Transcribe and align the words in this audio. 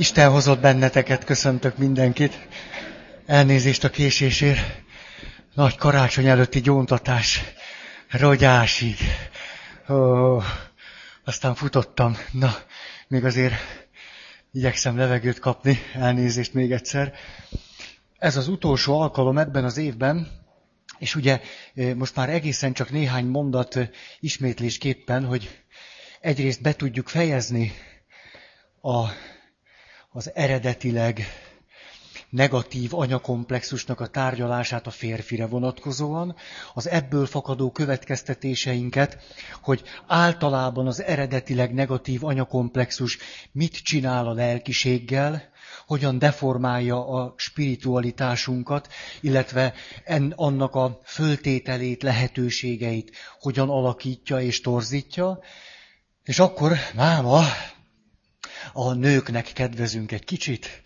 Isten 0.00 0.30
hozott 0.30 0.60
benneteket, 0.60 1.24
köszöntök 1.24 1.76
mindenkit. 1.76 2.48
Elnézést 3.26 3.84
a 3.84 3.90
késésért. 3.90 4.82
Nagy 5.54 5.76
karácsony 5.76 6.26
előtti 6.26 6.60
gyóntatás. 6.60 7.42
Rogyásig. 8.10 8.96
Ó, 9.88 9.94
aztán 11.24 11.54
futottam. 11.54 12.16
Na, 12.32 12.54
még 13.08 13.24
azért 13.24 13.54
igyekszem 14.52 14.96
levegőt 14.96 15.38
kapni. 15.38 15.78
Elnézést 15.94 16.54
még 16.54 16.72
egyszer. 16.72 17.12
Ez 18.18 18.36
az 18.36 18.48
utolsó 18.48 19.00
alkalom 19.00 19.38
ebben 19.38 19.64
az 19.64 19.76
évben, 19.76 20.28
és 20.98 21.14
ugye 21.14 21.40
most 21.94 22.16
már 22.16 22.28
egészen 22.28 22.72
csak 22.72 22.90
néhány 22.90 23.26
mondat 23.26 23.78
ismétlésképpen, 24.20 25.24
hogy 25.24 25.62
egyrészt 26.20 26.62
be 26.62 26.72
tudjuk 26.74 27.08
fejezni 27.08 27.72
a 28.82 29.08
az 30.18 30.30
eredetileg 30.34 31.26
negatív 32.30 32.94
anyakomplexusnak 32.94 34.00
a 34.00 34.06
tárgyalását 34.06 34.86
a 34.86 34.90
férfire 34.90 35.46
vonatkozóan, 35.46 36.36
az 36.74 36.88
ebből 36.88 37.26
fakadó 37.26 37.70
következtetéseinket, 37.70 39.18
hogy 39.62 39.82
általában 40.06 40.86
az 40.86 41.02
eredetileg 41.02 41.74
negatív 41.74 42.24
anyakomplexus 42.24 43.18
mit 43.52 43.76
csinál 43.76 44.26
a 44.26 44.32
lelkiséggel, 44.32 45.42
hogyan 45.86 46.18
deformálja 46.18 47.08
a 47.08 47.34
spiritualitásunkat, 47.36 48.88
illetve 49.20 49.74
en, 50.04 50.32
annak 50.36 50.74
a 50.74 51.00
föltételét, 51.04 52.02
lehetőségeit 52.02 53.16
hogyan 53.40 53.68
alakítja 53.68 54.40
és 54.40 54.60
torzítja. 54.60 55.38
És 56.24 56.38
akkor 56.38 56.72
máma 56.94 57.42
a 58.72 58.92
nőknek 58.92 59.52
kedvezünk 59.52 60.12
egy 60.12 60.24
kicsit, 60.24 60.82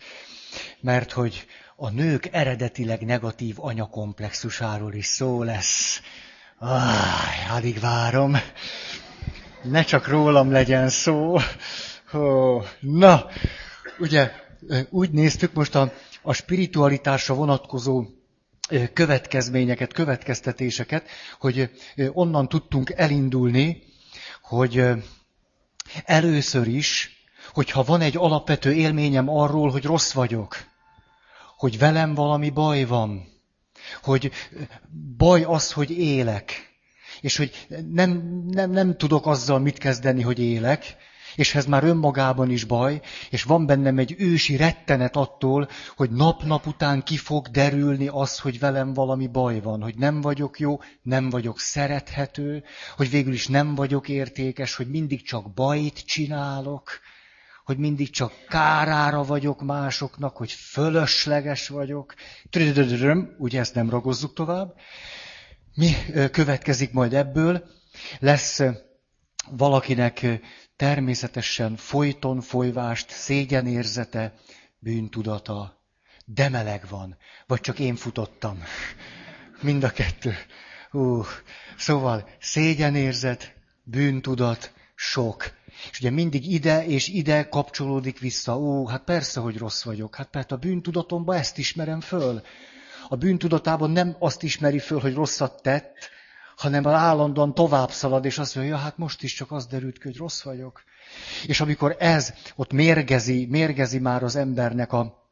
mert 0.79 1.11
hogy 1.11 1.45
a 1.75 1.89
nők 1.89 2.29
eredetileg 2.31 3.01
negatív 3.01 3.55
anyakomplexusáról 3.59 4.93
is 4.93 5.05
szó 5.05 5.43
lesz. 5.43 6.01
Ah, 6.59 7.55
alig 7.55 7.79
várom. 7.79 8.37
Ne 9.63 9.83
csak 9.83 10.07
rólam 10.07 10.51
legyen 10.51 10.89
szó. 10.89 11.37
Oh, 12.11 12.65
na, 12.79 13.25
ugye 13.99 14.31
úgy 14.89 15.11
néztük 15.11 15.53
most 15.53 15.75
a, 15.75 15.93
a 16.21 16.33
spiritualitásra 16.33 17.35
vonatkozó 17.35 18.05
következményeket, 18.93 19.93
következtetéseket, 19.93 21.07
hogy 21.39 21.69
onnan 22.11 22.49
tudtunk 22.49 22.89
elindulni, 22.95 23.83
hogy 24.41 24.83
először 26.05 26.67
is 26.67 27.12
hogyha 27.53 27.83
van 27.83 28.01
egy 28.01 28.17
alapvető 28.17 28.73
élményem 28.73 29.29
arról, 29.29 29.71
hogy 29.71 29.83
rossz 29.83 30.11
vagyok, 30.11 30.55
hogy 31.57 31.77
velem 31.77 32.13
valami 32.13 32.49
baj 32.49 32.83
van, 32.83 33.27
hogy 34.03 34.31
baj 35.17 35.43
az, 35.43 35.71
hogy 35.71 35.91
élek, 35.91 36.71
és 37.21 37.37
hogy 37.37 37.67
nem, 37.91 38.41
nem, 38.47 38.71
nem 38.71 38.97
tudok 38.97 39.25
azzal 39.25 39.59
mit 39.59 39.77
kezdeni, 39.77 40.21
hogy 40.21 40.39
élek, 40.39 40.95
és 41.35 41.55
ez 41.55 41.65
már 41.65 41.83
önmagában 41.83 42.49
is 42.49 42.63
baj, 42.63 43.01
és 43.29 43.43
van 43.43 43.65
bennem 43.65 43.97
egy 43.97 44.15
ősi 44.17 44.55
rettenet 44.55 45.15
attól, 45.15 45.67
hogy 45.95 46.11
nap-nap 46.11 46.67
után 46.67 47.03
ki 47.03 47.17
fog 47.17 47.47
derülni 47.47 48.07
az, 48.07 48.39
hogy 48.39 48.59
velem 48.59 48.93
valami 48.93 49.27
baj 49.27 49.61
van, 49.61 49.81
hogy 49.81 49.95
nem 49.97 50.21
vagyok 50.21 50.59
jó, 50.59 50.79
nem 51.01 51.29
vagyok 51.29 51.59
szerethető, 51.59 52.63
hogy 52.95 53.09
végül 53.09 53.33
is 53.33 53.47
nem 53.47 53.75
vagyok 53.75 54.09
értékes, 54.09 54.75
hogy 54.75 54.87
mindig 54.87 55.23
csak 55.23 55.53
bajt 55.53 56.05
csinálok, 56.05 56.99
mindig 57.77 58.09
csak 58.09 58.33
kárára 58.47 59.23
vagyok 59.23 59.61
másoknak, 59.61 60.37
hogy 60.37 60.51
fölösleges 60.51 61.67
vagyok. 61.67 62.13
Ugye 63.37 63.59
ezt 63.59 63.75
nem 63.75 63.89
ragozzuk 63.89 64.33
tovább. 64.33 64.75
Mi 65.75 65.95
következik 66.31 66.91
majd 66.91 67.13
ebből? 67.13 67.63
Lesz 68.19 68.61
valakinek 69.49 70.25
természetesen 70.75 71.75
folyton 71.75 72.41
folyvást, 72.41 73.09
szégyenérzete, 73.09 74.33
bűntudata, 74.79 75.81
de 76.25 76.49
meleg 76.49 76.85
van, 76.89 77.17
vagy 77.47 77.59
csak 77.59 77.79
én 77.79 77.95
futottam. 77.95 78.63
Mind 79.61 79.83
a 79.83 79.91
kettő. 79.91 80.35
Uh, 80.91 81.25
szóval 81.77 82.29
szégyenérzet, 82.39 83.53
bűntudat, 83.83 84.73
sok. 84.95 85.51
És 85.91 85.99
ugye 85.99 86.09
mindig 86.09 86.51
ide 86.51 86.85
és 86.85 87.07
ide 87.07 87.49
kapcsolódik 87.49 88.19
vissza. 88.19 88.57
Ó, 88.57 88.87
hát 88.87 89.03
persze, 89.03 89.39
hogy 89.39 89.57
rossz 89.57 89.83
vagyok. 89.83 90.15
Hát 90.15 90.27
persze 90.27 90.55
a 90.55 90.57
bűntudatomban 90.57 91.35
ezt 91.35 91.57
ismerem 91.57 92.01
föl. 92.01 92.41
A 93.07 93.15
bűntudatában 93.15 93.91
nem 93.91 94.15
azt 94.19 94.43
ismeri 94.43 94.79
föl, 94.79 94.99
hogy 94.99 95.13
rosszat 95.13 95.61
tett, 95.61 96.09
hanem 96.55 96.87
állandóan 96.87 97.53
tovább 97.53 97.91
szalad, 97.91 98.25
és 98.25 98.37
azt 98.37 98.55
mondja, 98.55 98.75
ja, 98.75 98.79
hát 98.79 98.97
most 98.97 99.23
is 99.23 99.33
csak 99.33 99.51
az 99.51 99.65
derült 99.65 99.97
ki, 99.97 100.03
hogy 100.03 100.17
rossz 100.17 100.41
vagyok. 100.41 100.83
És 101.45 101.61
amikor 101.61 101.95
ez 101.99 102.33
ott 102.55 102.71
mérgezi, 102.71 103.45
mérgezi 103.45 103.99
már 103.99 104.23
az 104.23 104.35
embernek 104.35 104.93
a, 104.93 105.22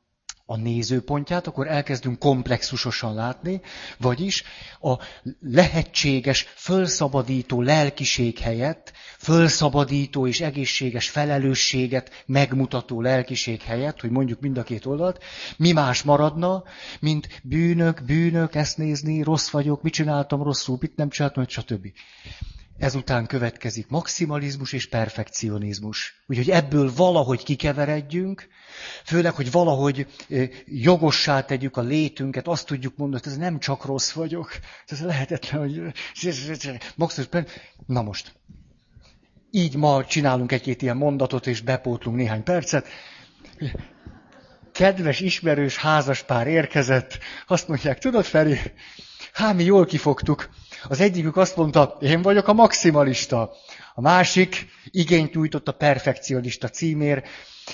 a 0.51 0.57
nézőpontját, 0.57 1.47
akkor 1.47 1.67
elkezdünk 1.67 2.19
komplexusosan 2.19 3.13
látni, 3.13 3.61
vagyis 3.97 4.43
a 4.81 4.93
lehetséges, 5.41 6.47
fölszabadító 6.55 7.61
lelkiség 7.61 8.37
helyett, 8.37 8.91
fölszabadító 9.17 10.27
és 10.27 10.41
egészséges 10.41 11.09
felelősséget 11.09 12.23
megmutató 12.25 13.01
lelkiség 13.01 13.61
helyett, 13.61 13.99
hogy 14.01 14.09
mondjuk 14.09 14.39
mind 14.39 14.57
a 14.57 14.63
két 14.63 14.85
oldalt, 14.85 15.23
mi 15.57 15.71
más 15.71 16.03
maradna, 16.03 16.63
mint 16.99 17.41
bűnök, 17.43 18.03
bűnök, 18.05 18.55
ezt 18.55 18.77
nézni, 18.77 19.23
rossz 19.23 19.49
vagyok, 19.49 19.81
mit 19.81 19.93
csináltam 19.93 20.43
rosszul, 20.43 20.77
mit 20.79 20.95
nem 20.95 21.09
csináltam, 21.09 21.47
stb. 21.47 21.87
Ezután 22.81 23.27
következik 23.27 23.87
maximalizmus 23.87 24.73
és 24.73 24.87
perfekcionizmus. 24.87 26.23
Úgyhogy 26.27 26.49
ebből 26.49 26.91
valahogy 26.95 27.43
kikeveredjünk, 27.43 28.47
főleg, 29.03 29.33
hogy 29.33 29.51
valahogy 29.51 30.07
jogossá 30.65 31.41
tegyük 31.41 31.77
a 31.77 31.81
létünket, 31.81 32.47
azt 32.47 32.65
tudjuk 32.65 32.97
mondani, 32.97 33.21
hogy 33.23 33.31
ez 33.31 33.37
nem 33.37 33.59
csak 33.59 33.85
rossz 33.85 34.11
vagyok, 34.11 34.51
ez 34.87 35.01
lehetetlen, 35.01 35.61
hogy 35.61 35.81
maximalizmus. 36.95 37.45
Na 37.85 38.01
most, 38.01 38.35
így 39.51 39.75
ma 39.75 40.05
csinálunk 40.05 40.51
egy-két 40.51 40.81
ilyen 40.81 40.97
mondatot, 40.97 41.47
és 41.47 41.61
bepótlunk 41.61 42.17
néhány 42.17 42.43
percet. 42.43 42.87
Kedves, 44.71 45.19
ismerős 45.19 45.77
házaspár 45.77 46.47
érkezett, 46.47 47.19
azt 47.47 47.67
mondják, 47.67 47.99
tudod 47.99 48.25
Feri, 48.25 48.57
hát 49.33 49.55
mi 49.55 49.63
jól 49.63 49.85
kifogtuk, 49.85 50.49
az 50.87 50.99
egyikük 50.99 51.37
azt 51.37 51.55
mondta, 51.55 51.97
én 52.01 52.21
vagyok 52.21 52.47
a 52.47 52.53
maximalista. 52.53 53.53
A 53.93 54.01
másik 54.01 54.65
igényt 54.85 55.33
nyújtott 55.33 55.67
a 55.67 55.71
perfekcionista 55.71 56.69
címér, 56.69 57.23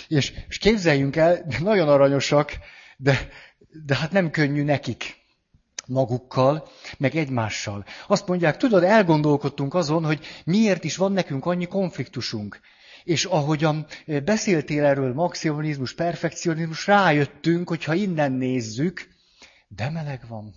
és, 0.08 0.34
és 0.48 0.58
képzeljünk 0.58 1.16
el, 1.16 1.46
nagyon 1.60 1.90
aranyosak, 1.90 2.58
de, 2.98 3.30
de 3.86 3.96
hát 3.96 4.12
nem 4.12 4.32
könnyű 4.32 4.64
nekik 4.64 5.16
magukkal, 5.86 6.68
meg 6.98 7.16
egymással. 7.16 7.86
Azt 8.08 8.28
mondják, 8.28 8.58
tudod, 8.58 8.84
elgondolkodtunk 8.84 9.74
azon, 9.74 10.06
hogy 10.06 10.26
miért 10.46 10.84
is 10.84 10.96
van 10.96 11.12
nekünk 11.12 11.46
annyi 11.46 11.68
konfliktusunk. 11.68 12.60
És 13.04 13.26
ahogyan 13.26 13.86
beszéltél 14.26 14.84
erről 14.84 15.14
maximalizmus, 15.14 15.94
perfekcionizmus, 15.94 16.88
rájöttünk, 16.88 17.70
hogy 17.70 17.84
ha 17.84 17.94
innen 17.94 18.32
nézzük, 18.32 19.08
de 19.68 19.90
meleg 19.90 20.22
van 20.28 20.56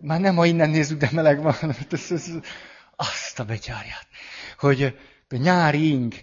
már 0.00 0.20
nem, 0.20 0.36
ha 0.36 0.44
innen 0.44 0.70
nézzük, 0.70 0.98
de 0.98 1.08
meleg 1.12 1.42
van, 1.42 1.54
azt 2.96 3.38
a 3.38 3.44
betyárját, 3.44 4.06
hogy 4.58 4.98
nyári 5.30 5.88
ing, 5.88 6.14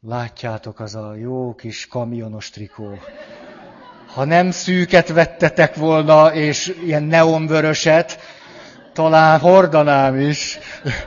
látjátok, 0.00 0.80
az 0.80 0.94
a 0.94 1.14
jó 1.14 1.54
kis 1.54 1.86
kamionos 1.86 2.50
trikó. 2.50 2.98
Ha 4.06 4.24
nem 4.24 4.50
szűket 4.50 5.08
vettetek 5.08 5.74
volna, 5.74 6.34
és 6.34 6.74
ilyen 6.84 7.02
neonvöröset, 7.02 8.18
talán 8.92 9.40
hordanám 9.40 10.20
is. 10.20 10.58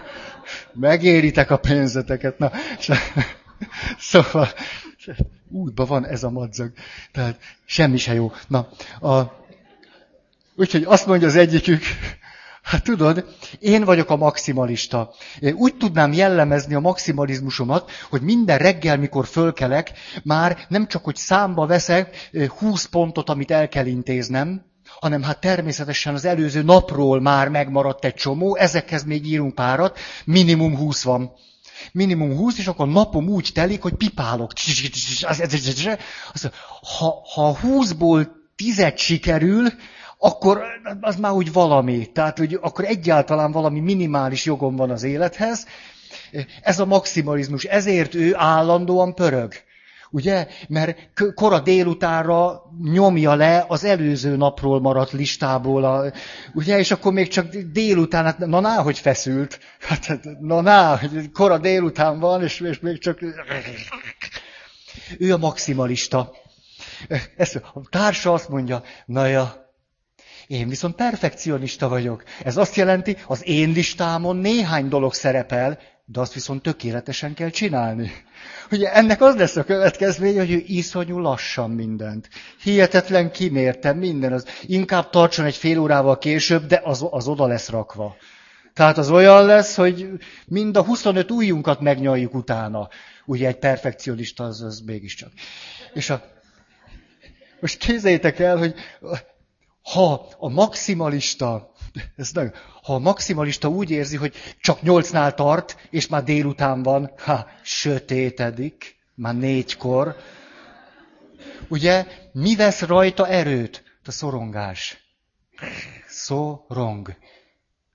Megéritek 0.74 1.52
a 1.52 1.58
pénzeteket. 1.58 2.38
Na, 2.38 2.52
szóval 3.98 4.48
útban 5.50 5.88
van 5.88 6.06
ez 6.06 6.24
a 6.24 6.30
madzag. 6.30 6.72
Tehát 7.12 7.40
semmi 7.66 7.98
se 7.98 8.14
jó. 8.14 8.32
Na, 8.48 8.68
a, 9.00 9.37
Úgyhogy 10.60 10.84
azt 10.84 11.06
mondja 11.06 11.28
az 11.28 11.36
egyikük, 11.36 11.84
hát 12.70 12.84
tudod, 12.84 13.26
én 13.60 13.84
vagyok 13.84 14.10
a 14.10 14.16
maximalista. 14.16 15.14
Én 15.40 15.54
úgy 15.54 15.76
tudnám 15.76 16.14
jellemezni 16.14 16.74
a 16.74 16.80
maximalizmusomat, 16.80 17.92
hogy 18.10 18.22
minden 18.22 18.58
reggel, 18.58 18.98
mikor 18.98 19.26
fölkelek, 19.28 19.92
már 20.24 20.66
nem 20.68 20.88
csak, 20.88 21.04
hogy 21.04 21.16
számba 21.16 21.66
veszek 21.66 22.30
20 22.58 22.86
pontot, 22.86 23.30
amit 23.30 23.52
el 23.52 23.68
kell 23.68 23.86
intéznem, 23.86 24.66
hanem 25.00 25.24
hát 25.24 25.40
természetesen 25.40 26.14
az 26.14 26.26
előző 26.26 26.62
napról 26.62 27.22
már 27.22 27.50
megmaradt 27.50 28.06
egy 28.06 28.14
csomó, 28.14 28.56
ezekhez 28.56 29.04
még 29.04 29.26
írunk 29.26 29.56
párat, 29.56 30.00
minimum 30.26 30.78
20 30.78 31.04
van. 31.04 31.32
Minimum 31.92 32.38
20, 32.38 32.58
és 32.58 32.68
akkor 32.68 32.88
napom 32.88 33.28
úgy 33.28 33.50
telik, 33.54 33.82
hogy 33.82 33.94
pipálok. 33.94 34.52
Ha, 36.98 37.22
ha 37.34 37.58
20-ból 37.64 38.28
10 38.56 38.94
sikerül, 38.96 39.68
akkor 40.18 40.62
az 41.02 41.16
már 41.16 41.32
úgy 41.32 41.54
valami. 41.54 42.06
Tehát, 42.06 42.38
hogy 42.38 42.58
akkor 42.62 42.86
egyáltalán 42.86 43.52
valami 43.52 43.80
minimális 43.80 44.46
jogom 44.46 44.76
van 44.76 44.90
az 44.90 45.04
élethez. 45.04 45.66
Ez 46.62 46.80
a 46.80 46.86
maximalizmus, 46.86 47.64
ezért 47.64 48.16
ő 48.16 48.36
állandóan 48.36 49.14
pörög. 49.14 49.54
Ugye? 50.12 50.48
Mert 50.68 51.10
kora 51.36 51.60
délutánra 51.60 52.62
nyomja 52.92 53.36
le 53.36 53.66
az 53.68 53.84
előző 53.84 54.36
napról 54.36 54.82
maradt 54.82 55.12
listából. 55.12 55.84
A, 55.84 56.12
ugye? 56.54 56.78
És 56.78 56.92
akkor 56.92 57.14
még 57.14 57.28
csak 57.28 57.56
délután, 57.56 58.24
hát 58.24 58.38
na 58.38 58.60
ná, 58.60 58.76
hogy 58.76 59.00
feszült. 59.00 59.60
Hát, 59.80 60.06
hát 60.06 60.24
na 60.40 60.62
ná, 60.62 61.00
kora 61.34 61.58
délután 61.58 62.20
van, 62.20 62.44
és, 62.44 62.60
és 62.60 62.80
még 62.80 63.00
csak... 63.00 63.20
Ő 65.20 65.34
a 65.34 65.38
maximalista. 65.38 66.32
Ezt, 67.36 67.56
a 67.56 67.82
társa 67.90 68.34
azt 68.34 68.50
mondja, 68.50 68.84
na 69.06 69.26
ja, 69.26 69.67
én 70.48 70.68
viszont 70.68 70.96
perfekcionista 70.96 71.88
vagyok. 71.88 72.24
Ez 72.44 72.58
azt 72.58 72.76
jelenti, 72.76 73.18
az 73.28 73.48
én 73.48 73.72
listámon 73.72 74.38
néhány 74.38 74.88
dolog 74.88 75.14
szerepel, 75.14 75.80
de 76.06 76.20
azt 76.20 76.34
viszont 76.34 76.62
tökéletesen 76.62 77.34
kell 77.34 77.50
csinálni. 77.50 78.12
Ugye 78.72 78.94
ennek 78.94 79.22
az 79.22 79.36
lesz 79.36 79.56
a 79.56 79.64
következménye, 79.64 80.40
hogy 80.40 80.52
ő 80.52 80.64
iszonyú 80.66 81.20
lassan 81.20 81.72
mindent. 81.72 82.30
Hihetetlen 82.64 83.32
kimértem 83.32 83.98
minden. 83.98 84.34
Az 84.34 84.46
inkább 84.62 85.10
tartson 85.10 85.46
egy 85.46 85.56
fél 85.56 85.80
órával 85.80 86.18
később, 86.18 86.66
de 86.66 86.82
az, 86.84 87.06
az 87.10 87.28
oda 87.28 87.48
lesz 87.48 87.70
rakva. 87.70 88.16
Tehát 88.74 88.98
az 88.98 89.10
olyan 89.10 89.46
lesz, 89.46 89.76
hogy 89.76 90.10
mind 90.46 90.78
a 90.78 90.84
25 90.84 91.32
újunkat 91.32 91.80
megnyaljuk 91.80 92.34
utána. 92.34 92.90
Ugye 93.26 93.48
egy 93.48 93.58
perfekcionista 93.60 94.44
az, 94.44 94.62
az 94.62 94.80
mégiscsak. 94.86 95.32
És 95.94 96.10
a, 96.10 96.24
most 97.60 97.78
képzeljétek 97.78 98.40
el, 98.40 98.58
hogy 98.58 98.74
ha 99.94 100.28
a 100.38 100.50
maximalista, 100.50 101.72
ez 102.16 102.32
nem, 102.32 102.52
ha 102.84 102.94
a 102.94 103.00
maximalista 103.00 103.68
úgy 103.68 103.92
érzi, 103.92 104.18
hogy 104.18 104.34
csak 104.60 104.82
nyolcnál 104.82 105.34
tart, 105.34 105.88
és 105.90 106.08
már 106.08 106.24
délután 106.24 106.84
van, 106.84 107.12
ha, 107.18 107.48
sötétedik, 107.62 108.96
már 109.16 109.36
négykor, 109.36 110.16
ugye, 111.68 112.06
mi 112.32 112.56
vesz 112.56 112.82
rajta 112.82 113.28
erőt? 113.28 113.84
A 114.06 114.12
szorongás. 114.12 114.98
Szorong. 116.08 117.16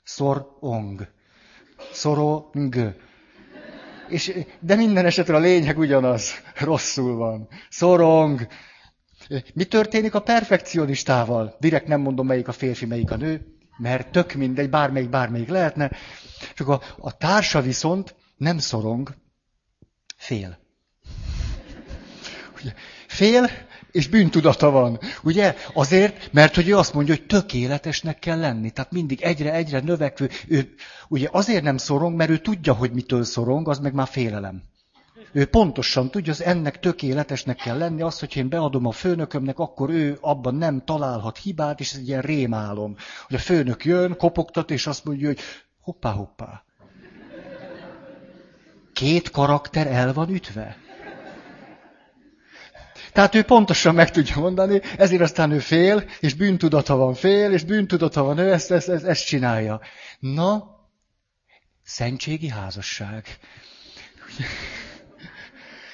Szorong. 0.05 1.09
Szorong. 1.93 2.95
És, 4.09 4.33
de 4.61 4.75
minden 4.75 5.07
esetre 5.07 5.37
a 5.37 5.39
lényeg 5.39 5.79
ugyanaz. 5.79 6.33
Rosszul 6.55 7.17
van. 7.17 7.49
Szorong. 7.71 8.47
Mi 9.55 9.65
történik 9.65 10.15
a 10.15 10.21
perfekcionistával? 10.21 11.57
Direkt 11.61 11.87
nem 11.87 12.01
mondom, 12.01 12.27
melyik 12.27 12.49
a 12.49 12.53
férfi, 12.53 12.87
melyik 12.87 13.11
a 13.11 13.17
nő, 13.17 13.47
mert 13.77 14.11
tök 14.11 14.33
mindegy, 14.33 14.71
bármelyik, 14.71 15.11
bármelyik 15.11 15.49
lehetne. 15.49 15.91
Csak 16.55 16.69
a, 16.69 16.81
a 16.99 17.17
társa 17.17 17.61
viszont 17.61 18.15
nem 18.37 18.59
szorong, 18.59 19.15
fél. 20.17 20.59
Ugye, 22.61 22.73
fél, 23.07 23.51
és 23.93 24.09
bűntudata 24.09 24.71
van. 24.71 24.99
Ugye? 25.23 25.55
Azért, 25.75 26.33
mert 26.33 26.55
hogy 26.55 26.69
ő 26.69 26.77
azt 26.77 26.95
mondja, 26.95 27.15
hogy 27.15 27.27
tökéletesnek 27.27 28.19
kell 28.19 28.39
lenni. 28.39 28.71
Tehát 28.71 28.93
mindig 28.93 29.21
egyre-egyre 29.21 29.81
növekvő. 29.81 30.31
Ő, 30.49 30.75
ugye 31.09 31.29
azért 31.33 31.63
nem 31.63 31.77
szorong, 31.77 32.17
mert 32.17 32.31
ő 32.31 32.39
tudja, 32.39 32.73
hogy 32.73 32.93
mitől 32.93 33.25
szorong, 33.25 33.69
az 33.69 33.79
meg 33.79 33.93
már 33.95 34.09
félelem. 34.09 34.63
Ő 35.33 35.45
pontosan 35.45 36.11
tudja, 36.11 36.35
hogy 36.37 36.47
ennek 36.47 36.81
tökéletesnek 36.81 37.57
kell 37.57 37.79
lenni, 37.79 38.03
az, 38.03 38.19
hogy 38.19 38.37
én 38.37 38.49
beadom 38.49 38.87
a 38.87 38.93
főnökömnek, 38.93 39.59
akkor 39.59 39.91
ő 39.91 40.19
abban 40.21 40.55
nem 40.55 40.85
találhat 40.85 41.39
hibát, 41.39 41.81
és 41.81 41.93
ez 41.93 41.99
egy 41.99 42.09
ilyen 42.09 42.21
rémálom. 42.21 42.97
Hogy 43.27 43.37
a 43.37 43.41
főnök 43.41 43.85
jön, 43.85 44.17
kopogtat, 44.17 44.71
és 44.71 44.87
azt 44.87 45.05
mondja, 45.05 45.27
hogy 45.27 45.41
hoppá, 45.81 46.11
hoppá. 46.11 46.65
Két 48.93 49.31
karakter 49.31 49.87
el 49.87 50.13
van 50.13 50.29
ütve. 50.29 50.77
Tehát 53.13 53.35
ő 53.35 53.43
pontosan 53.43 53.95
meg 53.95 54.11
tudja 54.11 54.39
mondani, 54.39 54.81
ezért 54.97 55.23
aztán 55.23 55.51
ő 55.51 55.59
fél, 55.59 56.05
és 56.21 56.35
bűntudata 56.35 56.97
van 56.97 57.15
fél, 57.15 57.53
és 57.53 57.65
bűntudata 57.65 58.23
van 58.23 58.39
ő, 58.39 58.53
ezt, 58.53 58.71
ezt, 58.71 58.89
ezt, 58.89 59.05
ezt 59.05 59.27
csinálja. 59.27 59.81
Na, 60.19 60.65
szentségi 61.83 62.49
házasság. 62.49 63.27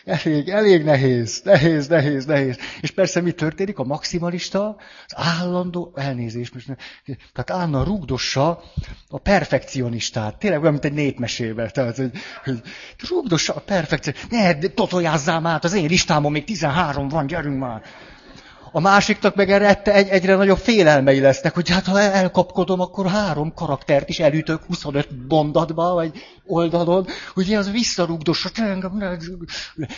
Elég, 0.09 0.49
elég 0.49 0.85
nehéz, 0.85 1.41
nehéz, 1.45 1.89
nehéz, 1.89 2.25
nehéz. 2.25 2.57
És 2.81 2.91
persze 2.91 3.21
mi 3.21 3.33
történik? 3.33 3.79
A 3.79 3.85
maximalista 3.85 4.77
az 5.07 5.15
állandó 5.17 5.93
elnézés, 5.95 6.51
tehát 7.33 7.51
állandóan 7.51 7.85
rugdossa 7.85 8.63
a 9.09 9.19
perfekcionistát. 9.19 10.39
Tényleg 10.39 10.61
olyan, 10.61 10.73
mint 10.73 10.85
egy 10.85 10.93
népmesébe. 10.93 11.71
Tehát, 11.71 11.97
hogy, 11.97 12.11
hogy 12.45 12.63
rugdossa 13.09 13.55
a 13.55 13.61
perfekcionistát. 13.61 14.31
Ne, 14.31 14.69
totojázzál 14.69 15.41
már, 15.41 15.59
az 15.63 15.75
én 15.75 15.87
listámon 15.87 16.33
még 16.33 16.45
13 16.45 17.09
van, 17.09 17.27
gyerünk 17.27 17.59
már. 17.59 17.83
A 18.73 18.81
másiknak 18.81 19.35
meg 19.35 19.51
erre 19.51 19.83
egy, 19.83 20.09
egyre 20.09 20.35
nagyobb 20.35 20.59
félelmei 20.59 21.21
lesznek, 21.21 21.55
hogy 21.55 21.69
hát 21.69 21.87
ha 21.87 22.01
elkapkodom, 22.01 22.81
akkor 22.81 23.07
három 23.07 23.55
karaktert 23.55 24.09
is 24.09 24.19
elütök 24.19 24.65
25 24.67 25.09
mondatba, 25.29 25.93
vagy 25.93 26.23
oldalon, 26.47 27.07
ugye 27.35 27.59
az 27.59 27.71
visszarugdos, 27.71 28.47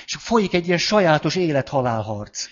és 0.05 0.17
folyik 0.19 0.55
egy 0.55 0.67
ilyen 0.67 0.79
sajátos 0.79 1.37
élet-halálharc. 1.37 2.47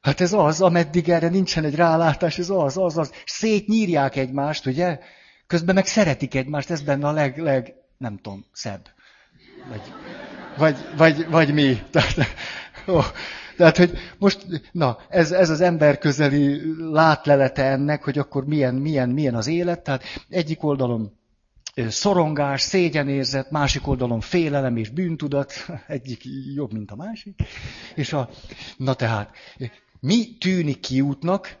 Hát 0.00 0.20
ez 0.20 0.32
az, 0.32 0.60
ameddig 0.60 1.08
erre 1.08 1.28
nincsen 1.28 1.64
egy 1.64 1.74
rálátás, 1.74 2.38
ez 2.38 2.50
az, 2.50 2.78
az, 2.78 2.98
az. 2.98 3.12
Szétnyírják 3.26 4.16
egymást, 4.16 4.66
ugye? 4.66 4.98
Közben 5.46 5.74
meg 5.74 5.86
szeretik 5.86 6.34
egymást, 6.34 6.70
ez 6.70 6.82
benne 6.82 7.08
a 7.08 7.12
leg, 7.12 7.38
leg 7.38 7.74
nem 7.98 8.16
tudom, 8.16 8.46
szebb. 8.52 8.88
Vagy, 9.68 9.80
vagy, 10.56 10.76
vagy, 10.96 11.28
vagy 11.28 11.52
mi. 11.52 11.82
Tehát, 11.90 12.14
ó, 12.88 13.00
tehát, 13.56 13.76
hogy 13.76 13.98
most, 14.18 14.46
na, 14.72 14.98
ez, 15.08 15.32
ez 15.32 15.50
az 15.50 15.60
ember 15.60 15.98
közeli 15.98 16.60
látlelete 16.78 17.64
ennek, 17.64 18.04
hogy 18.04 18.18
akkor 18.18 18.44
milyen, 18.46 18.74
milyen, 18.74 19.08
milyen 19.08 19.34
az 19.34 19.46
élet. 19.46 19.82
Tehát 19.82 20.02
egyik 20.28 20.62
oldalon 20.62 21.12
szorongás, 21.74 22.60
szégyenérzet, 22.60 23.50
másik 23.50 23.86
oldalon 23.86 24.20
félelem 24.20 24.76
és 24.76 24.88
bűntudat, 24.88 25.52
egyik 25.86 26.22
jobb, 26.54 26.72
mint 26.72 26.90
a 26.90 26.96
másik. 26.96 27.40
És 27.94 28.12
a, 28.12 28.28
na 28.76 28.94
tehát, 28.94 29.36
mi 30.00 30.36
tűnik 30.38 30.80
kiútnak? 30.80 31.56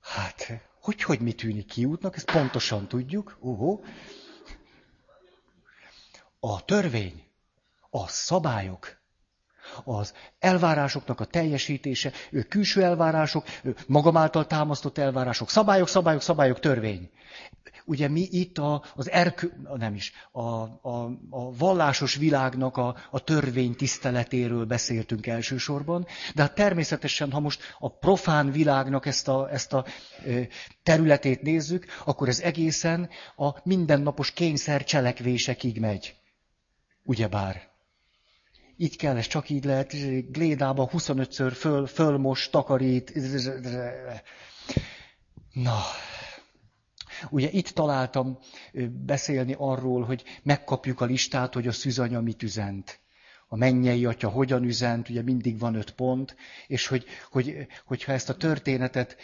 Hát, 0.00 0.62
hogy, 0.80 1.02
hogy 1.02 1.20
mi 1.20 1.32
tűnik 1.32 1.66
kiútnak, 1.66 2.16
ezt 2.16 2.30
pontosan 2.30 2.88
tudjuk. 2.88 3.36
Uh-huh. 3.40 3.84
A 6.40 6.64
törvény, 6.64 7.22
a 7.90 8.08
szabályok, 8.08 9.01
az 9.84 10.14
elvárásoknak 10.38 11.20
a 11.20 11.24
teljesítése, 11.24 12.12
ő 12.30 12.42
külső 12.42 12.82
elvárások, 12.82 13.44
magam 13.86 14.16
által 14.16 14.46
támasztott 14.46 14.98
elvárások, 14.98 15.50
szabályok, 15.50 15.88
szabályok, 15.88 16.22
szabályok, 16.22 16.60
törvény. 16.60 17.10
Ugye 17.84 18.08
mi 18.08 18.28
itt 18.30 18.58
a, 18.58 18.84
az 18.94 19.10
erkö, 19.10 19.46
nem 19.76 19.94
is, 19.94 20.12
a, 20.32 20.40
a, 20.40 21.10
a 21.30 21.52
vallásos 21.56 22.14
világnak 22.14 22.76
a, 22.76 22.96
a 23.10 23.24
törvény 23.24 23.74
tiszteletéről 23.74 24.64
beszéltünk 24.64 25.26
elsősorban, 25.26 26.06
de 26.34 26.42
hát 26.42 26.54
természetesen, 26.54 27.32
ha 27.32 27.40
most 27.40 27.62
a 27.78 27.88
profán 27.88 28.50
világnak 28.50 29.06
ezt 29.06 29.28
a, 29.28 29.50
ezt 29.50 29.72
a 29.72 29.84
területét 30.82 31.42
nézzük, 31.42 31.86
akkor 32.04 32.28
ez 32.28 32.40
egészen 32.40 33.08
a 33.36 33.54
mindennapos 33.62 34.32
kényszer 34.32 34.84
cselekvésekig 34.84 35.80
megy. 35.80 36.14
Ugyebár 37.04 37.71
így 38.76 38.96
kell, 38.96 39.16
ez 39.16 39.26
csak 39.26 39.50
így 39.50 39.64
lehet, 39.64 39.94
glédába 40.32 40.88
25-ször 40.92 41.52
föl, 41.54 41.86
fölmos, 41.86 42.48
takarít. 42.50 43.12
Na, 45.52 45.78
ugye 47.30 47.48
itt 47.50 47.68
találtam 47.68 48.38
beszélni 49.06 49.54
arról, 49.58 50.02
hogy 50.02 50.22
megkapjuk 50.42 51.00
a 51.00 51.04
listát, 51.04 51.54
hogy 51.54 51.66
a 51.66 51.72
szűzanya 51.72 52.20
mit 52.20 52.42
üzent. 52.42 53.00
A 53.48 53.56
mennyei 53.56 54.04
atya 54.04 54.28
hogyan 54.28 54.64
üzent, 54.64 55.08
ugye 55.08 55.22
mindig 55.22 55.58
van 55.58 55.74
öt 55.74 55.90
pont, 55.90 56.36
és 56.66 56.86
hogy, 56.86 57.04
hogy, 57.30 57.66
hogyha 57.84 58.12
ezt 58.12 58.28
a 58.28 58.36
történetet 58.36 59.16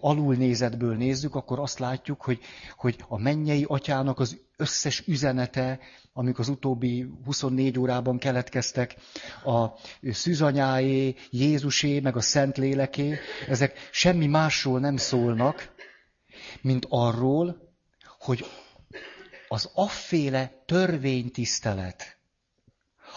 alulnézetből 0.00 0.96
nézzük, 0.96 1.34
akkor 1.34 1.58
azt 1.58 1.78
látjuk, 1.78 2.22
hogy, 2.22 2.40
hogy 2.76 2.96
a 3.08 3.18
mennyei 3.18 3.64
atyának 3.68 4.18
az 4.18 4.38
összes 4.62 5.02
üzenete, 5.06 5.80
amik 6.12 6.38
az 6.38 6.48
utóbbi 6.48 7.06
24 7.24 7.78
órában 7.78 8.18
keletkeztek, 8.18 8.96
a 9.44 9.66
szűzanyáé, 10.02 11.14
Jézusé, 11.30 12.00
meg 12.00 12.16
a 12.16 12.20
Szentléleké, 12.20 13.18
ezek 13.48 13.88
semmi 13.90 14.26
másról 14.26 14.80
nem 14.80 14.96
szólnak, 14.96 15.74
mint 16.60 16.86
arról, 16.88 17.74
hogy 18.18 18.44
az 19.48 19.70
afféle 19.74 20.62
törvénytisztelet, 20.66 22.16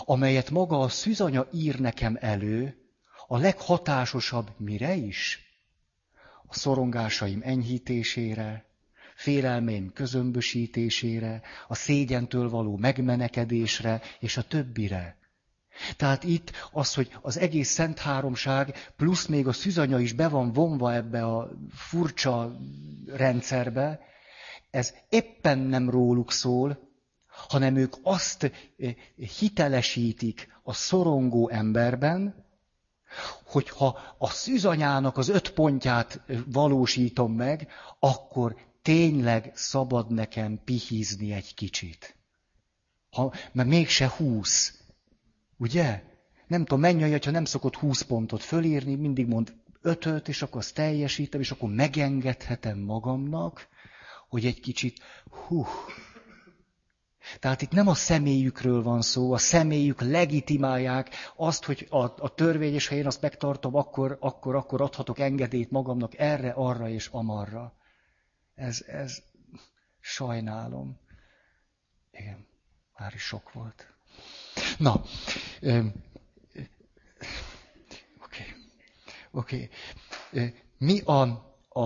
amelyet 0.05 0.49
maga 0.49 0.79
a 0.79 0.89
szűzanya 0.89 1.47
ír 1.51 1.79
nekem 1.79 2.17
elő, 2.19 2.77
a 3.27 3.37
leghatásosabb 3.37 4.49
mire 4.57 4.93
is? 4.93 5.39
A 6.47 6.53
szorongásaim 6.53 7.41
enyhítésére, 7.43 8.65
félelmeim 9.15 9.91
közömbösítésére, 9.93 11.41
a 11.67 11.75
szégyentől 11.75 12.49
való 12.49 12.77
megmenekedésre 12.77 14.01
és 14.19 14.37
a 14.37 14.41
többire. 14.41 15.17
Tehát 15.97 16.23
itt 16.23 16.51
az, 16.71 16.93
hogy 16.93 17.17
az 17.21 17.37
egész 17.37 17.69
Szent 17.69 17.99
Háromság, 17.99 18.91
plusz 18.95 19.25
még 19.25 19.47
a 19.47 19.51
szűzanya 19.53 19.99
is 19.99 20.13
be 20.13 20.27
van 20.27 20.51
vonva 20.51 20.93
ebbe 20.93 21.25
a 21.25 21.49
furcsa 21.71 22.55
rendszerbe, 23.07 23.99
ez 24.69 24.93
éppen 25.09 25.57
nem 25.59 25.89
róluk 25.89 26.31
szól, 26.31 26.79
hanem 27.27 27.75
ők 27.75 27.93
azt 28.03 28.43
eh, 28.43 28.93
hitelesítik 29.39 30.47
a 30.63 30.73
szorongó 30.73 31.49
emberben, 31.49 32.45
hogyha 33.45 33.97
a 34.17 34.29
szűzanyának 34.29 35.17
az 35.17 35.29
öt 35.29 35.51
pontját 35.51 36.21
eh, 36.27 36.39
valósítom 36.45 37.33
meg, 37.33 37.67
akkor 37.99 38.55
tényleg 38.85 39.51
szabad 39.53 40.11
nekem 40.11 40.59
pihizni 40.63 41.33
egy 41.33 41.53
kicsit. 41.53 42.15
Ha, 43.09 43.33
mert 43.51 43.69
mégse 43.69 44.13
húsz. 44.17 44.79
Ugye? 45.57 46.03
Nem 46.47 46.59
tudom, 46.59 46.79
mennyei, 46.79 47.17
ha 47.23 47.31
nem 47.31 47.45
szokott 47.45 47.75
húsz 47.75 48.01
pontot 48.01 48.43
fölírni, 48.43 48.95
mindig 48.95 49.27
mond 49.27 49.53
ötöt, 49.81 50.27
és 50.27 50.41
akkor 50.41 50.57
azt 50.57 50.73
teljesítem, 50.73 51.39
és 51.39 51.51
akkor 51.51 51.69
megengedhetem 51.69 52.79
magamnak, 52.79 53.67
hogy 54.29 54.45
egy 54.45 54.59
kicsit, 54.59 54.99
hú. 55.29 55.65
Tehát 57.39 57.61
itt 57.61 57.71
nem 57.71 57.87
a 57.87 57.95
személyükről 57.95 58.83
van 58.83 59.01
szó, 59.01 59.31
a 59.31 59.37
személyük 59.37 60.01
legitimálják 60.01 61.09
azt, 61.35 61.65
hogy 61.65 61.87
a, 61.89 61.97
a 61.97 62.33
törvény, 62.35 62.73
és 62.73 62.87
ha 62.87 62.95
én 62.95 63.05
azt 63.05 63.21
megtartom, 63.21 63.75
akkor, 63.75 64.17
akkor, 64.19 64.55
akkor 64.55 64.81
adhatok 64.81 65.19
engedélyt 65.19 65.71
magamnak 65.71 66.17
erre, 66.17 66.49
arra 66.49 66.89
és 66.89 67.07
amarra. 67.11 67.73
Ez, 68.55 68.81
ez 68.87 69.23
sajnálom. 69.99 70.99
Igen, 72.11 72.47
már 72.97 73.13
is 73.13 73.21
sok 73.21 73.51
volt. 73.51 73.93
Na, 74.77 75.03
oké, 78.19 78.55
oké. 79.31 79.69
Okay. 80.31 80.53
Mi 80.77 80.99
a, 80.99 81.21
a, 81.69 81.81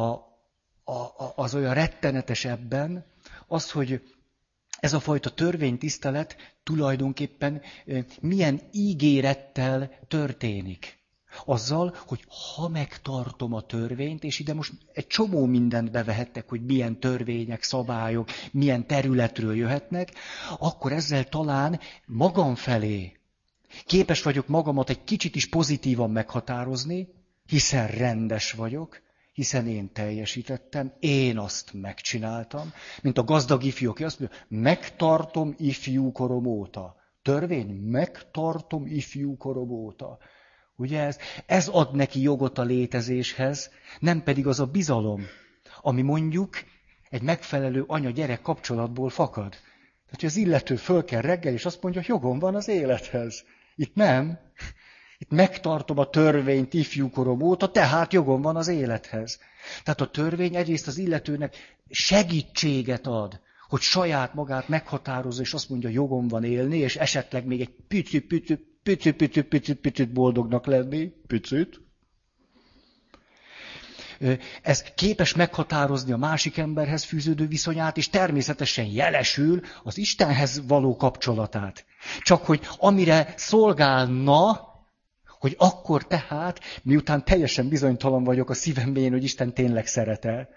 a, 0.83 1.33
az 1.35 1.55
olyan 1.55 1.73
rettenetes 1.73 2.45
ebben, 2.45 3.05
az, 3.47 3.71
hogy 3.71 4.13
ez 4.79 4.93
a 4.93 4.99
fajta 4.99 5.33
törvénytisztelet 5.33 6.35
tulajdonképpen 6.63 7.61
milyen 8.21 8.61
ígérettel 8.71 9.99
történik. 10.07 10.99
Azzal, 11.45 11.95
hogy 12.07 12.25
ha 12.55 12.67
megtartom 12.67 13.53
a 13.53 13.62
törvényt, 13.62 14.24
és 14.24 14.39
ide 14.39 14.53
most 14.53 14.74
egy 14.93 15.07
csomó 15.07 15.45
mindent 15.45 15.91
bevehettek, 15.91 16.50
hogy 16.50 16.65
milyen 16.65 17.00
törvények, 17.00 17.63
szabályok, 17.63 18.29
milyen 18.51 18.88
területről 18.88 19.55
jöhetnek, 19.55 20.13
akkor 20.59 20.91
ezzel 20.91 21.24
talán 21.24 21.79
magam 22.05 22.55
felé 22.55 23.19
képes 23.86 24.21
vagyok 24.21 24.48
magamat 24.48 24.89
egy 24.89 25.03
kicsit 25.03 25.36
is 25.36 25.50
pozitívan 25.50 26.12
meghatározni, 26.12 27.07
hiszen 27.45 27.88
rendes 27.88 28.51
vagyok, 28.51 29.01
hiszen 29.33 29.67
én 29.67 29.91
teljesítettem, 29.93 30.93
én 31.00 31.38
azt 31.38 31.74
megcsináltam, 31.74 32.74
mint 33.01 33.17
a 33.17 33.24
gazdag 33.24 33.63
ifjú, 33.63 33.89
aki 33.89 34.03
azt 34.03 34.19
mondja, 34.19 34.38
megtartom 34.48 35.55
ifjú 35.57 36.12
korom 36.12 36.45
óta. 36.45 36.95
Törvény, 37.21 37.69
megtartom 37.71 38.86
ifjú 38.86 39.38
korom 39.38 39.69
óta. 39.69 40.17
Ugye 40.79 41.00
ez? 41.00 41.17
Ez 41.45 41.67
ad 41.67 41.95
neki 41.95 42.21
jogot 42.21 42.57
a 42.57 42.63
létezéshez, 42.63 43.69
nem 44.00 44.24
pedig 44.24 44.48
az 44.48 44.59
a 44.59 44.65
bizalom, 44.65 45.25
ami 45.81 46.01
mondjuk 46.01 46.57
egy 47.09 47.21
megfelelő 47.21 47.83
anya-gyerek 47.88 48.41
kapcsolatból 48.41 49.09
fakad. 49.09 49.50
Tehát, 49.50 50.19
hogy 50.19 50.25
az 50.25 50.36
illető 50.36 50.75
föl 50.75 51.03
kell 51.03 51.21
reggel, 51.21 51.53
és 51.53 51.65
azt 51.65 51.81
mondja, 51.81 52.01
hogy 52.01 52.09
jogom 52.09 52.39
van 52.39 52.55
az 52.55 52.67
élethez. 52.67 53.43
Itt 53.75 53.95
nem. 53.95 54.39
Itt 55.17 55.29
megtartom 55.29 55.98
a 55.98 56.09
törvényt 56.09 56.74
ifjúkorom 56.74 57.41
óta, 57.41 57.71
tehát 57.71 58.13
jogom 58.13 58.41
van 58.41 58.55
az 58.55 58.67
élethez. 58.67 59.39
Tehát 59.83 60.01
a 60.01 60.12
törvény 60.12 60.55
egyrészt 60.55 60.88
az 60.88 60.98
illetőnek 60.98 61.55
segítséget 61.89 63.07
ad, 63.07 63.39
hogy 63.67 63.81
saját 63.81 64.33
magát 64.33 64.67
meghatározza, 64.67 65.41
és 65.41 65.53
azt 65.53 65.69
mondja, 65.69 65.89
jogom 65.89 66.27
van 66.27 66.43
élni, 66.43 66.77
és 66.77 66.95
esetleg 66.95 67.45
még 67.45 67.62
egy 67.62 67.74
picit, 67.88 68.68
picit, 68.83 69.15
picit, 69.15 69.45
picit, 69.45 69.77
picit, 69.77 70.13
boldognak 70.13 70.65
lenni, 70.65 71.12
picit. 71.27 71.81
Ez 74.62 74.81
képes 74.81 75.33
meghatározni 75.33 76.12
a 76.12 76.17
másik 76.17 76.57
emberhez 76.57 77.03
fűződő 77.03 77.48
viszonyát, 77.48 77.98
és 77.98 78.09
természetesen 78.09 78.86
jelesül 78.86 79.62
az 79.83 79.98
Istenhez 79.98 80.67
való 80.67 80.95
kapcsolatát. 80.95 81.86
Csak 82.21 82.45
hogy 82.45 82.62
amire 82.77 83.33
szolgálna, 83.38 84.67
hogy 85.39 85.55
akkor 85.57 86.07
tehát, 86.07 86.59
miután 86.83 87.25
teljesen 87.25 87.69
bizonytalan 87.69 88.24
vagyok 88.24 88.50
a 88.50 88.53
szívem 88.53 88.89
mélyén, 88.89 89.12
hogy 89.12 89.24
Isten 89.24 89.53
tényleg 89.53 89.88
szeret-e, 89.88 90.50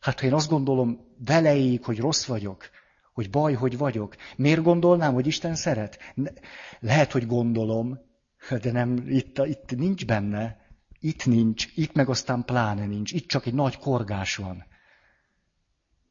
hát 0.00 0.20
ha 0.20 0.26
én 0.26 0.34
azt 0.34 0.48
gondolom 0.48 1.00
veleig, 1.24 1.84
hogy 1.84 1.98
rossz 1.98 2.24
vagyok, 2.24 2.70
hogy 3.16 3.30
baj, 3.30 3.54
hogy 3.54 3.78
vagyok, 3.78 4.16
miért 4.36 4.62
gondolnám, 4.62 5.14
hogy 5.14 5.26
Isten 5.26 5.54
szeret? 5.54 5.98
Lehet, 6.80 7.12
hogy 7.12 7.26
gondolom, 7.26 7.98
de 8.60 8.72
nem, 8.72 9.04
itt, 9.08 9.38
itt 9.38 9.76
nincs 9.76 10.06
benne. 10.06 10.56
Itt 11.00 11.26
nincs, 11.26 11.66
itt 11.74 11.92
meg 11.92 12.08
aztán 12.08 12.44
pláne 12.44 12.86
nincs. 12.86 13.12
Itt 13.12 13.28
csak 13.28 13.46
egy 13.46 13.54
nagy 13.54 13.78
korgás 13.78 14.36
van. 14.36 14.64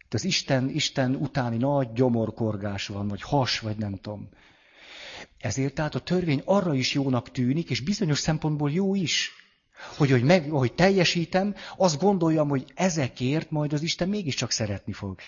Itt 0.05 0.13
az 0.13 0.23
Isten, 0.23 0.69
Isten 0.69 1.15
utáni 1.15 1.57
nagy 1.57 1.91
gyomorkorgás 1.93 2.87
van, 2.87 3.07
vagy 3.07 3.21
has, 3.21 3.59
vagy 3.59 3.77
nem 3.77 3.95
tudom. 3.95 4.29
Ezért 5.37 5.73
tehát 5.73 5.95
a 5.95 5.99
törvény 5.99 6.41
arra 6.45 6.73
is 6.73 6.93
jónak 6.93 7.31
tűnik, 7.31 7.69
és 7.69 7.81
bizonyos 7.81 8.19
szempontból 8.19 8.71
jó 8.71 8.95
is, 8.95 9.31
hogy, 9.97 10.11
hogy, 10.11 10.23
meg, 10.23 10.49
hogy 10.49 10.73
teljesítem, 10.73 11.55
azt 11.77 11.99
gondoljam, 11.99 12.49
hogy 12.49 12.71
ezekért 12.75 13.51
majd 13.51 13.73
az 13.73 13.81
Isten 13.81 14.09
mégiscsak 14.09 14.51
szeretni 14.51 14.93
fog. 14.93 15.19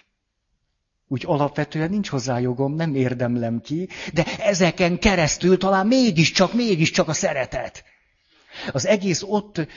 Úgy 1.08 1.24
alapvetően 1.26 1.90
nincs 1.90 2.10
hozzá 2.10 2.40
jogom, 2.40 2.76
nem 2.76 2.96
érdemlem 2.96 3.62
ki, 3.62 3.90
de 4.14 4.26
ezeken 4.38 5.00
keresztül 5.00 5.58
talán 5.58 5.88
mégiscsak, 5.88 6.54
mégiscsak 6.54 7.08
a 7.08 7.14
szeretet. 7.14 7.84
Az 8.72 8.86
egész 8.86 9.22
ott 9.24 9.68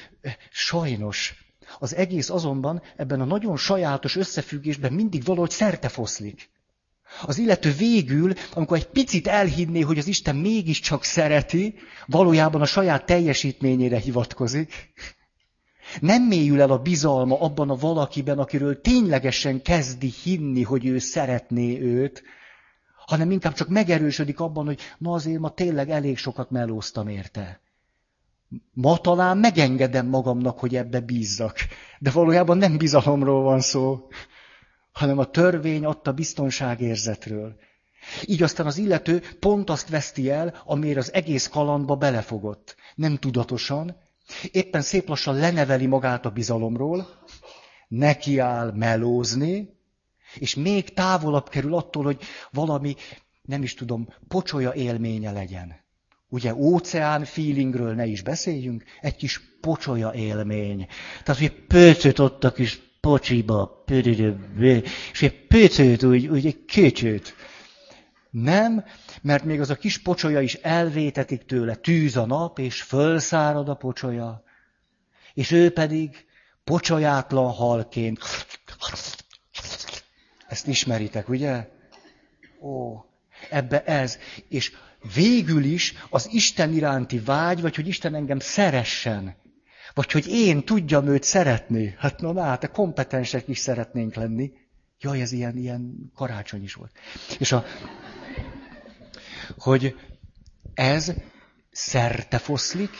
sajnos, 0.51 1.35
az 1.79 1.95
egész 1.95 2.31
azonban 2.31 2.83
ebben 2.97 3.21
a 3.21 3.25
nagyon 3.25 3.57
sajátos 3.57 4.17
összefüggésben 4.17 4.93
mindig 4.93 5.25
valahogy 5.25 5.51
szerte 5.51 5.89
foszlik. 5.89 6.51
Az 7.23 7.39
illető 7.39 7.73
végül, 7.73 8.33
amikor 8.53 8.77
egy 8.77 8.89
picit 8.89 9.27
elhinné, 9.27 9.81
hogy 9.81 9.99
az 9.99 10.07
Isten 10.07 10.37
mégiscsak 10.37 11.05
szereti, 11.05 11.75
valójában 12.07 12.61
a 12.61 12.67
saját 12.67 13.07
teljesítményére 13.07 13.99
hivatkozik. 13.99 14.93
Nem 16.01 16.23
mélyül 16.23 16.61
el 16.61 16.71
a 16.71 16.79
bizalma 16.79 17.41
abban 17.41 17.71
a 17.71 17.77
valakiben, 17.77 18.39
akiről 18.39 18.81
ténylegesen 18.81 19.63
kezdi 19.63 20.13
hinni, 20.23 20.63
hogy 20.63 20.87
ő 20.87 20.99
szeretné 20.99 21.81
őt, 21.81 22.23
hanem 23.07 23.31
inkább 23.31 23.53
csak 23.53 23.69
megerősödik 23.69 24.41
abban, 24.41 24.67
hogy 24.67 24.81
na 24.99 25.13
azért 25.13 25.39
ma 25.41 25.51
tényleg 25.51 25.91
elég 25.91 26.19
sokat 26.19 26.51
melóztam 26.51 27.09
érte. 27.09 27.61
Ma 28.73 28.99
talán 28.99 29.39
megengedem 29.39 30.07
magamnak, 30.07 30.59
hogy 30.59 30.77
ebbe 30.77 31.01
bízzak, 31.01 31.57
de 31.99 32.11
valójában 32.11 32.59
nem 32.59 32.77
bizalomról 32.77 33.43
van 33.43 33.61
szó, 33.61 34.09
hanem 34.93 35.19
a 35.19 35.31
törvény 35.31 35.85
adta 35.85 36.13
biztonságérzetről. 36.13 37.57
Így 38.25 38.43
aztán 38.43 38.67
az 38.67 38.79
illető 38.79 39.23
pont 39.41 39.71
azt 39.71 39.89
veszti 39.89 40.31
el, 40.31 40.63
amire 40.65 40.99
az 40.99 41.13
egész 41.13 41.49
kalandba 41.49 41.97
belefogott. 41.97 42.77
Nem 42.95 43.17
tudatosan, 43.17 43.97
éppen 44.51 44.83
szép 44.83 45.09
lassan 45.09 45.35
leneveli 45.35 45.87
magát 45.87 46.27
a 46.27 46.31
bizalomról, 46.31 47.07
nekiáll 47.89 48.73
melózni, 48.73 49.79
és 50.35 50.55
még 50.55 50.95
távolabb 50.95 51.49
kerül 51.49 51.75
attól, 51.75 52.05
hogy 52.05 52.23
valami, 52.51 52.95
nem 53.43 53.63
is 53.63 53.75
tudom, 53.75 54.09
pocsolya 54.29 54.75
élménye 54.75 55.33
legyen. 55.33 55.77
Ugye 56.29 56.55
óceán 56.55 57.25
feelingről 57.25 57.95
ne 57.95 58.07
is 58.07 58.23
beszéljünk, 58.23 58.85
egy 59.01 59.17
kis 59.17 59.41
pocsolya 59.61 60.15
élmény. 60.15 60.87
Tehát, 61.23 61.41
hogy 61.41 61.53
pöcöt 61.53 62.19
ott 62.19 62.45
a 62.45 62.53
kis 62.53 62.81
pocsiba, 63.01 63.85
és 65.13 65.23
egy 65.23 65.47
pöcöt, 65.47 66.03
úgy, 66.03 66.27
úgy 66.27 66.47
egy 66.47 66.65
köcsöt. 66.65 67.35
Nem, 68.31 68.85
mert 69.23 69.45
még 69.45 69.61
az 69.61 69.71
a 69.71 69.77
kis 69.77 69.99
pocsolya 69.99 70.41
is 70.41 70.55
elvétetik 70.55 71.45
tőle, 71.45 71.75
tűz 71.75 72.17
a 72.17 72.27
nap, 72.27 72.59
és 72.59 72.83
fölszárad 72.83 73.69
a 73.69 73.75
pocsolya, 73.75 74.45
és 75.35 75.51
ő 75.51 75.73
pedig 75.73 76.27
pocsolyátlan 76.65 77.53
halként. 77.53 78.19
Ezt 80.49 80.67
ismeritek, 80.67 81.29
ugye? 81.29 81.69
Ó, 82.61 83.05
ebbe 83.51 83.85
ez. 83.85 84.19
És 84.49 84.73
végül 85.15 85.65
is 85.65 85.95
az 86.11 86.29
Isten 86.33 86.73
iránti 86.73 87.19
vágy, 87.19 87.61
vagy 87.61 87.75
hogy 87.75 87.89
Isten 87.89 88.15
engem 88.15 88.39
szeressen. 88.39 89.37
Vagy 89.95 90.13
hogy 90.13 90.29
én 90.29 90.65
tudjam 90.65 91.07
őt 91.07 91.23
szeretni. 91.23 91.95
Hát 91.99 92.21
na, 92.21 92.33
na 92.33 92.43
hát 92.43 92.71
kompetensek 92.71 93.49
is 93.49 93.59
szeretnénk 93.59 94.15
lenni. 94.15 94.53
Jaj, 95.01 95.21
ez 95.21 95.33
ilyen, 95.33 95.57
ilyen 95.57 96.11
karácsony 96.15 96.63
is 96.63 96.75
volt. 96.75 96.93
És 97.39 97.53
a, 97.53 97.65
hogy 99.59 99.97
ez 100.75 101.13
szerte 101.71 102.39
foszlik, 102.39 102.91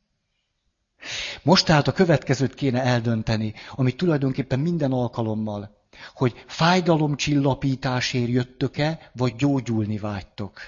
Most 1.43 1.65
tehát 1.65 1.88
a 1.88 1.91
következőt 1.91 2.53
kéne 2.53 2.81
eldönteni, 2.81 3.53
amit 3.75 3.97
tulajdonképpen 3.97 4.59
minden 4.59 4.91
alkalommal 4.91 5.83
hogy 6.13 6.43
fájdalomcsillapításért 6.47 8.29
jöttök-e, 8.29 9.12
vagy 9.13 9.35
gyógyulni 9.35 9.97
vágytok? 9.97 10.59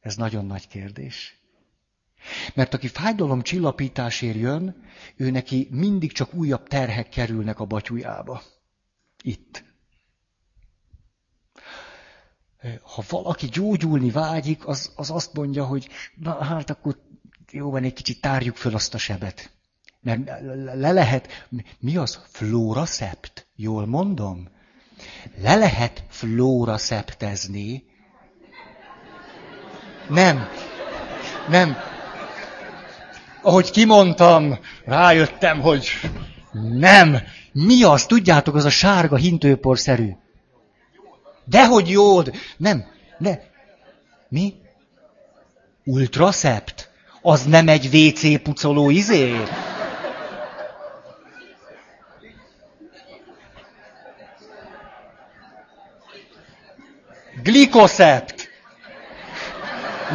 Ez 0.00 0.16
nagyon 0.16 0.46
nagy 0.46 0.68
kérdés. 0.68 1.38
Mert 2.54 2.74
aki 2.74 2.88
fájdalomcsillapításért 2.88 4.36
jön, 4.36 4.84
ő 5.16 5.30
neki 5.30 5.68
mindig 5.70 6.12
csak 6.12 6.34
újabb 6.34 6.68
terhek 6.68 7.08
kerülnek 7.08 7.60
a 7.60 7.64
batyujába. 7.64 8.42
Itt. 9.22 9.64
Ha 12.82 13.02
valaki 13.08 13.46
gyógyulni 13.46 14.10
vágyik, 14.10 14.66
az, 14.66 14.92
az 14.96 15.10
azt 15.10 15.34
mondja, 15.34 15.64
hogy 15.64 15.88
na 16.14 16.44
hát 16.44 16.70
akkor 16.70 17.02
jó 17.54 17.70
van, 17.70 17.82
egy 17.82 17.92
kicsit 17.92 18.20
tárjuk 18.20 18.56
föl 18.56 18.74
azt 18.74 18.94
a 18.94 18.98
sebet. 18.98 19.50
Mert 20.00 20.20
le 20.74 20.92
lehet, 20.92 21.46
mi 21.78 21.96
az? 21.96 22.18
Flóracept? 22.30 23.46
Jól 23.56 23.86
mondom? 23.86 24.48
Le 25.40 25.54
lehet 25.54 26.04
flóraceptezni. 26.08 27.84
Nem. 30.08 30.48
Nem. 31.48 31.76
Ahogy 33.42 33.70
kimondtam, 33.70 34.58
rájöttem, 34.84 35.60
hogy 35.60 35.88
nem. 36.78 37.18
Mi 37.52 37.82
az? 37.82 38.06
Tudjátok, 38.06 38.54
az 38.54 38.64
a 38.64 38.70
sárga 38.70 39.16
hintőporszerű. 39.16 40.10
Dehogy 41.44 41.88
jód. 41.90 42.34
Nem. 42.56 42.84
Ne. 43.18 43.38
Mi? 44.28 44.54
Ultracept? 45.84 46.73
Az 47.26 47.42
nem 47.42 47.68
egy 47.68 47.88
WC 47.92 48.42
pucoló 48.42 48.90
izé? 48.90 49.40
Glikoszept. 57.42 58.48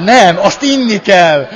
Nem, 0.03 0.37
azt 0.37 0.61
inni 0.61 1.01
kell. 1.01 1.47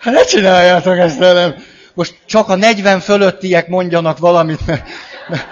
Hát 0.00 0.14
ne 0.14 0.24
csináljátok 0.24 0.98
ezt 0.98 1.18
velem. 1.18 1.54
Most 1.94 2.18
csak 2.26 2.48
a 2.48 2.54
40 2.54 3.00
fölöttiek 3.00 3.68
mondjanak 3.68 4.18
valamit, 4.18 4.66
mert, 4.66 4.88
mert, 5.28 5.46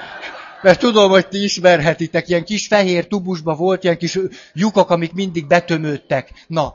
mert 0.62 0.78
tudom, 0.78 1.10
hogy 1.10 1.28
ti 1.28 1.42
ismerhetitek. 1.42 2.28
Ilyen 2.28 2.44
kis 2.44 2.66
fehér 2.66 3.06
tubusba 3.06 3.54
volt, 3.54 3.84
ilyen 3.84 3.98
kis 3.98 4.18
lyukak, 4.52 4.90
amik 4.90 5.12
mindig 5.12 5.46
betömődtek. 5.46 6.32
Na. 6.46 6.74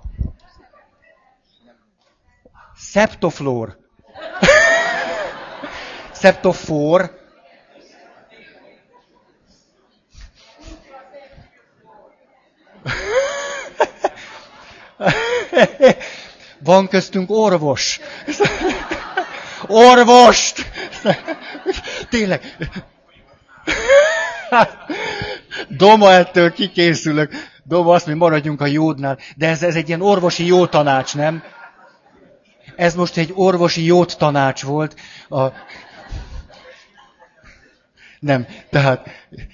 Septoflor. 2.76 3.78
Septofor 6.14 7.22
Van 16.64 16.88
köztünk 16.88 17.32
orvos. 17.32 18.00
Orvost! 19.68 20.72
Tényleg. 22.10 22.58
Doma 25.78 26.12
ettől 26.12 26.52
kikészülök. 26.52 27.32
Doma 27.64 27.94
azt, 27.94 28.06
hogy 28.06 28.16
maradjunk 28.16 28.62
a 28.62 28.66
jódnál. 28.66 29.18
De 29.36 29.48
ez, 29.48 29.64
ez 29.64 29.76
egy 29.76 29.88
ilyen 29.88 30.02
orvosi 30.02 30.46
jó 30.46 30.66
tanács, 30.66 31.16
nem? 31.16 31.44
Ez 32.76 32.96
most 32.96 33.18
egy 33.18 33.32
orvosi 33.36 33.86
jót 33.86 34.18
tanács 34.18 34.64
volt. 34.64 34.96
A... 35.30 35.48
Nem, 38.20 38.46
tehát 38.70 39.10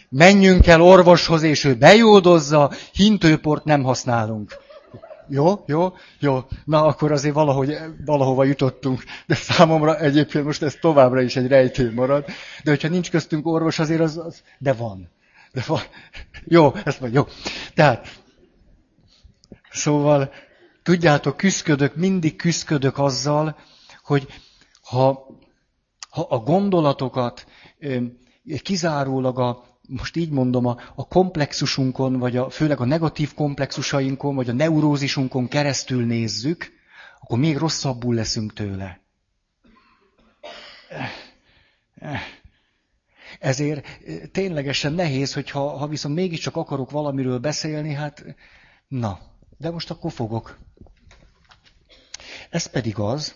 menjünk 0.09 0.67
el 0.67 0.81
orvoshoz, 0.81 1.41
és 1.41 1.63
ő 1.63 1.75
bejódozza, 1.75 2.71
hintőport 2.93 3.63
nem 3.63 3.83
használunk. 3.83 4.57
Jó, 5.29 5.63
jó, 5.65 5.93
jó. 6.19 6.39
Na, 6.65 6.85
akkor 6.85 7.11
azért 7.11 7.33
valahogy, 7.33 7.77
valahova 8.05 8.43
jutottunk. 8.43 9.03
De 9.25 9.35
számomra 9.35 9.99
egyébként 9.99 10.45
most 10.45 10.63
ez 10.63 10.75
továbbra 10.81 11.21
is 11.21 11.35
egy 11.35 11.47
rejtély 11.47 11.89
marad. 11.89 12.25
De 12.63 12.69
hogyha 12.69 12.87
nincs 12.87 13.11
köztünk 13.11 13.47
orvos, 13.47 13.79
azért 13.79 14.01
az, 14.01 14.17
az 14.17 14.41
de 14.57 14.73
van. 14.73 15.09
De 15.51 15.63
van. 15.67 15.81
Jó, 16.45 16.73
ezt 16.83 16.97
vagy, 16.97 17.13
jó. 17.13 17.27
Tehát, 17.73 18.07
szóval, 19.71 20.31
tudjátok, 20.83 21.37
küzdködök, 21.37 21.95
mindig 21.95 22.35
küzdködök 22.35 22.97
azzal, 22.97 23.57
hogy 24.03 24.27
ha, 24.81 25.27
ha 26.09 26.21
a 26.21 26.37
gondolatokat 26.37 27.45
kizárólag 28.61 29.39
a, 29.39 29.63
most 29.87 30.15
így 30.15 30.29
mondom, 30.29 30.65
a, 30.65 30.77
a 30.95 31.07
komplexusunkon, 31.07 32.17
vagy 32.19 32.37
a, 32.37 32.49
főleg 32.49 32.79
a 32.79 32.85
negatív 32.85 33.33
komplexusainkon, 33.33 34.35
vagy 34.35 34.49
a 34.49 34.53
neurózisunkon 34.53 35.47
keresztül 35.47 36.05
nézzük, 36.05 36.71
akkor 37.19 37.39
még 37.39 37.57
rosszabbul 37.57 38.15
leszünk 38.15 38.53
tőle. 38.53 39.01
Ezért 43.39 43.87
ténylegesen 44.31 44.93
nehéz, 44.93 45.33
hogy 45.33 45.49
ha, 45.49 45.77
ha 45.77 45.87
viszont 45.87 46.15
mégiscsak 46.15 46.55
akarok 46.55 46.91
valamiről 46.91 47.39
beszélni, 47.39 47.93
hát 47.93 48.25
na, 48.87 49.19
de 49.57 49.69
most 49.69 49.91
akkor 49.91 50.11
fogok. 50.11 50.57
Ez 52.49 52.65
pedig 52.65 52.97
az, 52.97 53.35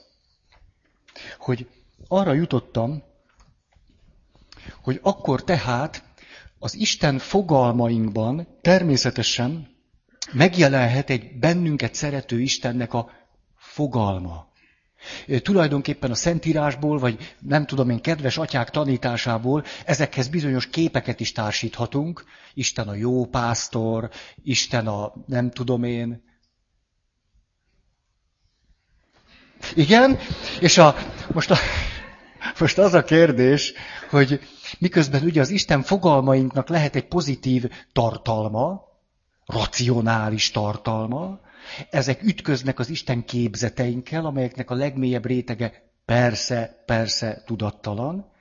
hogy 1.37 1.67
arra 2.07 2.33
jutottam, 2.33 3.03
hogy 4.81 4.99
akkor 5.01 5.43
tehát 5.43 6.03
az 6.59 6.75
Isten 6.75 7.17
fogalmainkban 7.17 8.47
természetesen 8.61 9.67
megjelenhet 10.31 11.09
egy 11.09 11.39
bennünket 11.39 11.93
szerető 11.93 12.41
Istennek 12.41 12.93
a 12.93 13.11
fogalma. 13.55 14.51
Tulajdonképpen 15.41 16.11
a 16.11 16.15
Szentírásból, 16.15 16.99
vagy 16.99 17.35
nem 17.39 17.65
tudom 17.65 17.89
én, 17.89 18.01
kedves 18.01 18.37
atyák 18.37 18.69
tanításából 18.69 19.63
ezekhez 19.85 20.27
bizonyos 20.27 20.69
képeket 20.69 21.19
is 21.19 21.31
társíthatunk. 21.31 22.23
Isten 22.53 22.87
a 22.87 22.93
jó 22.93 23.25
pásztor, 23.25 24.09
Isten 24.43 24.87
a 24.87 25.13
nem 25.25 25.51
tudom 25.51 25.83
én. 25.83 26.23
Igen, 29.75 30.19
és 30.59 30.77
a, 30.77 30.95
most, 31.33 31.51
a, 31.51 31.57
most 32.59 32.77
az 32.77 32.93
a 32.93 33.03
kérdés, 33.03 33.73
hogy 34.09 34.39
miközben 34.79 35.23
ugye 35.23 35.41
az 35.41 35.49
Isten 35.49 35.81
fogalmainknak 35.81 36.69
lehet 36.69 36.95
egy 36.95 37.07
pozitív 37.07 37.69
tartalma, 37.93 38.81
racionális 39.45 40.51
tartalma, 40.51 41.39
ezek 41.89 42.23
ütköznek 42.23 42.79
az 42.79 42.89
Isten 42.89 43.25
képzeteinkkel, 43.25 44.25
amelyeknek 44.25 44.69
a 44.69 44.75
legmélyebb 44.75 45.25
rétege 45.25 45.91
persze, 46.05 46.83
persze 46.85 47.43
tudattalan. 47.45 48.31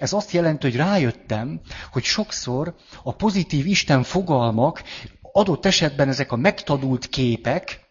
Ez 0.00 0.12
azt 0.12 0.30
jelenti, 0.30 0.66
hogy 0.66 0.76
rájöttem, 0.76 1.60
hogy 1.92 2.04
sokszor 2.04 2.74
a 3.02 3.14
pozitív 3.14 3.66
Isten 3.66 4.02
fogalmak, 4.02 4.82
adott 5.32 5.66
esetben 5.66 6.08
ezek 6.08 6.32
a 6.32 6.36
megtanult 6.36 7.06
képek, 7.08 7.87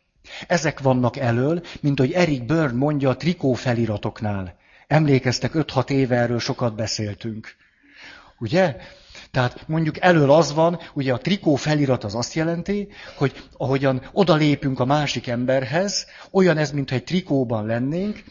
ezek 0.47 0.79
vannak 0.79 1.17
elől, 1.17 1.61
mint 1.79 1.99
hogy 1.99 2.11
Eric 2.11 2.45
Byrne 2.45 2.77
mondja 2.77 3.09
a 3.09 3.15
trikó 3.17 3.53
feliratoknál. 3.53 4.55
Emlékeztek, 4.87 5.51
5-6 5.53 5.89
éve 5.89 6.15
erről 6.15 6.39
sokat 6.39 6.75
beszéltünk. 6.75 7.55
Ugye? 8.39 8.75
Tehát 9.31 9.67
mondjuk 9.67 10.01
elől 10.01 10.31
az 10.31 10.53
van, 10.53 10.79
ugye 10.93 11.13
a 11.13 11.17
trikó 11.17 11.55
felirat 11.55 12.03
az 12.03 12.15
azt 12.15 12.33
jelenti, 12.33 12.87
hogy 13.17 13.43
ahogyan 13.57 14.01
odalépünk 14.11 14.79
a 14.79 14.85
másik 14.85 15.27
emberhez, 15.27 16.05
olyan 16.31 16.57
ez, 16.57 16.71
mintha 16.71 16.95
egy 16.95 17.03
trikóban 17.03 17.65
lennénk, 17.65 18.23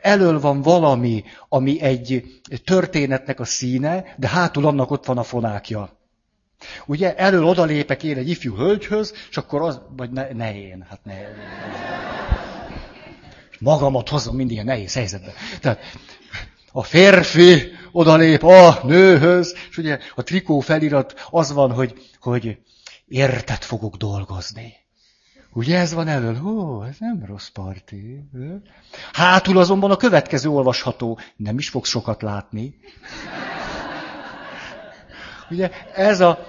elől 0.00 0.40
van 0.40 0.62
valami, 0.62 1.24
ami 1.48 1.80
egy 1.80 2.24
történetnek 2.64 3.40
a 3.40 3.44
színe, 3.44 4.04
de 4.16 4.28
hátul 4.28 4.66
annak 4.66 4.90
ott 4.90 5.04
van 5.04 5.18
a 5.18 5.22
fonákja. 5.22 6.02
Ugye 6.86 7.14
elől 7.16 7.44
odalépek 7.44 8.02
én 8.02 8.16
egy 8.16 8.28
ifjú 8.28 8.56
hölgyhöz, 8.56 9.14
és 9.30 9.36
akkor 9.36 9.62
az, 9.62 9.80
vagy 9.96 10.10
ne, 10.10 10.32
ne 10.32 10.56
én, 10.56 10.86
hát 10.88 11.00
ne. 11.04 11.14
Magamat 13.58 14.08
hozom 14.08 14.36
mindig 14.36 14.58
a 14.58 14.62
nehéz 14.62 14.94
helyzetbe. 14.94 15.32
Tehát 15.60 15.80
a 16.72 16.82
férfi 16.82 17.72
odalép 17.92 18.42
a 18.42 18.80
nőhöz, 18.82 19.54
és 19.70 19.78
ugye 19.78 19.98
a 20.14 20.22
trikó 20.22 20.60
felirat 20.60 21.26
az 21.30 21.52
van, 21.52 21.72
hogy, 21.72 22.10
hogy 22.20 22.58
érted 23.06 23.62
fogok 23.62 23.96
dolgozni. 23.96 24.74
Ugye 25.52 25.78
ez 25.78 25.92
van 25.92 26.08
elől? 26.08 26.36
Hó, 26.36 26.82
ez 26.82 26.96
nem 26.98 27.24
rossz 27.26 27.48
parti. 27.48 28.24
Hátul 29.12 29.58
azonban 29.58 29.90
a 29.90 29.96
következő 29.96 30.48
olvasható. 30.48 31.18
Nem 31.36 31.58
is 31.58 31.68
fogsz 31.68 31.88
sokat 31.88 32.22
látni. 32.22 32.74
Ugye 35.50 35.70
ez 35.94 36.20
a, 36.20 36.46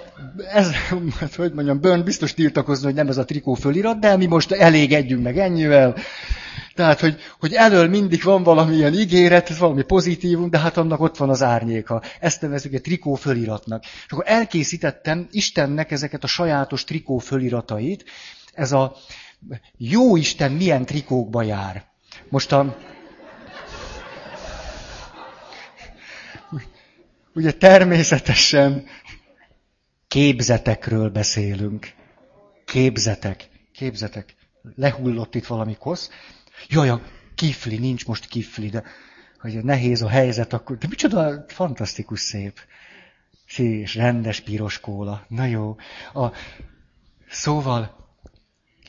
ez, 0.52 0.70
hát 1.18 1.34
hogy 1.34 1.52
mondjam, 1.52 1.80
Bön 1.80 2.04
biztos 2.04 2.34
tiltakozni, 2.34 2.84
hogy 2.84 2.94
nem 2.94 3.08
ez 3.08 3.16
a 3.16 3.24
trikó 3.24 3.54
fölirat, 3.54 3.98
de 3.98 4.16
mi 4.16 4.26
most 4.26 4.52
elégedjünk 4.52 5.22
meg 5.22 5.38
ennyivel. 5.38 5.96
Tehát, 6.74 7.00
hogy, 7.00 7.20
hogy 7.38 7.52
elől 7.52 7.88
mindig 7.88 8.22
van 8.22 8.42
valamilyen 8.42 8.94
ígéret, 8.94 9.56
valami 9.56 9.82
pozitívum, 9.82 10.50
de 10.50 10.58
hát 10.58 10.76
annak 10.76 11.00
ott 11.00 11.16
van 11.16 11.28
az 11.28 11.42
árnyéka. 11.42 12.02
Ezt 12.20 12.40
nevezzük 12.40 12.72
egy 12.72 12.80
trikó 12.80 13.14
föliratnak. 13.14 13.84
És 13.84 14.12
akkor 14.12 14.24
elkészítettem 14.26 15.28
Istennek 15.30 15.90
ezeket 15.90 16.24
a 16.24 16.26
sajátos 16.26 16.84
trikó 16.84 17.18
föliratait. 17.18 18.04
Ez 18.52 18.72
a 18.72 18.96
jó 19.76 20.16
Isten 20.16 20.52
milyen 20.52 20.84
trikókba 20.84 21.42
jár. 21.42 21.84
Most 22.28 22.52
a... 22.52 22.76
Ugye 27.36 27.52
természetesen 27.52 28.86
képzetekről 30.08 31.10
beszélünk. 31.10 31.92
Képzetek. 32.64 33.48
Képzetek. 33.72 34.34
Lehullott 34.74 35.34
itt 35.34 35.46
valami 35.46 35.76
kosz. 35.78 36.10
Jaj, 36.68 36.88
a 36.88 37.02
kifli, 37.34 37.78
nincs 37.78 38.06
most 38.06 38.26
kifli, 38.26 38.68
de 38.68 38.82
hogy 39.40 39.64
nehéz 39.64 40.02
a 40.02 40.08
helyzet, 40.08 40.52
akkor... 40.52 40.78
De 40.78 40.86
micsoda 40.88 41.44
fantasztikus 41.48 42.20
szép. 42.20 42.60
És 43.56 43.94
rendes 43.94 44.40
piros 44.40 44.80
kóla. 44.80 45.24
Na 45.28 45.44
jó. 45.44 45.76
A, 46.12 46.26
szóval, 47.28 47.96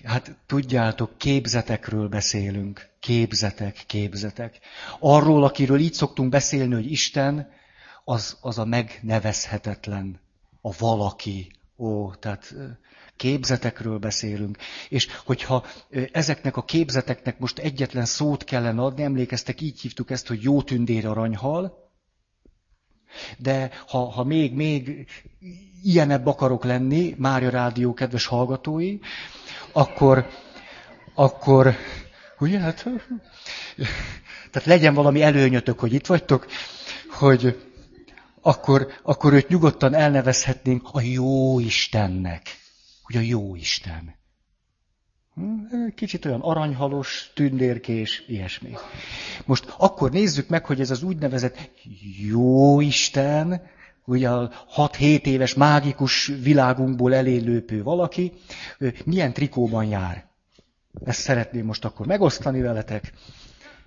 hát 0.03 0.37
tudjátok, 0.45 1.17
képzetekről 1.17 2.07
beszélünk. 2.07 2.89
Képzetek, 2.99 3.83
képzetek. 3.87 4.59
Arról, 4.99 5.43
akiről 5.43 5.79
így 5.79 5.93
szoktunk 5.93 6.29
beszélni, 6.29 6.73
hogy 6.73 6.91
Isten, 6.91 7.55
az, 8.09 8.37
az 8.41 8.57
a 8.57 8.65
megnevezhetetlen, 8.65 10.19
a 10.61 10.73
valaki. 10.77 11.51
Ó, 11.77 12.13
tehát 12.13 12.55
képzetekről 13.15 13.97
beszélünk. 13.97 14.57
És 14.89 15.07
hogyha 15.25 15.65
ezeknek 16.11 16.57
a 16.57 16.63
képzeteknek 16.63 17.39
most 17.39 17.59
egyetlen 17.59 18.05
szót 18.05 18.43
kellene 18.43 18.81
adni, 18.81 19.03
emlékeztek, 19.03 19.61
így 19.61 19.81
hívtuk 19.81 20.11
ezt, 20.11 20.27
hogy 20.27 20.41
jó 20.43 20.61
tündér 20.61 21.05
aranyhal, 21.05 21.91
de 23.37 23.71
ha, 23.87 23.99
ha 24.11 24.23
még, 24.23 24.53
még 24.53 25.07
ilyenebb 25.83 26.25
akarok 26.25 26.63
lenni, 26.63 27.15
Mária 27.17 27.49
Rádió 27.49 27.93
kedves 27.93 28.25
hallgatói, 28.25 28.97
akkor, 29.71 30.27
akkor, 31.13 31.75
ugye, 32.39 32.59
hát, 32.59 32.83
tehát 34.51 34.67
legyen 34.67 34.93
valami 34.93 35.21
előnyötök, 35.21 35.79
hogy 35.79 35.93
itt 35.93 36.05
vagytok, 36.05 36.47
hogy 37.09 37.66
akkor, 38.41 38.87
akkor 39.03 39.33
őt 39.33 39.47
nyugodtan 39.47 39.93
elnevezhetnénk 39.93 40.87
a 40.91 41.01
jó 41.01 41.59
Istennek 41.59 42.41
hogy 43.07 43.15
a 43.15 43.19
jó 43.19 43.55
Isten. 43.55 44.15
Hm, 45.33 45.87
kicsit 45.95 46.25
olyan 46.25 46.41
aranyhalos, 46.41 47.31
tündérkés, 47.33 48.23
ilyesmi. 48.27 48.73
Most 49.45 49.73
akkor 49.77 50.11
nézzük 50.11 50.47
meg, 50.49 50.65
hogy 50.65 50.79
ez 50.79 50.91
az 50.91 51.03
úgynevezett 51.03 51.69
jó 52.27 52.79
Isten, 52.81 53.61
ugye 54.05 54.29
a 54.29 54.51
6-7 54.75 55.25
éves 55.25 55.53
mágikus 55.53 56.25
világunkból 56.25 57.15
elélőpő 57.15 57.83
valaki, 57.83 58.33
milyen 59.05 59.33
trikóban 59.33 59.85
jár. 59.85 60.25
Ezt 61.05 61.19
szeretném 61.19 61.65
most 61.65 61.85
akkor 61.85 62.05
megosztani 62.05 62.61
veletek, 62.61 63.13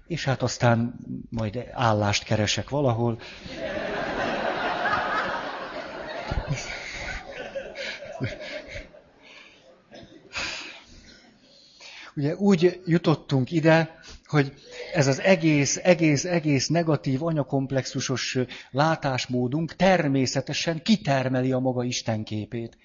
és 0.07 0.25
hát 0.25 0.43
aztán 0.43 0.95
majd 1.31 1.65
állást 1.73 2.25
keresek 2.25 2.69
valahol. 2.69 3.21
Ugye 12.14 12.35
úgy 12.37 12.83
jutottunk 12.87 13.51
ide, 13.51 14.01
hogy 14.25 14.55
ez 14.93 15.07
az 15.07 15.21
egész, 15.21 15.77
egész, 15.83 16.25
egész 16.25 16.69
negatív 16.69 17.23
anyakomplexusos 17.23 18.38
látásmódunk 18.71 19.77
természetesen 19.77 20.83
kitermeli 20.83 21.53
a 21.53 21.59
maga 21.59 21.85
Istenképét. 21.85 22.77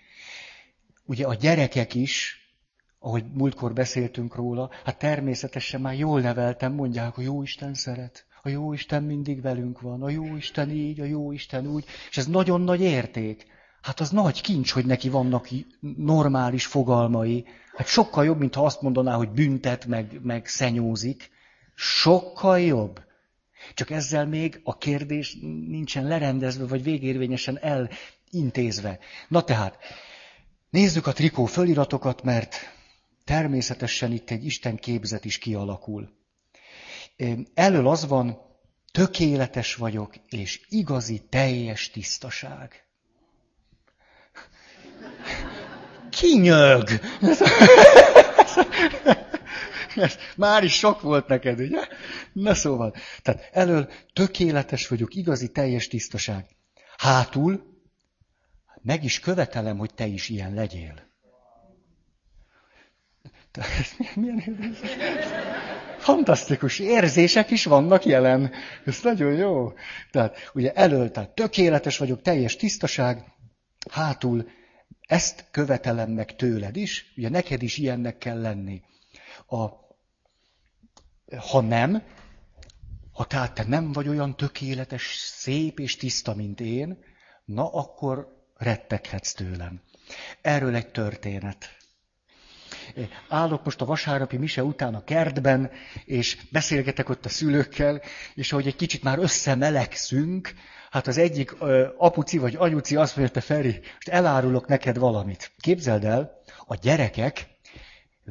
Ugye 1.05 1.25
a 1.25 1.33
gyerekek 1.33 1.95
is, 1.95 2.39
ahogy 2.99 3.25
múltkor 3.33 3.73
beszéltünk 3.73 4.35
róla, 4.35 4.71
hát 4.83 4.97
természetesen 4.97 5.81
már 5.81 5.93
jól 5.93 6.21
neveltem, 6.21 6.73
mondják, 6.73 7.17
a 7.17 7.21
jó 7.21 7.41
Isten 7.41 7.73
szeret, 7.73 8.25
a 8.45 8.49
jó 8.49 8.73
Isten 8.73 9.03
mindig 9.03 9.41
velünk 9.41 9.81
van, 9.81 10.01
a 10.01 10.09
jó 10.09 10.35
Isten 10.35 10.69
így, 10.69 10.99
a 10.99 11.05
jó 11.05 11.31
Isten 11.31 11.67
úgy, 11.67 11.85
és 12.09 12.17
ez 12.17 12.27
nagyon 12.27 12.61
nagy 12.61 12.81
érték. 12.81 13.45
Hát 13.81 13.99
az 13.99 14.09
nagy 14.09 14.41
kincs, 14.41 14.71
hogy 14.71 14.85
neki 14.85 15.09
vannak 15.09 15.47
normális 15.97 16.65
fogalmai. 16.65 17.45
Hát 17.75 17.87
sokkal 17.87 18.25
jobb, 18.25 18.39
mint 18.39 18.55
ha 18.55 18.65
azt 18.65 18.81
mondaná, 18.81 19.15
hogy 19.15 19.29
büntet, 19.29 19.85
meg, 19.85 20.19
meg 20.23 20.47
szenyózik. 20.47 21.29
Sokkal 21.75 22.59
jobb. 22.59 23.01
Csak 23.73 23.89
ezzel 23.89 24.27
még 24.27 24.59
a 24.63 24.77
kérdés 24.77 25.37
nincsen 25.67 26.07
lerendezve, 26.07 26.65
vagy 26.65 26.83
végérvényesen 26.83 27.59
elintézve. 27.59 28.99
Na 29.27 29.43
tehát, 29.43 29.77
nézzük 30.69 31.07
a 31.07 31.13
trikó 31.13 31.45
föliratokat, 31.45 32.23
mert 32.23 32.55
természetesen 33.23 34.11
itt 34.11 34.29
egy 34.29 34.45
Isten 34.45 34.75
képzet 34.75 35.25
is 35.25 35.37
kialakul. 35.37 36.09
Elől 37.53 37.87
az 37.87 38.07
van, 38.07 38.37
tökéletes 38.91 39.75
vagyok, 39.75 40.13
és 40.29 40.61
igazi, 40.69 41.25
teljes 41.29 41.89
tisztaság. 41.89 42.85
kinyög. 46.09 46.89
Ez 49.95 50.17
már 50.35 50.63
is 50.63 50.73
sok 50.73 51.01
volt 51.01 51.27
neked, 51.27 51.59
ugye? 51.59 51.87
Na 52.33 52.53
szóval, 52.53 52.95
tehát 53.21 53.49
elől 53.51 53.91
tökéletes 54.13 54.87
vagyok, 54.87 55.15
igazi, 55.15 55.51
teljes 55.51 55.87
tisztaság. 55.87 56.45
Hátul 56.97 57.73
meg 58.81 59.03
is 59.03 59.19
követelem, 59.19 59.77
hogy 59.77 59.93
te 59.93 60.05
is 60.05 60.29
ilyen 60.29 60.53
legyél. 60.53 61.13
Milyen 64.15 64.39
érzés? 64.39 64.89
Fantasztikus 66.05 66.79
érzések 66.79 67.51
is 67.51 67.65
vannak 67.65 68.05
jelen. 68.05 68.51
Ez 68.85 68.99
nagyon 69.03 69.33
jó. 69.33 69.73
Tehát 70.11 70.51
ugye 70.53 70.73
elől, 70.73 71.11
tehát 71.11 71.35
tökéletes 71.35 71.97
vagyok, 71.97 72.21
teljes 72.21 72.55
tisztaság, 72.55 73.23
hátul 73.89 74.49
ezt 75.01 75.45
követelem 75.51 76.11
meg 76.11 76.35
tőled 76.35 76.75
is, 76.75 77.13
ugye 77.17 77.29
neked 77.29 77.61
is 77.61 77.77
ilyennek 77.77 78.17
kell 78.17 78.41
lenni. 78.41 78.81
A, 79.47 79.65
ha 81.37 81.61
nem, 81.61 82.03
ha 83.11 83.25
tehát 83.25 83.53
te 83.53 83.63
nem 83.67 83.91
vagy 83.91 84.07
olyan 84.07 84.35
tökéletes, 84.37 85.15
szép 85.17 85.79
és 85.79 85.95
tiszta, 85.95 86.33
mint 86.35 86.59
én, 86.59 86.97
na 87.45 87.71
akkor 87.71 88.45
retteghetsz 88.57 89.33
tőlem. 89.33 89.81
Erről 90.41 90.75
egy 90.75 90.91
történet. 90.91 91.77
Állok 93.27 93.63
most 93.63 93.81
a 93.81 93.85
vasárnapi 93.85 94.37
mise 94.37 94.63
után 94.63 94.95
a 94.95 95.03
kertben, 95.03 95.71
és 96.05 96.37
beszélgetek 96.51 97.09
ott 97.09 97.25
a 97.25 97.29
szülőkkel, 97.29 98.01
és 98.33 98.51
ahogy 98.51 98.67
egy 98.67 98.75
kicsit 98.75 99.03
már 99.03 99.19
összemelegszünk, 99.19 100.53
hát 100.89 101.07
az 101.07 101.17
egyik 101.17 101.55
apuci 101.97 102.37
vagy 102.37 102.55
anyuci 102.57 102.95
azt 102.95 103.15
mondja, 103.15 103.33
te 103.33 103.41
Feri, 103.41 103.79
most 103.93 104.07
elárulok 104.07 104.67
neked 104.67 104.97
valamit. 104.97 105.51
Képzeld 105.59 106.03
el, 106.03 106.31
a 106.65 106.75
gyerekek 106.75 107.47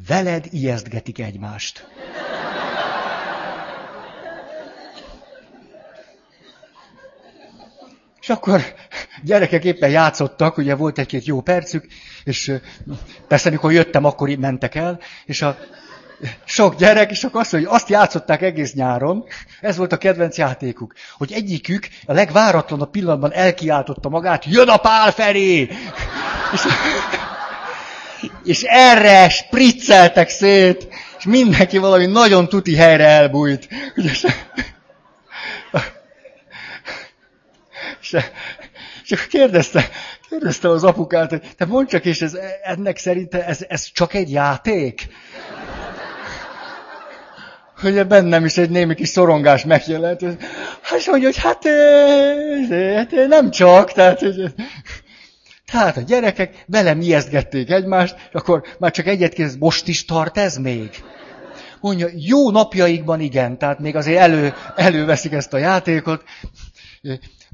veled 0.06 0.46
ijesztgetik 0.50 1.18
egymást. 1.18 1.86
És 8.24 8.30
akkor 8.30 8.74
gyerekek 9.22 9.64
éppen 9.64 9.90
játszottak, 9.90 10.56
ugye 10.56 10.74
volt 10.74 10.98
egy-két 10.98 11.24
jó 11.24 11.40
percük, 11.40 11.86
és 12.24 12.52
persze, 13.28 13.50
mikor 13.50 13.72
jöttem, 13.72 14.04
akkor 14.04 14.28
így 14.28 14.38
mentek 14.38 14.74
el, 14.74 15.00
és 15.24 15.42
a 15.42 15.56
sok 16.44 16.76
gyerek, 16.76 17.10
és 17.10 17.24
akkor 17.24 17.40
azt 17.40 17.52
mondja, 17.52 17.70
hogy 17.70 17.80
azt 17.80 17.88
játszották 17.88 18.42
egész 18.42 18.72
nyáron, 18.72 19.24
ez 19.60 19.76
volt 19.76 19.92
a 19.92 19.96
kedvenc 19.96 20.36
játékuk, 20.36 20.92
hogy 21.18 21.32
egyikük 21.32 21.88
a 22.06 22.12
legváratlanabb 22.12 22.90
pillanatban 22.90 23.32
elkiáltotta 23.32 24.08
magát, 24.08 24.44
jön 24.44 24.68
a 24.68 24.76
pál 24.76 25.12
felé! 25.12 25.68
És, 26.52 26.60
és 28.44 28.62
erre 28.62 29.28
spricceltek 29.28 30.28
szét, 30.28 30.88
és 31.18 31.24
mindenki 31.24 31.78
valami 31.78 32.06
nagyon 32.06 32.48
tuti 32.48 32.76
helyre 32.76 33.06
elbújt. 33.06 33.68
És, 33.94 34.26
és, 38.04 38.16
és 39.08 39.26
kérdezte, 39.26 39.88
kérdezte 40.28 40.68
az 40.68 40.84
apukát, 40.84 41.30
hogy 41.30 41.42
te 41.56 41.64
mondd 41.64 41.86
csak, 41.86 42.04
és 42.04 42.22
ez, 42.22 42.36
ennek 42.62 42.96
szerinte 42.96 43.46
ez, 43.46 43.64
ez 43.68 43.92
csak 43.92 44.14
egy 44.14 44.30
játék? 44.30 45.08
Hogy 47.80 48.06
bennem 48.06 48.44
is 48.44 48.56
egy 48.56 48.70
némi 48.70 48.94
kis 48.94 49.08
szorongás 49.08 49.64
megjelent. 49.64 50.20
Hát 50.82 51.06
mondja, 51.06 51.28
hogy 51.28 51.36
hát, 51.36 51.64
hát 52.96 53.28
nem 53.28 53.50
csak, 53.50 53.92
tehát, 53.92 54.24
tehát 55.72 55.96
a 55.96 56.00
gyerekek 56.00 56.64
velem 56.66 57.00
ijesztgették 57.00 57.70
egymást, 57.70 58.14
és 58.28 58.34
akkor 58.34 58.64
már 58.78 58.90
csak 58.90 59.06
egyet 59.06 59.32
kérdez, 59.32 59.56
most 59.56 59.88
is 59.88 60.04
tart 60.04 60.38
ez 60.38 60.56
még? 60.56 60.90
Mondja, 61.80 62.08
jó 62.14 62.50
napjaikban 62.50 63.20
igen, 63.20 63.58
tehát 63.58 63.78
még 63.78 63.96
azért 63.96 64.18
elő, 64.18 64.54
előveszik 64.76 65.32
ezt 65.32 65.52
a 65.52 65.58
játékot. 65.58 66.22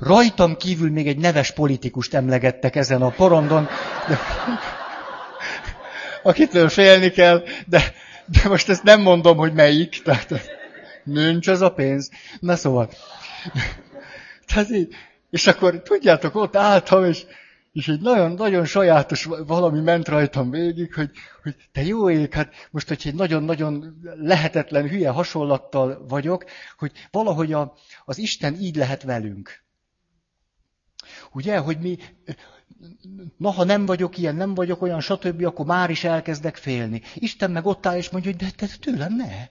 Rajtam 0.00 0.56
kívül 0.56 0.90
még 0.90 1.08
egy 1.08 1.18
neves 1.18 1.52
politikust 1.52 2.14
emlegettek 2.14 2.76
ezen 2.76 3.02
a 3.02 3.10
porondon, 3.10 3.68
de, 4.08 4.18
akitől 6.22 6.68
félni 6.68 7.10
kell, 7.10 7.42
de, 7.66 7.94
de 8.26 8.48
most 8.48 8.68
ezt 8.68 8.82
nem 8.82 9.00
mondom, 9.00 9.36
hogy 9.36 9.52
melyik, 9.52 10.02
tehát 10.02 10.28
nincs 11.04 11.48
az 11.48 11.60
a 11.60 11.72
pénz. 11.72 12.10
Na 12.40 12.56
szóval. 12.56 12.90
Tehát 14.46 14.70
így, 14.70 14.94
és 15.30 15.46
akkor 15.46 15.82
tudjátok, 15.82 16.34
ott 16.34 16.56
álltam, 16.56 17.04
és, 17.04 17.24
és 17.72 17.88
egy 17.88 18.00
nagyon-nagyon 18.00 18.64
sajátos 18.64 19.28
valami 19.46 19.80
ment 19.80 20.08
rajtam 20.08 20.50
végig, 20.50 20.94
hogy, 20.94 21.10
hogy 21.42 21.54
te 21.72 21.84
jó 21.84 22.10
ég, 22.10 22.32
hát 22.32 22.54
most, 22.70 22.88
hogy 22.88 23.02
egy 23.04 23.14
nagyon-nagyon 23.14 24.00
lehetetlen 24.20 24.88
hülye 24.88 25.10
hasonlattal 25.10 26.04
vagyok, 26.08 26.44
hogy 26.78 26.92
valahogy 27.10 27.52
a, 27.52 27.74
az 28.04 28.18
Isten 28.18 28.54
így 28.60 28.76
lehet 28.76 29.02
velünk. 29.02 29.68
Ugye, 31.32 31.58
hogy 31.58 31.78
mi, 31.78 31.98
na 33.36 33.50
ha 33.50 33.64
nem 33.64 33.86
vagyok 33.86 34.18
ilyen, 34.18 34.36
nem 34.36 34.54
vagyok 34.54 34.82
olyan, 34.82 35.00
stb., 35.00 35.44
akkor 35.44 35.66
már 35.66 35.90
is 35.90 36.04
elkezdek 36.04 36.56
félni. 36.56 37.02
Isten 37.14 37.50
meg 37.50 37.66
ott 37.66 37.86
áll 37.86 37.96
és 37.96 38.10
mondja, 38.10 38.30
hogy 38.30 38.40
de, 38.40 38.66
de 38.66 38.72
tőlem 38.80 39.16
ne. 39.16 39.48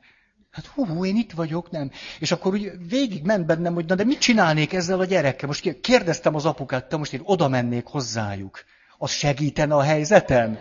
Hát 0.52 0.66
hú, 0.66 1.06
én 1.06 1.16
itt 1.16 1.32
vagyok, 1.32 1.72
nem. 1.72 1.92
És 2.20 2.32
akkor 2.32 2.54
úgy 2.54 2.72
végig 2.88 3.24
ment 3.24 3.46
bennem, 3.46 3.74
hogy 3.74 3.86
na 3.86 3.96
de 3.96 4.04
mit 4.04 4.20
csinálnék 4.20 4.74
ezzel 4.74 5.00
a 5.00 5.06
gyerekkel? 5.06 5.48
Most 5.48 5.80
kérdeztem 5.82 6.36
az 6.36 6.46
apukát, 6.46 6.90
te 6.90 6.98
most 6.98 7.14
én 7.14 7.22
oda 7.24 7.48
mennék 7.48 7.86
hozzájuk. 7.86 8.64
Az 8.98 9.12
segítene 9.12 9.76
a 9.76 9.82
helyzeten? 9.82 10.60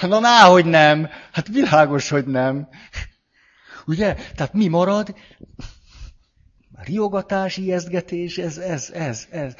Na, 0.00 0.18
ná, 0.18 0.44
hogy 0.44 0.64
nem. 0.64 1.08
Hát 1.32 1.48
világos, 1.48 2.08
hogy 2.08 2.26
nem. 2.26 2.68
Ugye? 3.86 4.14
Tehát 4.34 4.52
mi 4.52 4.68
marad? 4.68 5.14
Riogatás, 6.84 7.56
ijesztgetés, 7.56 8.38
ez, 8.38 8.58
ez, 8.58 8.90
ez, 8.92 9.26
ez. 9.30 9.54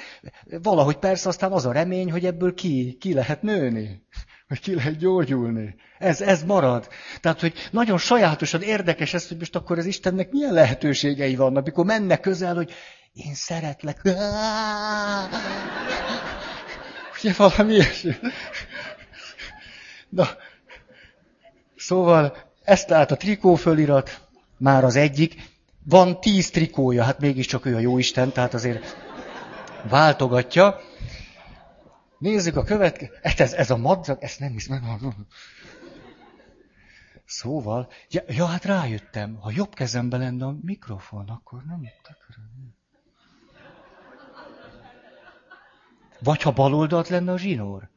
Valahogy 0.63 0.97
persze 0.97 1.29
aztán 1.29 1.53
az 1.53 1.67
a 1.67 1.73
remény, 1.73 2.11
hogy 2.11 2.25
ebből 2.27 2.55
ki, 2.55 2.97
ki 3.01 3.15
lehet 3.15 3.43
nőni, 3.43 4.07
hogy 4.49 4.61
ki 4.61 4.75
lehet 4.75 4.97
gyógyulni. 4.97 5.75
Ez, 5.99 6.21
ez 6.21 6.43
marad. 6.43 6.89
Tehát, 7.21 7.41
hogy 7.41 7.53
nagyon 7.71 7.99
sajátosan 7.99 8.63
érdekes 8.63 9.15
ez, 9.15 9.29
hogy 9.29 9.39
most 9.39 9.57
akkor 9.57 9.79
az 9.79 9.87
Istennek 9.87 10.31
milyen 10.31 10.53
lehetőségei 10.53 11.37
vannak, 11.37 11.65
mikor 11.65 11.85
mennek 11.85 12.21
közel, 12.21 12.55
hogy 12.55 12.73
én 13.13 13.35
szeretlek. 13.35 14.01
Ugye 17.23 17.33
valami 17.37 17.73
ilyesmi. 17.73 18.15
Na, 20.09 20.29
szóval 21.77 22.37
ezt 22.63 22.87
tehát 22.87 23.11
a 23.11 23.17
trikófölirat, 23.17 24.29
már 24.59 24.85
az 24.85 24.97
egyik, 24.97 25.35
van 25.89 26.21
tíz 26.21 26.51
trikója, 26.51 27.03
hát 27.03 27.21
mégiscsak 27.21 27.67
ő 27.67 27.75
a 27.75 27.79
jó 27.79 27.99
Isten, 27.99 28.33
tehát 28.33 28.55
azért 28.55 28.97
váltogatja. 29.89 30.81
Nézzük 32.19 32.57
a 32.57 32.63
következő. 32.63 33.13
Hát 33.23 33.41
ez, 33.41 33.53
ez 33.53 33.71
a 33.71 33.77
madzag, 33.77 34.23
ezt 34.23 34.41
nem 34.41 34.53
hiszem. 34.53 34.99
Szóval, 37.25 37.89
ja, 38.09 38.23
ja, 38.27 38.45
hát 38.47 38.65
rájöttem, 38.65 39.37
ha 39.41 39.51
jobb 39.55 39.75
kezemben 39.75 40.21
lenne 40.21 40.47
a 40.47 40.57
mikrofon, 40.63 41.29
akkor 41.29 41.63
nem 41.65 41.81
takarom. 42.03 42.77
Vagy 46.21 46.43
ha 46.43 46.53
bal 46.53 46.75
oldalt 46.75 47.09
lenne 47.09 47.33
a 47.33 47.39
zsinór. 47.39 47.89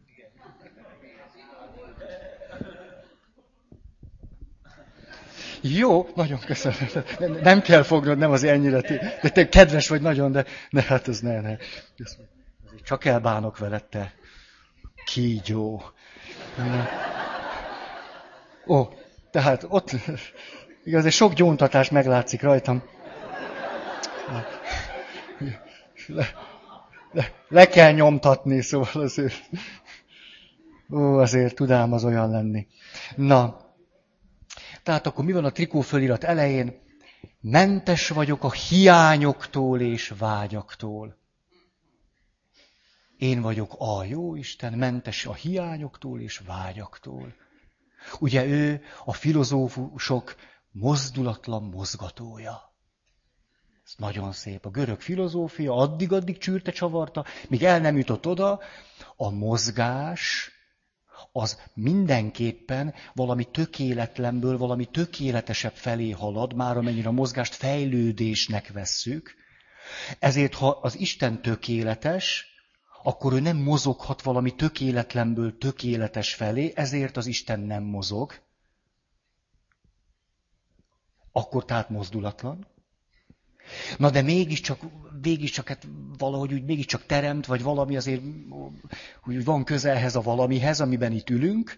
Jó, 5.61 6.07
nagyon 6.15 6.39
köszönöm. 6.39 6.77
Nem 7.41 7.61
kell 7.61 7.83
fognod, 7.83 8.17
nem 8.17 8.31
az 8.31 8.43
ennyire. 8.43 8.81
De 9.21 9.29
te 9.29 9.49
kedves 9.49 9.87
vagy 9.87 10.01
nagyon, 10.01 10.31
de 10.31 10.45
ne, 10.69 10.81
hát 10.81 11.07
ez 11.07 11.19
ne, 11.19 11.41
ne. 11.41 11.55
Csak 12.83 13.05
elbánok 13.05 13.57
veled, 13.57 13.83
te. 13.83 14.13
Kígyó. 15.05 15.83
Ó, 18.67 18.87
tehát 19.31 19.65
ott 19.67 19.91
igaz, 20.83 21.05
egy 21.05 21.11
sok 21.11 21.33
gyóntatás 21.33 21.89
meglátszik 21.89 22.41
rajtam. 22.41 22.83
Le, 26.07 26.27
le, 27.11 27.31
le 27.47 27.67
kell 27.67 27.91
nyomtatni, 27.91 28.61
szóval 28.61 29.03
azért. 29.03 29.49
Ó, 30.89 31.17
azért 31.17 31.55
tudám 31.55 31.93
az 31.93 32.03
olyan 32.03 32.29
lenni. 32.29 32.67
Na, 33.15 33.70
tehát 34.83 35.05
akkor 35.05 35.25
mi 35.25 35.31
van 35.31 35.45
a 35.45 35.51
trikó 35.51 35.81
fölirat 35.81 36.23
elején? 36.23 36.79
Mentes 37.39 38.09
vagyok 38.09 38.43
a 38.43 38.51
hiányoktól 38.51 39.81
és 39.81 40.13
vágyaktól. 40.17 41.19
Én 43.17 43.41
vagyok 43.41 43.75
a 43.77 44.03
jó 44.03 44.35
Isten, 44.35 44.73
mentes 44.73 45.25
a 45.25 45.33
hiányoktól 45.33 46.21
és 46.21 46.37
vágyaktól. 46.37 47.35
Ugye 48.19 48.45
ő 48.45 48.81
a 49.05 49.13
filozófusok 49.13 50.35
mozdulatlan 50.71 51.63
mozgatója. 51.63 52.71
Ez 53.85 53.93
nagyon 53.97 54.31
szép. 54.31 54.65
A 54.65 54.69
görög 54.69 55.01
filozófia 55.01 55.75
addig-addig 55.75 56.37
csűrte 56.37 56.71
csavarta, 56.71 57.25
míg 57.49 57.63
el 57.63 57.79
nem 57.79 57.97
jutott 57.97 58.25
oda, 58.27 58.59
a 59.15 59.29
mozgás 59.29 60.50
az 61.31 61.59
mindenképpen 61.73 62.93
valami 63.13 63.43
tökéletlenből, 63.51 64.57
valami 64.57 64.85
tökéletesebb 64.85 65.73
felé 65.73 66.11
halad, 66.11 66.53
már 66.53 66.77
amennyire 66.77 67.07
a 67.07 67.11
mozgást 67.11 67.53
fejlődésnek 67.53 68.71
vesszük. 68.71 69.35
Ezért, 70.19 70.53
ha 70.53 70.69
az 70.69 70.99
Isten 70.99 71.41
tökéletes, 71.41 72.45
akkor 73.03 73.33
ő 73.33 73.39
nem 73.39 73.57
mozoghat 73.57 74.21
valami 74.21 74.55
tökéletlenből 74.55 75.57
tökéletes 75.57 76.33
felé, 76.33 76.71
ezért 76.75 77.17
az 77.17 77.25
Isten 77.25 77.59
nem 77.59 77.83
mozog. 77.83 78.33
Akkor 81.31 81.65
tehát 81.65 81.89
mozdulatlan. 81.89 82.67
Na 83.97 84.09
de 84.09 84.21
mégiscsak, 84.21 84.79
mégiscsak 85.21 85.67
hát 85.67 85.87
valahogy 86.17 86.53
úgy 86.53 86.65
mégiscsak 86.65 87.05
teremt, 87.05 87.45
vagy 87.45 87.61
valami 87.61 87.95
azért, 87.95 88.21
hogy 89.21 89.43
van 89.43 89.63
közelhez 89.63 90.15
a 90.15 90.21
valamihez, 90.21 90.81
amiben 90.81 91.11
itt 91.11 91.29
ülünk, 91.29 91.75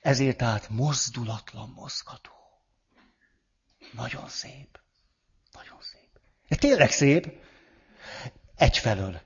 ezért 0.00 0.36
tehát 0.36 0.68
mozdulatlan 0.68 1.72
mozgató. 1.76 2.30
Nagyon 3.92 4.28
szép. 4.28 4.80
Nagyon 5.52 5.78
szép. 5.80 6.20
Ez 6.48 6.58
tényleg 6.58 6.90
szép. 6.90 7.32
Egyfelől. 8.56 9.20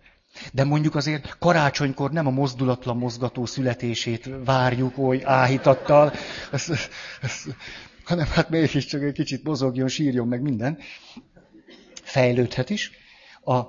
De 0.52 0.64
mondjuk 0.64 0.94
azért 0.94 1.38
karácsonykor 1.38 2.10
nem 2.10 2.26
a 2.26 2.30
mozdulatlan 2.30 2.96
mozgató 2.96 3.46
születését 3.46 4.30
várjuk 4.44 4.98
oly 4.98 5.20
áhítattal, 5.24 6.12
hanem 8.04 8.26
hát 8.26 8.48
mégiscsak 8.48 9.02
egy 9.02 9.12
kicsit 9.12 9.44
mozogjon, 9.44 9.88
sírjon 9.88 10.28
meg 10.28 10.40
minden. 10.40 10.78
Fejlődhet 12.10 12.70
is. 12.70 12.90
A, 13.44 13.62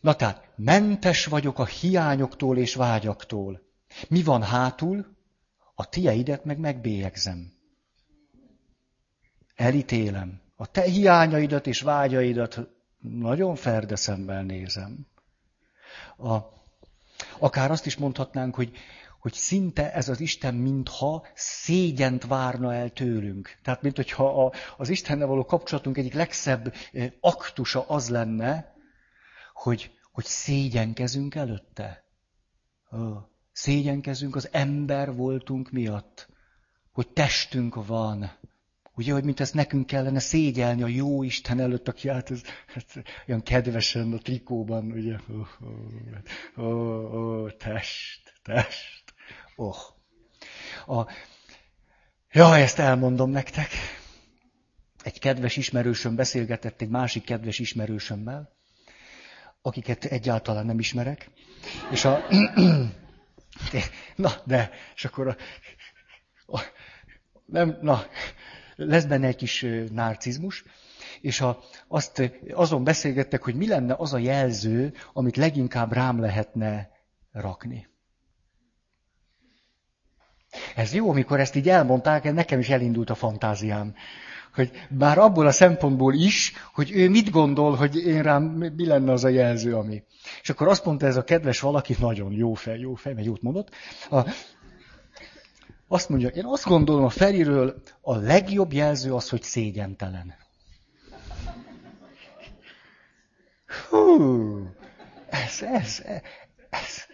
na 0.00 0.14
tehát, 0.14 0.48
mentes 0.56 1.26
vagyok 1.26 1.58
a 1.58 1.66
hiányoktól 1.66 2.58
és 2.58 2.74
vágyaktól. 2.74 3.62
Mi 4.08 4.22
van 4.22 4.42
hátul? 4.42 5.16
A 5.74 5.88
tieidet 5.88 6.44
meg 6.44 6.58
megbélyegzem. 6.58 7.52
Elítélem. 9.54 10.40
A 10.56 10.66
te 10.66 10.82
hiányaidat 10.82 11.66
és 11.66 11.80
vágyaidat 11.80 12.58
nagyon 12.98 13.54
ferde 13.54 13.96
szemmel 13.96 14.42
nézem. 14.42 15.06
A, 16.16 16.38
akár 17.38 17.70
azt 17.70 17.86
is 17.86 17.96
mondhatnánk, 17.96 18.54
hogy, 18.54 18.76
hogy 19.20 19.32
szinte 19.32 19.92
ez 19.92 20.08
az 20.08 20.20
Isten 20.20 20.54
mintha 20.54 21.26
szégyent 21.34 22.26
várna 22.26 22.74
el 22.74 22.90
tőlünk. 22.90 23.58
Tehát, 23.62 23.82
mint 23.82 23.96
hogyha 23.96 24.44
a, 24.44 24.52
az 24.76 24.88
Istennel 24.88 25.26
való 25.26 25.44
kapcsolatunk 25.44 25.98
egyik 25.98 26.14
legszebb 26.14 26.74
eh, 26.92 27.12
aktusa 27.20 27.88
az 27.88 28.08
lenne, 28.08 28.74
hogy, 29.52 29.90
hogy 30.12 30.24
szégyenkezünk 30.24 31.34
előtte. 31.34 32.04
Szégyenkezünk 33.52 34.36
az 34.36 34.48
ember 34.52 35.14
voltunk 35.14 35.70
miatt, 35.70 36.28
hogy 36.92 37.08
testünk 37.08 37.86
van, 37.86 38.30
Ugye, 38.94 39.12
hogy 39.12 39.24
mint 39.24 39.40
ezt 39.40 39.54
nekünk 39.54 39.86
kellene 39.86 40.18
szégyelni 40.18 40.82
a 40.82 40.86
jó 40.86 41.22
Isten 41.22 41.60
előtt, 41.60 41.88
aki 41.88 42.08
hát 42.08 42.30
ez, 42.30 42.42
hát, 42.66 43.02
olyan 43.28 43.42
kedvesen 43.42 44.12
a 44.12 44.18
trikóban, 44.18 44.92
ugye, 44.92 45.16
ó, 45.30 46.62
ó, 46.62 46.66
ó, 47.18 47.50
test, 47.50 48.34
test, 48.42 48.99
oh. 49.60 49.76
A, 50.86 51.06
ja, 52.30 52.56
ezt 52.56 52.78
elmondom 52.78 53.30
nektek. 53.30 53.68
Egy 55.02 55.18
kedves 55.18 55.56
ismerősöm 55.56 56.14
beszélgetett 56.16 56.80
egy 56.80 56.88
másik 56.88 57.24
kedves 57.24 57.58
ismerősömmel, 57.58 58.52
akiket 59.62 60.04
egyáltalán 60.04 60.66
nem 60.66 60.78
ismerek, 60.78 61.30
és 61.90 62.04
a, 62.04 62.20
na, 64.16 64.30
de, 64.44 64.70
és 64.94 65.04
akkor 65.04 65.28
a, 65.28 65.36
a 66.46 66.60
nem, 67.44 67.78
na, 67.80 68.06
lesz 68.76 69.04
benne 69.04 69.26
egy 69.26 69.36
kis 69.36 69.66
narcizmus, 69.92 70.64
és 71.20 71.40
a, 71.40 71.58
azt, 71.88 72.32
azon 72.52 72.84
beszélgettek, 72.84 73.42
hogy 73.42 73.54
mi 73.54 73.66
lenne 73.66 73.94
az 73.98 74.12
a 74.12 74.18
jelző, 74.18 74.94
amit 75.12 75.36
leginkább 75.36 75.92
rám 75.92 76.20
lehetne 76.20 76.90
rakni. 77.32 77.89
Ez 80.76 80.94
jó, 80.94 81.10
amikor 81.10 81.40
ezt 81.40 81.54
így 81.54 81.68
elmondták, 81.68 82.32
nekem 82.32 82.58
is 82.58 82.68
elindult 82.68 83.10
a 83.10 83.14
fantáziám. 83.14 83.94
Hogy 84.54 84.70
bár 84.88 85.18
abból 85.18 85.46
a 85.46 85.52
szempontból 85.52 86.14
is, 86.14 86.52
hogy 86.74 86.90
ő 86.92 87.08
mit 87.08 87.30
gondol, 87.30 87.74
hogy 87.74 87.96
én 87.96 88.22
rám 88.22 88.42
mi 88.42 88.86
lenne 88.86 89.12
az 89.12 89.24
a 89.24 89.28
jelző, 89.28 89.76
ami. 89.76 90.02
És 90.42 90.50
akkor 90.50 90.68
azt 90.68 90.84
mondta 90.84 91.06
ez 91.06 91.16
a 91.16 91.24
kedves 91.24 91.60
valaki, 91.60 91.96
nagyon 92.00 92.32
jó 92.32 92.54
fej, 92.54 92.78
jó 92.78 92.94
fej, 92.94 93.12
mert 93.12 93.26
jót 93.26 93.42
mondott, 93.42 93.70
a, 94.10 94.30
azt 95.88 96.08
mondja, 96.08 96.28
én 96.28 96.44
azt 96.44 96.64
gondolom 96.64 97.04
a 97.04 97.08
Feriről 97.08 97.82
a 98.00 98.16
legjobb 98.16 98.72
jelző 98.72 99.14
az, 99.14 99.28
hogy 99.28 99.42
szégyentelen. 99.42 100.34
Hú, 103.88 104.66
ez, 105.28 105.62
ez, 105.62 106.02
ez, 106.70 107.04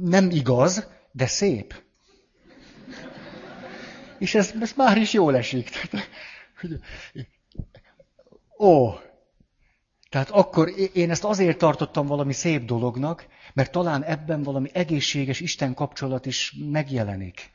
nem 0.00 0.30
igaz, 0.30 0.88
de 1.12 1.26
szép. 1.26 1.82
És 4.18 4.34
ez, 4.34 4.54
ez 4.60 4.72
már 4.76 4.96
is 4.96 5.12
jól 5.12 5.36
esik. 5.36 5.70
Ó, 8.58 8.90
tehát 10.08 10.30
akkor 10.30 10.72
én 10.92 11.10
ezt 11.10 11.24
azért 11.24 11.58
tartottam 11.58 12.06
valami 12.06 12.32
szép 12.32 12.64
dolognak, 12.64 13.26
mert 13.52 13.72
talán 13.72 14.04
ebben 14.04 14.42
valami 14.42 14.70
egészséges 14.72 15.40
Isten 15.40 15.74
kapcsolat 15.74 16.26
is 16.26 16.56
megjelenik. 16.70 17.50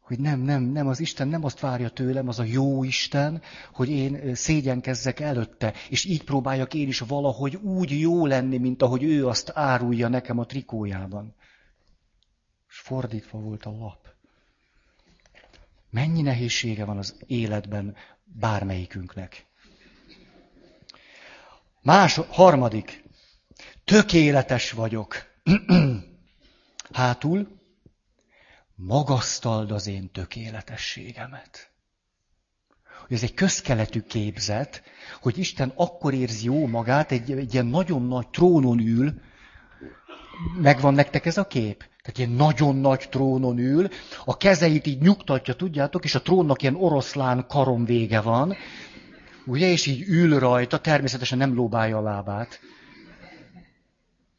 Hogy 0.00 0.18
nem, 0.18 0.40
nem, 0.40 0.62
nem, 0.62 0.86
az 0.86 1.00
Isten 1.00 1.28
nem 1.28 1.44
azt 1.44 1.60
várja 1.60 1.88
tőlem, 1.88 2.28
az 2.28 2.38
a 2.38 2.44
jó 2.44 2.84
Isten, 2.84 3.42
hogy 3.72 3.88
én 3.88 4.34
szégyenkezzek 4.34 5.20
előtte, 5.20 5.72
és 5.88 6.04
így 6.04 6.24
próbáljak 6.24 6.74
én 6.74 6.88
is 6.88 6.98
valahogy 6.98 7.54
úgy 7.54 8.00
jó 8.00 8.26
lenni, 8.26 8.58
mint 8.58 8.82
ahogy 8.82 9.02
ő 9.02 9.26
azt 9.26 9.52
árulja 9.54 10.08
nekem 10.08 10.38
a 10.38 10.46
trikójában. 10.46 11.34
És 12.78 12.84
fordítva 12.84 13.38
volt 13.38 13.64
a 13.64 13.70
lap. 13.70 14.08
Mennyi 15.90 16.22
nehézsége 16.22 16.84
van 16.84 16.98
az 16.98 17.16
életben 17.26 17.96
bármelyikünknek. 18.24 19.46
Más, 21.82 22.14
harmadik. 22.14 23.04
Tökéletes 23.84 24.70
vagyok. 24.70 25.16
Hátul, 26.92 27.48
magasztald 28.74 29.70
az 29.70 29.86
én 29.86 30.10
tökéletességemet. 30.10 31.70
Ez 33.08 33.22
egy 33.22 33.34
közkeletű 33.34 34.00
képzet, 34.00 34.82
hogy 35.20 35.38
Isten 35.38 35.72
akkor 35.76 36.14
érzi 36.14 36.44
jó 36.44 36.66
magát, 36.66 37.12
egy, 37.12 37.32
egy 37.32 37.52
ilyen 37.52 37.66
nagyon 37.66 38.02
nagy 38.02 38.28
trónon 38.28 38.78
ül, 38.78 39.20
megvan 40.60 40.94
nektek 40.94 41.26
ez 41.26 41.38
a 41.38 41.46
kép? 41.46 41.88
Tehát 42.08 42.18
ilyen 42.18 42.46
nagyon 42.46 42.76
nagy 42.76 43.08
trónon 43.10 43.58
ül, 43.58 43.88
a 44.24 44.36
kezeit 44.36 44.86
így 44.86 45.00
nyugtatja, 45.00 45.54
tudjátok, 45.54 46.04
és 46.04 46.14
a 46.14 46.22
trónnak 46.22 46.62
ilyen 46.62 46.74
oroszlán 46.74 47.46
karom 47.48 47.84
vége 47.84 48.20
van, 48.20 48.56
ugye, 49.46 49.66
és 49.66 49.86
így 49.86 50.08
ül 50.08 50.38
rajta, 50.38 50.80
természetesen 50.80 51.38
nem 51.38 51.54
lóbálja 51.54 51.96
a 51.96 52.02
lábát. 52.02 52.60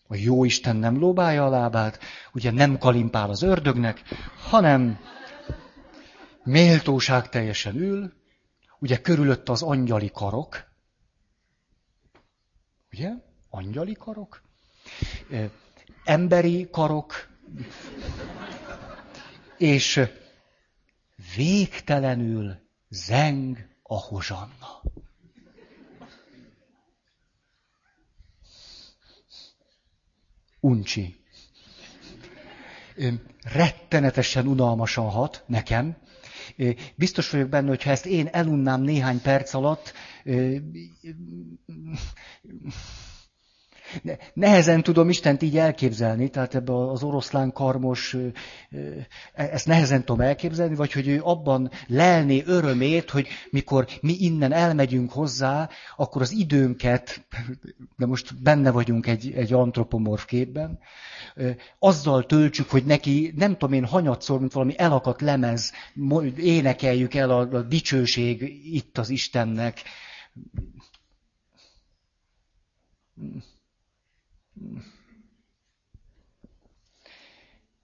A 0.08 0.16
jó 0.16 0.44
Isten 0.44 0.76
nem 0.76 1.00
lóbálja 1.00 1.46
a 1.46 1.50
lábát, 1.50 2.00
ugye 2.34 2.52
nem 2.52 2.78
kalimpál 2.78 3.30
az 3.30 3.42
ördögnek, 3.42 4.02
hanem 4.50 5.00
méltóság 6.44 7.30
teljesen 7.30 7.76
ül, 7.76 8.14
ugye 8.80 9.02
körülött 9.02 9.50
az 9.50 9.62
angyali 9.62 10.12
karok, 10.14 10.64
ugye, 12.92 13.12
angyali 13.50 13.94
karok, 13.94 14.42
emberi 16.04 16.68
karok, 16.72 17.29
és 19.58 20.02
végtelenül 21.36 22.56
zeng 22.90 23.58
a 23.84 24.00
hozsanna. 24.00 24.82
Uncsi. 30.60 31.24
Rettenetesen 33.44 34.48
unalmasan 34.48 35.10
hat 35.10 35.44
nekem. 35.48 35.98
Biztos 36.96 37.30
vagyok 37.30 37.50
benne, 37.50 37.68
hogy 37.68 37.84
ha 37.84 37.90
ezt 37.90 38.06
én 38.06 38.28
elunnám 38.28 38.82
néhány 38.82 39.22
perc 39.22 39.54
alatt, 39.54 39.94
Nehezen 44.34 44.84
tudom 44.84 45.10
Istent 45.10 45.42
így 45.42 45.58
elképzelni, 45.58 46.30
tehát 46.30 46.56
ebbe 46.56 46.90
az 46.90 47.04
oroszlán 47.04 47.52
karmos, 47.52 48.14
e, 49.34 49.50
ezt 49.52 49.68
nehezen 49.68 50.04
tudom 50.06 50.22
elképzelni, 50.22 50.76
vagy 50.76 50.92
hogy 50.92 51.08
ő 51.08 51.22
abban 51.24 51.72
lelné 51.88 52.44
örömét, 52.46 53.10
hogy 53.10 53.28
mikor 53.50 53.88
mi 54.02 54.14
innen 54.20 54.52
elmegyünk 54.52 55.12
hozzá, 55.12 55.70
akkor 55.96 56.22
az 56.22 56.32
időnket, 56.32 57.26
de 57.98 58.06
most 58.06 58.42
benne 58.42 58.72
vagyunk 58.72 59.08
egy, 59.08 59.32
egy 59.36 59.54
antropomorf 59.54 60.26
képben, 60.26 60.80
azzal 61.80 62.26
töltsük, 62.26 62.70
hogy 62.70 62.86
neki 62.86 63.34
nem 63.36 63.52
tudom 63.52 63.74
én 63.74 63.86
hanyatszor, 63.86 64.40
mint 64.40 64.54
valami 64.54 64.74
elakadt 64.78 65.22
lemez, 65.22 65.72
énekeljük 66.38 67.14
el 67.14 67.30
a, 67.30 67.40
a 67.40 67.62
dicsőség 67.62 68.42
itt 68.74 68.98
az 68.98 69.10
Istennek. 69.10 69.82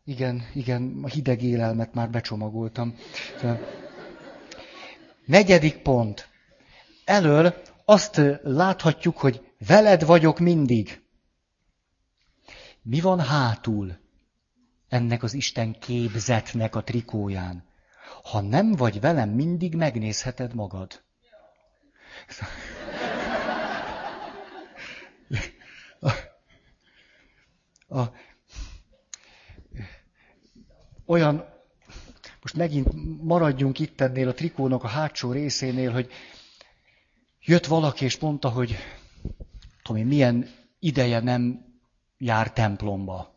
Igen, 0.03 0.43
igen, 0.53 0.99
a 1.03 1.07
hideg 1.07 1.43
élelmet 1.43 1.93
már 1.93 2.09
becsomagoltam. 2.09 2.95
Negyedik 5.25 5.77
pont. 5.77 6.29
Elől 7.05 7.61
azt 7.85 8.21
láthatjuk, 8.43 9.17
hogy 9.17 9.51
veled 9.67 10.05
vagyok 10.05 10.39
mindig. 10.39 11.01
Mi 12.81 12.99
van 12.99 13.19
hátul 13.19 13.97
ennek 14.87 15.23
az 15.23 15.33
Isten 15.33 15.79
képzetnek 15.79 16.75
a 16.75 16.83
trikóján? 16.83 17.63
Ha 18.23 18.41
nem 18.41 18.71
vagy 18.71 18.99
velem, 18.99 19.29
mindig 19.29 19.75
megnézheted 19.75 20.53
magad. 20.53 21.03
A, 25.99 26.11
a, 27.87 28.03
olyan, 31.05 31.45
most 32.41 32.55
megint 32.55 32.87
maradjunk 33.23 33.79
itt 33.79 34.01
ennél 34.01 34.27
a 34.27 34.33
trikónak 34.33 34.83
a 34.83 34.87
hátsó 34.87 35.31
részénél, 35.31 35.91
hogy 35.91 36.11
jött 37.41 37.65
valaki 37.65 38.05
és 38.05 38.17
mondta, 38.19 38.49
hogy 38.49 38.75
tudom 39.83 40.01
én, 40.01 40.07
milyen 40.07 40.49
ideje 40.79 41.19
nem 41.19 41.65
jár 42.17 42.53
templomba. 42.53 43.33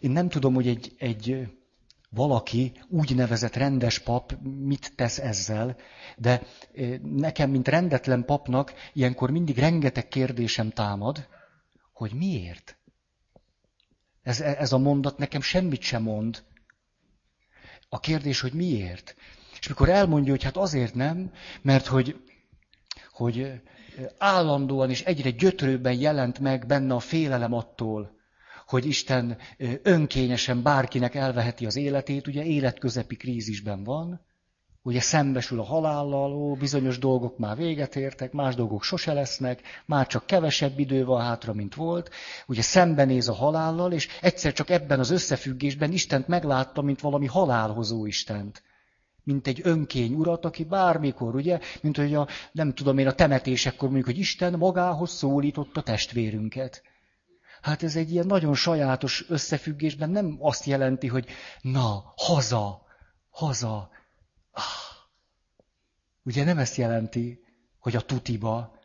Én 0.00 0.10
nem 0.10 0.28
tudom, 0.28 0.54
hogy 0.54 0.68
egy, 0.68 0.94
egy 0.98 1.48
valaki 2.10 2.72
úgy 2.88 3.14
nevezett 3.14 3.54
rendes 3.54 3.98
pap 3.98 4.36
mit 4.42 4.92
tesz 4.96 5.18
ezzel, 5.18 5.76
de 6.16 6.42
nekem, 7.02 7.50
mint 7.50 7.68
rendetlen 7.68 8.24
papnak, 8.24 8.72
ilyenkor 8.92 9.30
mindig 9.30 9.58
rengeteg 9.58 10.08
kérdésem 10.08 10.70
támad, 10.70 11.28
hogy 11.98 12.12
miért? 12.12 12.78
Ez, 14.22 14.40
ez 14.40 14.72
a 14.72 14.78
mondat 14.78 15.18
nekem 15.18 15.40
semmit 15.40 15.82
sem 15.82 16.02
mond. 16.02 16.44
A 17.88 18.00
kérdés, 18.00 18.40
hogy 18.40 18.52
miért? 18.52 19.16
És 19.60 19.68
mikor 19.68 19.88
elmondja, 19.88 20.30
hogy 20.30 20.42
hát 20.42 20.56
azért 20.56 20.94
nem, 20.94 21.32
mert 21.62 21.86
hogy, 21.86 22.20
hogy 23.12 23.62
állandóan 24.18 24.90
és 24.90 25.02
egyre 25.02 25.30
gyötrőbben 25.30 26.00
jelent 26.00 26.38
meg 26.38 26.66
benne 26.66 26.94
a 26.94 27.00
félelem 27.00 27.52
attól, 27.52 28.16
hogy 28.66 28.86
Isten 28.86 29.38
önkényesen 29.82 30.62
bárkinek 30.62 31.14
elveheti 31.14 31.66
az 31.66 31.76
életét, 31.76 32.26
ugye 32.26 32.44
életközepi 32.44 33.16
krízisben 33.16 33.84
van, 33.84 34.26
ugye 34.82 35.00
szembesül 35.00 35.60
a 35.60 35.64
halállal, 35.64 36.32
ó, 36.32 36.54
bizonyos 36.54 36.98
dolgok 36.98 37.38
már 37.38 37.56
véget 37.56 37.96
értek, 37.96 38.32
más 38.32 38.54
dolgok 38.54 38.82
sose 38.82 39.12
lesznek, 39.12 39.62
már 39.86 40.06
csak 40.06 40.26
kevesebb 40.26 40.78
idő 40.78 41.04
van 41.04 41.22
hátra, 41.22 41.52
mint 41.52 41.74
volt, 41.74 42.10
ugye 42.46 42.62
szembenéz 42.62 43.28
a 43.28 43.34
halállal, 43.34 43.92
és 43.92 44.08
egyszer 44.20 44.52
csak 44.52 44.70
ebben 44.70 44.98
az 44.98 45.10
összefüggésben 45.10 45.92
Istent 45.92 46.28
meglátta, 46.28 46.82
mint 46.82 47.00
valami 47.00 47.26
halálhozó 47.26 48.06
Istent. 48.06 48.62
Mint 49.22 49.46
egy 49.46 49.60
önkény 49.62 50.14
urat, 50.14 50.44
aki 50.44 50.64
bármikor, 50.64 51.34
ugye, 51.34 51.60
mint 51.80 51.96
hogy 51.96 52.14
a, 52.14 52.28
nem 52.52 52.74
tudom 52.74 52.98
én, 52.98 53.06
a 53.06 53.12
temetésekkor 53.12 53.88
mondjuk, 53.88 54.06
hogy 54.06 54.18
Isten 54.18 54.52
magához 54.52 55.10
szólította 55.10 55.82
testvérünket. 55.82 56.82
Hát 57.60 57.82
ez 57.82 57.96
egy 57.96 58.10
ilyen 58.10 58.26
nagyon 58.26 58.54
sajátos 58.54 59.24
összefüggésben 59.28 60.10
nem 60.10 60.36
azt 60.40 60.64
jelenti, 60.64 61.06
hogy 61.06 61.26
na, 61.60 62.12
haza, 62.16 62.82
haza. 63.30 63.90
Ugye 66.22 66.44
nem 66.44 66.58
ezt 66.58 66.76
jelenti, 66.76 67.44
hogy 67.78 67.96
a 67.96 68.00
tutiba, 68.00 68.78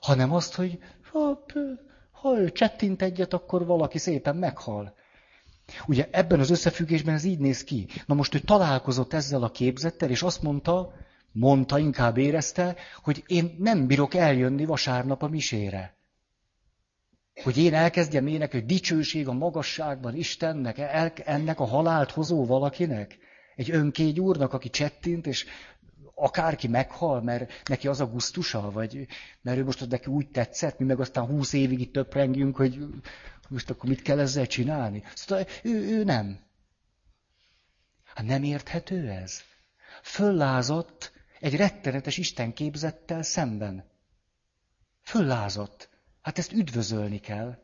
hanem 0.00 0.32
azt, 0.32 0.54
hogy 0.54 0.78
ha, 1.12 1.44
ha 2.10 2.38
ő 2.38 2.52
csettint 2.52 3.02
egyet, 3.02 3.32
akkor 3.32 3.66
valaki 3.66 3.98
szépen 3.98 4.36
meghal. 4.36 4.94
Ugye 5.86 6.08
ebben 6.10 6.40
az 6.40 6.50
összefüggésben 6.50 7.14
ez 7.14 7.24
így 7.24 7.38
néz 7.38 7.64
ki. 7.64 7.86
Na 8.06 8.14
most 8.14 8.34
ő 8.34 8.38
találkozott 8.38 9.12
ezzel 9.12 9.42
a 9.42 9.50
képzettel, 9.50 10.10
és 10.10 10.22
azt 10.22 10.42
mondta, 10.42 10.92
mondta, 11.32 11.78
inkább 11.78 12.16
érezte, 12.16 12.76
hogy 13.02 13.24
én 13.26 13.56
nem 13.58 13.86
bírok 13.86 14.14
eljönni 14.14 14.64
vasárnap 14.64 15.22
a 15.22 15.28
misére. 15.28 15.96
Hogy 17.42 17.56
én 17.56 17.74
elkezdjem 17.74 18.26
ének, 18.26 18.52
hogy 18.52 18.66
dicsőség 18.66 19.28
a 19.28 19.32
magasságban 19.32 20.14
Istennek, 20.14 20.78
ennek 21.24 21.60
a 21.60 21.64
halált 21.64 22.10
hozó 22.10 22.46
valakinek? 22.46 23.18
Egy 23.56 23.70
önkégy 23.70 24.20
úrnak, 24.20 24.52
aki 24.52 24.70
csettint, 24.70 25.26
és 25.26 25.46
akárki 26.14 26.68
meghal, 26.68 27.22
mert 27.22 27.68
neki 27.68 27.88
az 27.88 28.00
a 28.00 28.06
gusztusa, 28.06 28.70
vagy 28.70 29.06
mert 29.40 29.58
ő 29.58 29.64
most 29.64 29.88
neki 29.88 30.10
úgy 30.10 30.30
tetszett, 30.30 30.78
mi 30.78 30.84
meg 30.84 31.00
aztán 31.00 31.26
húsz 31.26 31.52
évig 31.52 31.80
itt 31.80 31.92
töprengjünk, 31.92 32.56
hogy 32.56 32.86
most 33.48 33.70
akkor 33.70 33.88
mit 33.88 34.02
kell 34.02 34.18
ezzel 34.18 34.46
csinálni. 34.46 35.02
Szóval 35.14 35.46
ő, 35.62 35.98
ő 35.98 36.04
nem. 36.04 36.40
Hát 38.04 38.26
nem 38.26 38.42
érthető 38.42 39.08
ez? 39.08 39.40
Föllázott 40.02 41.12
egy 41.40 41.56
rettenetes 41.56 42.16
Isten 42.18 42.52
képzettel 42.52 43.22
szemben. 43.22 43.84
Föllázott. 45.02 45.88
Hát 46.22 46.38
ezt 46.38 46.52
üdvözölni 46.52 47.18
kell. 47.18 47.58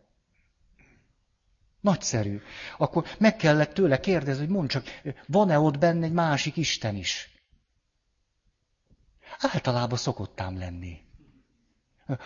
Nagyszerű. 1.83 2.41
Akkor 2.79 3.07
meg 3.19 3.37
kellett 3.37 3.75
tőle 3.75 4.01
kérdezni, 4.01 4.45
hogy 4.45 4.55
mondd 4.55 4.67
csak, 4.67 4.85
van-e 5.27 5.59
ott 5.59 5.79
benne 5.79 6.05
egy 6.05 6.13
másik 6.13 6.57
Isten 6.57 6.97
is? 6.97 7.31
Általában 9.39 9.99
szokottám 9.99 10.59
lenni. 10.59 11.01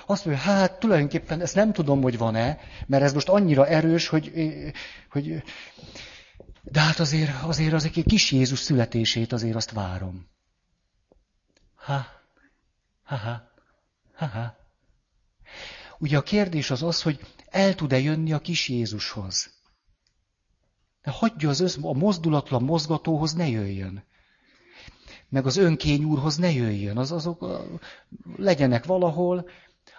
Azt 0.06 0.24
mondja, 0.24 0.44
hát 0.44 0.78
tulajdonképpen 0.78 1.40
ezt 1.40 1.54
nem 1.54 1.72
tudom, 1.72 2.02
hogy 2.02 2.18
van-e, 2.18 2.58
mert 2.86 3.02
ez 3.02 3.12
most 3.12 3.28
annyira 3.28 3.66
erős, 3.66 4.08
hogy, 4.08 4.32
hogy 5.10 5.42
de 6.62 6.80
hát 6.80 6.98
azért, 6.98 7.42
azért 7.42 7.72
az 7.72 7.84
egy 7.84 8.04
kis 8.04 8.32
Jézus 8.32 8.58
születését 8.58 9.32
azért 9.32 9.56
azt 9.56 9.70
várom. 9.70 10.28
Ha, 11.74 12.06
ha, 13.02 13.16
ha, 13.16 13.50
ha, 14.14 14.26
ha. 14.26 14.65
Ugye 15.98 16.16
a 16.16 16.22
kérdés 16.22 16.70
az 16.70 16.82
az, 16.82 17.02
hogy 17.02 17.20
el 17.50 17.74
tud-e 17.74 17.98
jönni 17.98 18.32
a 18.32 18.38
kis 18.38 18.68
Jézushoz. 18.68 19.54
De 21.02 21.10
hagyja 21.10 21.48
az 21.48 21.60
össz, 21.60 21.76
a 21.80 21.92
mozdulatlan 21.92 22.62
mozgatóhoz 22.62 23.32
ne 23.32 23.48
jöjjön. 23.48 24.04
Meg 25.28 25.46
az 25.46 25.56
önkény 25.56 26.04
úrhoz 26.04 26.36
ne 26.36 26.52
jöjjön. 26.52 26.98
Az, 26.98 27.12
azok 27.12 27.68
legyenek 28.36 28.84
valahol. 28.84 29.48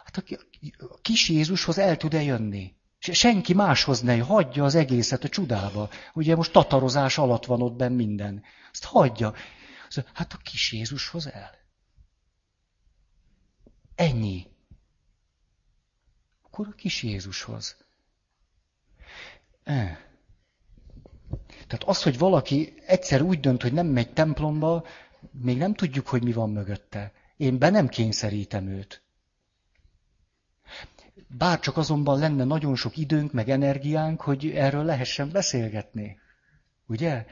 Hát 0.04 0.18
a 0.18 1.00
kis 1.02 1.30
Jézushoz 1.30 1.78
el 1.78 1.98
tud-e 1.98 2.22
jönni? 2.22 2.76
Senki 3.00 3.54
máshoz 3.54 4.02
ne 4.02 4.20
hagyja 4.20 4.64
az 4.64 4.76
egészet 4.76 5.24
a 5.24 5.30
csudába. 5.30 5.90
Ugye 6.14 6.36
most 6.36 6.52
tatarozás 6.52 7.18
alatt 7.18 7.46
van 7.46 7.62
ott 7.62 7.76
benn 7.76 7.94
minden. 7.94 8.44
Azt 8.72 8.84
hagyja. 8.84 9.34
Hát 10.14 10.34
a 10.34 10.38
kis 10.38 10.72
Jézushoz 10.72 11.28
el. 11.28 11.52
Ennyi 13.96 14.48
akkor 16.58 16.74
a 16.74 16.76
kis 16.76 17.04
Jézushoz. 17.04 17.76
E. 19.64 20.06
Tehát 21.68 21.84
az, 21.86 22.04
hogy 22.04 22.18
valaki 22.18 22.74
egyszer 22.86 23.22
úgy 23.22 23.40
dönt, 23.40 23.62
hogy 23.62 23.74
nem 23.74 23.88
megy 23.88 24.14
templomba, 24.14 24.86
még 25.32 25.58
nem 25.58 25.74
tudjuk, 25.74 26.08
hogy 26.08 26.24
mi 26.24 26.34
van 26.34 26.50
mögötte. 26.50 27.12
Én 27.38 27.58
be 27.58 27.70
nem 27.70 27.88
kényszerítem 27.88 28.68
őt. 28.68 29.02
Bárcsak 31.28 31.78
azonban 31.78 32.20
lenne 32.20 32.44
nagyon 32.44 32.76
sok 32.76 32.98
időnk, 32.98 33.32
meg 33.32 33.50
energiánk, 33.50 34.22
hogy 34.22 34.50
erről 34.50 34.84
lehessen 34.84 35.32
beszélgetni. 35.32 36.20
Ugye? 36.88 37.26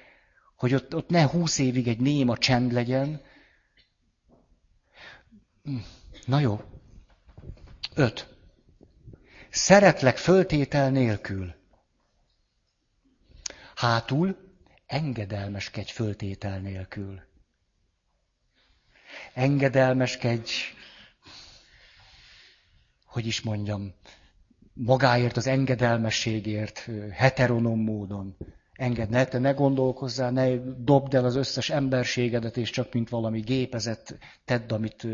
Hogy 0.56 0.74
ott, 0.74 0.96
ott 0.96 1.10
ne 1.10 1.28
húsz 1.28 1.58
évig 1.58 1.88
egy 1.88 2.00
néma 2.00 2.38
csend 2.38 2.72
legyen. 2.72 3.22
Na 6.26 6.40
jó. 6.40 6.62
Öt. 7.96 8.35
Szeretlek 9.58 10.18
föltétel 10.18 10.90
nélkül. 10.92 11.54
Hátul 13.76 14.38
engedelmeskedj 14.86 15.92
föltétel 15.92 16.60
nélkül. 16.60 17.22
Engedelmeskedj, 19.34 20.52
hogy 23.06 23.26
is 23.28 23.42
mondjam, 23.42 23.94
magáért, 24.74 25.38
az 25.38 25.48
engedelmességért, 25.48 26.90
heteronom 27.12 27.80
módon. 27.80 28.38
Engedd, 28.74 29.10
ne, 29.10 29.26
te 29.26 29.38
ne 29.38 29.52
gondolkozzál, 29.52 30.32
ne 30.32 30.56
dobd 30.78 31.14
el 31.14 31.26
az 31.26 31.36
összes 31.36 31.70
emberségedet, 31.70 32.58
és 32.58 32.70
csak 32.70 32.94
mint 32.94 33.10
valami 33.10 33.40
gépezet 33.40 34.18
tedd, 34.46 34.74
amit 34.74 35.08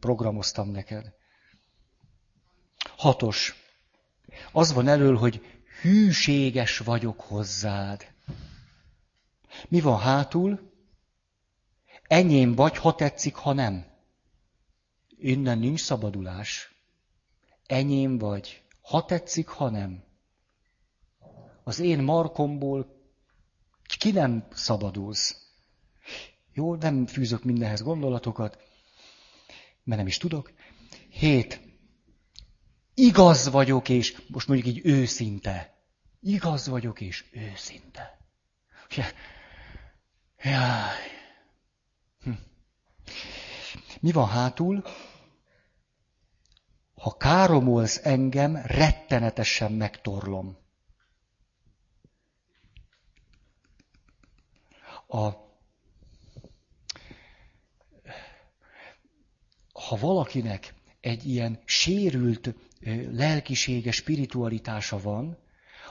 programoztam 0.00 0.70
neked. 0.70 1.18
Hatos. 2.96 3.54
Az 4.52 4.72
van 4.72 4.88
elől, 4.88 5.16
hogy 5.16 5.62
hűséges 5.80 6.78
vagyok 6.78 7.20
hozzád. 7.20 8.12
Mi 9.68 9.80
van 9.80 9.98
hátul? 9.98 10.72
Enyém 12.02 12.54
vagy, 12.54 12.76
ha 12.76 12.94
tetszik, 12.94 13.34
ha 13.34 13.52
nem. 13.52 13.86
Innen 15.08 15.58
nincs 15.58 15.80
szabadulás. 15.80 16.74
Enyém 17.66 18.18
vagy, 18.18 18.62
ha 18.80 19.04
tetszik, 19.04 19.48
ha 19.48 19.68
nem. 19.70 20.04
Az 21.64 21.78
én 21.78 22.02
markomból 22.02 22.98
ki 23.98 24.10
nem 24.10 24.46
szabadulsz. 24.52 25.36
Jó, 26.52 26.74
nem 26.74 27.06
fűzök 27.06 27.44
mindenhez 27.44 27.82
gondolatokat, 27.82 28.58
mert 29.84 29.98
nem 29.98 30.06
is 30.06 30.16
tudok. 30.16 30.52
Hét. 31.10 31.69
Igaz 33.00 33.48
vagyok, 33.48 33.88
és 33.88 34.22
most 34.28 34.48
mondjuk 34.48 34.76
így 34.76 34.86
őszinte. 34.86 35.78
Igaz 36.20 36.66
vagyok, 36.66 37.00
és 37.00 37.24
őszinte. 37.32 38.18
Jaj. 40.42 40.96
Hm. 42.22 42.30
Mi 44.00 44.12
van 44.12 44.28
hátul? 44.28 44.84
Ha 46.94 47.16
káromolsz 47.16 48.00
engem, 48.02 48.56
rettenetesen 48.56 49.72
megtorlom. 49.72 50.58
A, 55.06 55.28
ha 59.72 59.96
valakinek 59.96 60.79
egy 61.00 61.26
ilyen 61.26 61.58
sérült 61.64 62.54
lelkisége, 63.12 63.90
spiritualitása 63.90 65.00
van, 65.00 65.38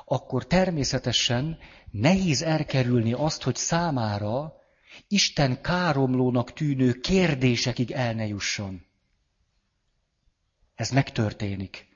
akkor 0.06 0.48
természetesen 0.48 1.58
nehéz 1.92 2.42
elkerülni 2.42 3.14
azt, 3.14 3.44
hogy 3.44 3.56
számára 3.56 4.54
Isten 5.08 5.62
káromlónak 5.62 6.54
tűnő 6.54 6.94
kérdésekig 6.94 7.92
el 7.92 8.14
ne 8.14 8.28
jusson. 8.28 8.86
Ez 10.76 10.90
megtörténik. 10.90 11.88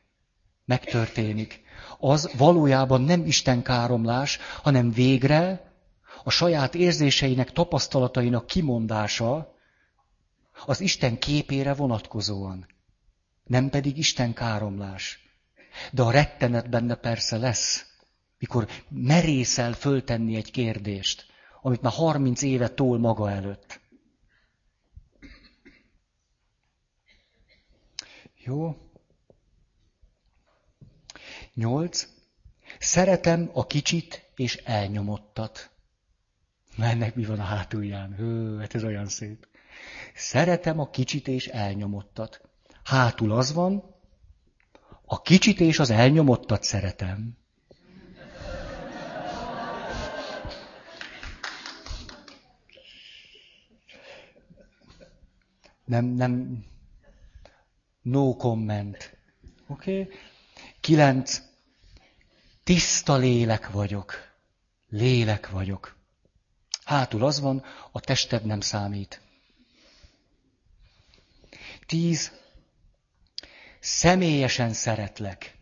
Megtörténik. 0.65 1.61
Az 1.99 2.31
valójában 2.37 3.01
nem 3.01 3.25
Isten 3.25 3.61
káromlás, 3.61 4.39
hanem 4.61 4.91
végre 4.91 5.71
a 6.23 6.29
saját 6.29 6.75
érzéseinek, 6.75 7.51
tapasztalatainak 7.51 8.47
kimondása 8.47 9.55
az 10.65 10.81
Isten 10.81 11.19
képére 11.19 11.73
vonatkozóan. 11.73 12.72
Nem 13.43 13.69
pedig 13.69 13.97
Isten 13.97 14.33
káromlás. 14.33 15.19
De 15.91 16.01
a 16.01 16.11
rettenet 16.11 16.69
benne 16.69 16.95
persze 16.95 17.37
lesz, 17.37 17.85
mikor 18.39 18.67
merészel 18.89 19.73
föltenni 19.73 20.35
egy 20.35 20.51
kérdést, 20.51 21.25
amit 21.61 21.81
már 21.81 21.93
30 21.93 22.41
éve 22.41 22.69
tól 22.69 22.99
maga 22.99 23.29
előtt. 23.31 23.79
Jó. 28.43 28.77
Nyolc. 31.53 32.07
Szeretem 32.79 33.49
a 33.53 33.67
kicsit 33.67 34.29
és 34.35 34.55
elnyomottat. 34.55 35.69
Mennek 36.77 37.15
mi 37.15 37.25
van 37.25 37.39
a 37.39 37.43
hátulján? 37.43 38.15
Hő, 38.15 38.59
hát 38.59 38.75
ez 38.75 38.83
olyan 38.83 39.07
szép. 39.07 39.47
Szeretem 40.15 40.79
a 40.79 40.89
kicsit 40.89 41.27
és 41.27 41.47
elnyomottat. 41.47 42.52
Hátul 42.83 43.31
az 43.31 43.53
van, 43.53 43.83
a 45.05 45.21
kicsit 45.21 45.59
és 45.59 45.79
az 45.79 45.89
elnyomottat 45.89 46.63
szeretem. 46.63 47.37
Nem, 55.85 56.05
nem, 56.05 56.65
no 58.01 58.35
comment. 58.35 59.17
Oké? 59.67 60.01
Okay? 60.01 60.13
Kilenc. 60.79 61.41
Tiszta 62.63 63.15
lélek 63.15 63.69
vagyok. 63.69 64.13
Lélek 64.89 65.49
vagyok. 65.49 65.95
Hátul 66.83 67.23
az 67.25 67.39
van, 67.39 67.63
a 67.91 67.99
tested 67.99 68.45
nem 68.45 68.61
számít. 68.61 69.21
Tíz. 71.85 72.41
Személyesen 73.85 74.73
szeretlek. 74.73 75.57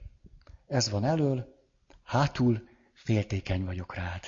Ez 0.68 0.90
van 0.90 1.06
elől, 1.06 1.56
hátul 2.04 2.68
féltékeny 2.94 3.66
vagyok 3.66 3.96
rád. 3.96 4.24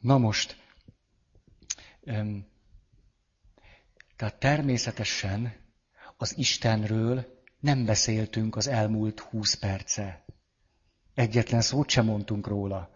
Na 0.00 0.18
most, 0.18 0.56
tehát 4.16 4.34
természetesen 4.38 5.56
az 6.16 6.38
Istenről 6.38 7.42
nem 7.60 7.84
beszéltünk 7.84 8.56
az 8.56 8.66
elmúlt 8.66 9.20
húsz 9.20 9.54
perce. 9.54 10.24
Egyetlen 11.14 11.60
szót 11.60 11.88
sem 11.88 12.04
mondtunk 12.04 12.46
róla. 12.46 12.90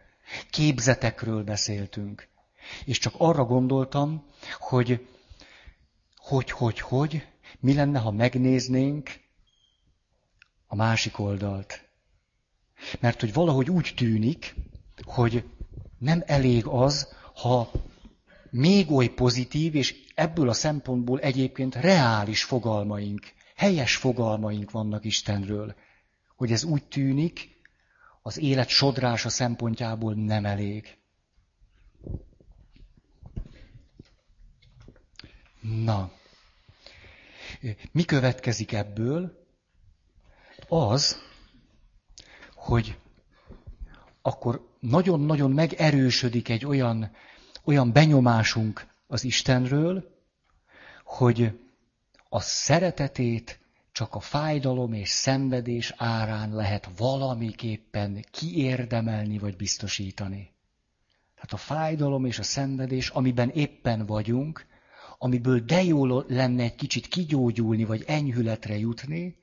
Képzetekről 0.50 1.44
beszéltünk. 1.44 2.28
És 2.84 2.98
csak 2.98 3.14
arra 3.18 3.44
gondoltam, 3.44 4.26
hogy 4.58 5.08
hogy, 6.28 6.50
hogy, 6.50 6.80
hogy, 6.80 7.26
mi 7.60 7.74
lenne, 7.74 7.98
ha 7.98 8.10
megnéznénk 8.10 9.10
a 10.66 10.74
másik 10.74 11.18
oldalt. 11.18 11.88
Mert 13.00 13.20
hogy 13.20 13.32
valahogy 13.32 13.70
úgy 13.70 13.92
tűnik, 13.96 14.54
hogy 15.02 15.44
nem 15.98 16.22
elég 16.26 16.66
az, 16.66 17.14
ha 17.34 17.70
még 18.50 18.90
oly 18.90 19.08
pozitív, 19.08 19.74
és 19.74 19.94
ebből 20.14 20.48
a 20.48 20.52
szempontból 20.52 21.20
egyébként 21.20 21.74
reális 21.74 22.44
fogalmaink, 22.44 23.26
helyes 23.56 23.96
fogalmaink 23.96 24.70
vannak 24.70 25.04
Istenről, 25.04 25.74
hogy 26.36 26.52
ez 26.52 26.64
úgy 26.64 26.84
tűnik, 26.84 27.56
az 28.22 28.38
élet 28.38 28.68
sodrása 28.68 29.28
szempontjából 29.28 30.14
nem 30.14 30.44
elég. 30.44 30.96
Na, 35.60 36.12
mi 37.92 38.04
következik 38.04 38.72
ebből? 38.72 39.46
Az, 40.68 41.16
hogy 42.54 42.98
akkor 44.22 44.68
nagyon-nagyon 44.80 45.50
megerősödik 45.50 46.48
egy 46.48 46.66
olyan, 46.66 47.10
olyan 47.64 47.92
benyomásunk 47.92 48.86
az 49.06 49.24
Istenről, 49.24 50.16
hogy 51.04 51.58
a 52.28 52.40
szeretetét 52.40 53.60
csak 53.92 54.14
a 54.14 54.20
fájdalom 54.20 54.92
és 54.92 55.08
szenvedés 55.08 55.94
árán 55.96 56.54
lehet 56.54 56.88
valamiképpen 56.96 58.24
kiérdemelni 58.30 59.38
vagy 59.38 59.56
biztosítani. 59.56 60.50
Tehát 61.34 61.52
a 61.52 61.56
fájdalom 61.56 62.24
és 62.24 62.38
a 62.38 62.42
szenvedés, 62.42 63.08
amiben 63.08 63.50
éppen 63.50 64.06
vagyunk, 64.06 64.66
amiből 65.18 65.60
de 65.60 65.82
jó 65.82 66.20
lenne 66.20 66.62
egy 66.62 66.74
kicsit 66.74 67.06
kigyógyulni, 67.06 67.84
vagy 67.84 68.04
enyhületre 68.06 68.78
jutni, 68.78 69.36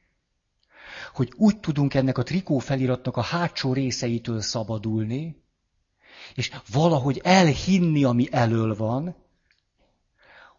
hogy 1.14 1.34
úgy 1.36 1.60
tudunk 1.60 1.94
ennek 1.94 2.18
a 2.18 2.24
trikó 2.24 2.58
feliratnak 2.60 3.18
a 3.18 3.22
hátsó 3.22 3.74
részeitől 3.74 4.42
szabadulni, 4.42 5.44
és 6.36 6.52
valahogy 6.72 7.22
elhinni, 7.24 8.04
ami 8.04 8.28
elől 8.32 8.76
van, 8.76 9.16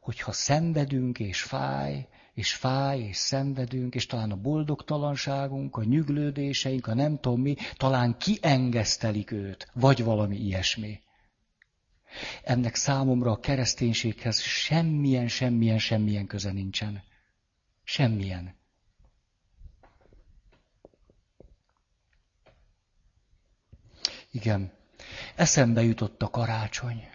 hogyha 0.00 0.32
szenvedünk 0.32 1.18
és 1.18 1.42
fáj, 1.42 2.08
és 2.34 2.54
fáj, 2.54 3.00
és 3.00 3.16
szenvedünk, 3.16 3.94
és 3.94 4.06
talán 4.06 4.30
a 4.30 4.36
boldogtalanságunk, 4.36 5.76
a 5.76 5.84
nyüglődéseink, 5.84 6.86
a 6.86 6.94
nem 6.94 7.18
tudom 7.20 7.40
mi, 7.40 7.56
talán 7.76 8.18
kiengesztelik 8.18 9.30
őt, 9.30 9.68
vagy 9.74 10.04
valami 10.04 10.36
ilyesmi. 10.36 11.00
Ennek 12.42 12.74
számomra 12.74 13.30
a 13.30 13.40
kereszténységhez 13.40 14.40
semmilyen, 14.40 15.28
semmilyen, 15.28 15.78
semmilyen 15.78 16.26
köze 16.26 16.52
nincsen. 16.52 17.02
Semmilyen. 17.84 18.54
Igen. 24.30 24.72
Eszembe 25.34 25.82
jutott 25.82 26.22
a 26.22 26.30
karácsony. 26.30 27.08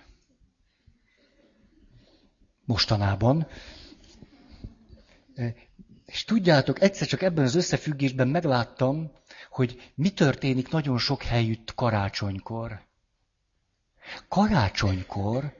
Mostanában. 2.65 3.47
És 6.05 6.23
tudjátok, 6.23 6.81
egyszer 6.81 7.07
csak 7.07 7.21
ebben 7.21 7.43
az 7.43 7.55
összefüggésben 7.55 8.27
megláttam, 8.27 9.11
hogy 9.49 9.91
mi 9.95 10.09
történik 10.09 10.69
nagyon 10.69 10.97
sok 10.97 11.23
helyütt 11.23 11.73
karácsonykor. 11.75 12.89
Karácsonykor 14.27 15.53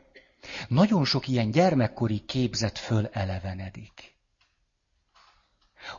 nagyon 0.67 1.05
sok 1.05 1.27
ilyen 1.27 1.51
gyermekkori 1.51 2.19
képzet 2.19 2.77
föl 2.77 3.07
elevenedik. 3.07 4.15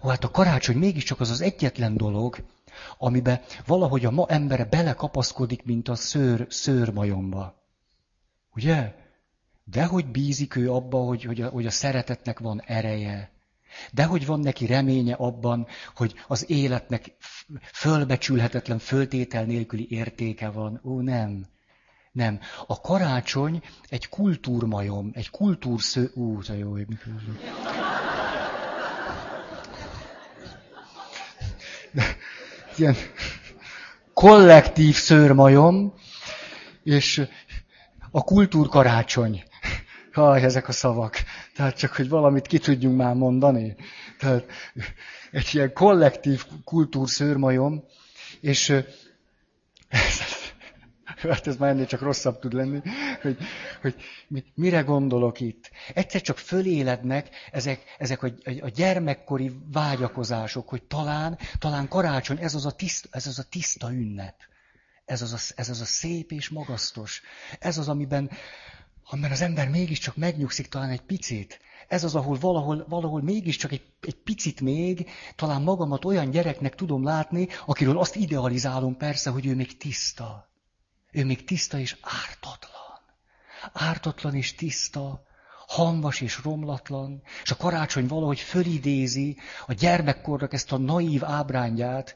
Ó, 0.03 0.09
hát 0.09 0.25
a 0.25 0.31
karácsony 0.31 0.77
mégiscsak 0.77 1.21
az 1.21 1.31
az 1.31 1.41
egyetlen 1.41 1.97
dolog, 1.97 2.45
amiben 2.99 3.41
valahogy 3.67 4.05
a 4.05 4.11
ma 4.11 4.27
embere 4.29 4.65
belekapaszkodik, 4.65 5.65
mint 5.65 5.89
a 5.89 5.95
szőr, 5.95 6.47
szőrmajomba. 6.51 7.63
Ugye? 8.55 8.95
De 9.65 9.85
hogy 9.85 10.07
bízik 10.07 10.57
ő 10.57 10.73
abba, 10.73 10.99
hogy, 10.99 11.23
hogy, 11.25 11.41
a, 11.41 11.49
hogy 11.49 11.67
a 11.67 11.71
szeretetnek 11.71 12.39
van 12.39 12.63
ereje, 12.67 13.33
De 13.93 14.05
hogy 14.05 14.27
van 14.27 14.41
neki 14.41 14.67
reménye 14.67 15.15
abban, 15.15 15.67
hogy 15.95 16.15
az 16.27 16.51
életnek 16.51 17.17
fölbecsülhetetlen, 17.73 18.79
föltétel 18.79 19.45
nélküli 19.45 19.87
értéke 19.91 20.49
van. 20.49 20.81
Ó, 20.85 21.01
nem. 21.01 21.47
Nem. 22.13 22.41
A 22.67 22.81
karácsony 22.81 23.63
egy 23.89 24.09
kultúrmajom, 24.09 25.11
egy 25.15 25.31
kultúrsző... 25.31 26.11
Ú, 26.15 26.43
de 26.43 26.57
jó, 26.57 26.77
Ilyen 32.77 32.97
kollektív 34.15 34.95
szőrmajom, 34.95 35.95
és 36.83 37.23
a 38.11 38.23
kultúrkarácsony. 38.23 39.43
Ha, 40.13 40.39
ezek 40.39 40.69
a 40.69 40.73
szavak. 40.73 41.17
Tehát 41.55 41.77
csak, 41.77 41.93
hogy 41.93 42.09
valamit 42.09 42.47
ki 42.47 42.59
tudjunk 42.59 42.97
már 42.97 43.15
mondani. 43.15 43.77
Tehát 44.19 44.45
egy 45.31 45.49
ilyen 45.53 45.73
kollektív 45.73 46.47
kultúrszőrmajom, 46.65 47.85
és 48.41 48.75
hát 51.31 51.47
ez 51.47 51.57
már 51.57 51.71
ennél 51.71 51.87
csak 51.87 52.01
rosszabb 52.01 52.39
tud 52.39 52.53
lenni, 52.53 52.81
hogy, 53.23 53.37
hogy 53.81 53.95
mire 54.55 54.81
gondolok 54.81 55.41
itt. 55.41 55.71
Egyszer 55.95 56.21
csak 56.21 56.39
fölélednek 56.39 57.29
ezek, 57.51 57.81
ezek 57.99 58.23
a, 58.23 58.33
a 58.61 58.69
gyermekkori 58.69 59.53
vágyakozások, 59.73 60.69
hogy 60.69 60.83
talán, 60.83 61.39
talán 61.59 61.89
karácsony, 61.89 62.39
ez 62.39 62.55
az 62.55 62.67
a 62.67 62.71
tiszta, 62.71 63.09
ez 63.11 63.27
az 63.27 63.39
a 63.39 63.45
tiszta 63.51 63.93
ünnep. 63.93 64.35
Ez 65.05 65.23
az, 65.23 65.33
a, 65.33 65.61
ez 65.61 65.69
az 65.69 65.81
a 65.81 65.85
szép 65.85 66.33
és 66.33 66.49
magasztos. 66.49 67.23
Ez 67.59 67.79
az, 67.79 67.89
amiben, 67.89 68.31
amiben 69.05 69.31
az 69.31 69.41
ember 69.41 69.69
mégiscsak 69.69 70.17
megnyugszik 70.17 70.69
talán 70.69 70.91
egy 70.91 71.01
picit. 71.01 71.61
Ez 71.89 72.05
az, 72.05 72.15
ahol 72.15 72.39
valahol, 72.39 72.85
valahol 72.89 73.23
mégiscsak 73.23 73.73
egy, 73.73 73.83
egy 74.01 74.17
picit 74.17 74.61
még, 74.61 75.11
talán 75.37 75.63
magamat 75.63 76.05
olyan 76.05 76.31
gyereknek 76.31 76.75
tudom 76.75 77.05
látni, 77.05 77.49
akiről 77.67 77.99
azt 77.99 78.17
idealizálom 78.17 78.97
persze, 78.97 79.31
hogy 79.31 79.47
ő 79.47 79.55
még 79.55 79.77
tiszta. 79.77 80.52
Ő 81.13 81.25
még 81.25 81.45
tiszta 81.45 81.79
és 81.79 81.97
ártatlan. 82.01 83.01
Ártatlan 83.73 84.35
és 84.35 84.55
tiszta, 84.55 85.23
hamvas 85.67 86.21
és 86.21 86.41
romlatlan, 86.43 87.23
és 87.43 87.51
a 87.51 87.57
karácsony 87.57 88.07
valahogy 88.07 88.41
fölidézi 88.41 89.37
a 89.67 89.73
gyermekkornak 89.73 90.53
ezt 90.53 90.73
a 90.73 90.77
naív 90.79 91.25
ábrányát, 91.25 92.15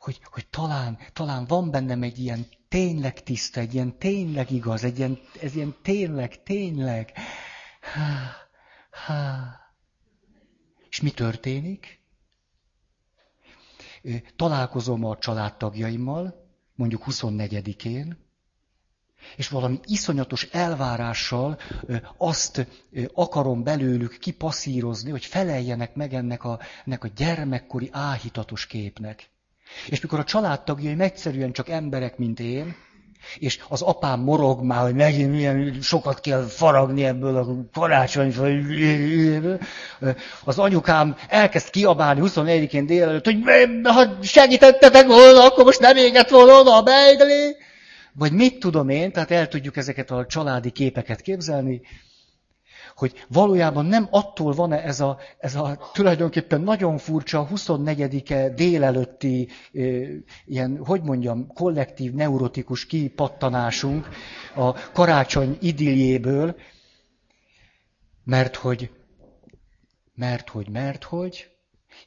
hogy, 0.00 0.20
hogy 0.24 0.46
talán, 0.46 0.98
talán 1.12 1.44
van 1.44 1.70
bennem 1.70 2.02
egy 2.02 2.18
ilyen 2.18 2.46
tényleg 2.68 3.22
tiszta, 3.22 3.60
egy 3.60 3.74
ilyen 3.74 3.98
tényleg 3.98 4.50
igaz, 4.50 4.84
egy 4.84 4.98
ilyen, 4.98 5.18
ez 5.40 5.54
ilyen 5.54 5.76
tényleg, 5.82 6.42
tényleg. 6.42 7.12
Há, 7.80 8.36
há. 8.90 9.60
És 10.88 11.00
mi 11.00 11.10
történik? 11.10 12.00
Találkozom 14.36 15.04
a 15.04 15.18
családtagjaimmal, 15.18 16.47
mondjuk 16.78 17.02
24-én, 17.06 18.16
és 19.36 19.48
valami 19.48 19.80
iszonyatos 19.84 20.42
elvárással 20.42 21.58
azt 22.16 22.66
akarom 23.14 23.62
belőlük 23.62 24.18
kipasszírozni, 24.18 25.10
hogy 25.10 25.24
feleljenek 25.24 25.94
meg 25.94 26.14
ennek 26.14 26.44
a, 26.44 26.60
ennek 26.84 27.04
a 27.04 27.08
gyermekkori 27.16 27.88
áhítatos 27.92 28.66
képnek. 28.66 29.30
És 29.88 30.00
mikor 30.00 30.18
a 30.18 30.24
családtagjaim 30.24 31.00
egyszerűen 31.00 31.52
csak 31.52 31.68
emberek, 31.68 32.18
mint 32.18 32.40
én, 32.40 32.76
és 33.38 33.58
az 33.68 33.82
apám 33.82 34.20
morog 34.20 34.62
már, 34.62 34.82
hogy 34.82 34.94
megint 34.94 35.30
milyen 35.30 35.78
sokat 35.82 36.20
kell 36.20 36.42
faragni 36.42 37.04
ebből 37.04 37.36
a 37.36 37.46
karácsonyfajből. 37.72 39.58
Az 40.44 40.58
anyukám 40.58 41.16
elkezd 41.28 41.70
kiabálni 41.70 42.20
24-én 42.24 42.86
délelőtt, 42.86 43.24
hogy 43.24 43.38
ha 43.82 44.06
segítettetek 44.22 45.06
volna, 45.06 45.44
akkor 45.44 45.64
most 45.64 45.80
nem 45.80 45.96
égett 45.96 46.28
volna 46.28 46.60
oda 46.60 46.76
a 46.76 46.82
beigli. 46.82 47.56
Vagy 48.12 48.32
mit 48.32 48.58
tudom 48.58 48.88
én, 48.88 49.12
tehát 49.12 49.30
el 49.30 49.48
tudjuk 49.48 49.76
ezeket 49.76 50.10
a 50.10 50.26
családi 50.26 50.70
képeket 50.70 51.20
képzelni, 51.20 51.80
hogy 52.98 53.24
valójában 53.28 53.86
nem 53.86 54.08
attól 54.10 54.52
van-e 54.52 54.82
ez 54.82 55.00
a, 55.00 55.18
ez 55.38 55.54
a 55.54 55.90
tulajdonképpen 55.92 56.60
nagyon 56.60 56.98
furcsa 56.98 57.48
24-e 57.54 58.48
délelőtti 58.48 59.48
ilyen, 60.44 60.84
hogy 60.84 61.02
mondjam, 61.02 61.46
kollektív 61.46 62.12
neurotikus 62.12 62.86
kipattanásunk 62.86 64.08
a 64.54 64.72
karácsony 64.72 65.58
idiljéből, 65.60 66.56
mert 68.24 68.56
hogy, 68.56 68.90
mert 70.14 70.48
hogy, 70.48 70.68
mert 70.68 71.04
hogy, 71.04 71.50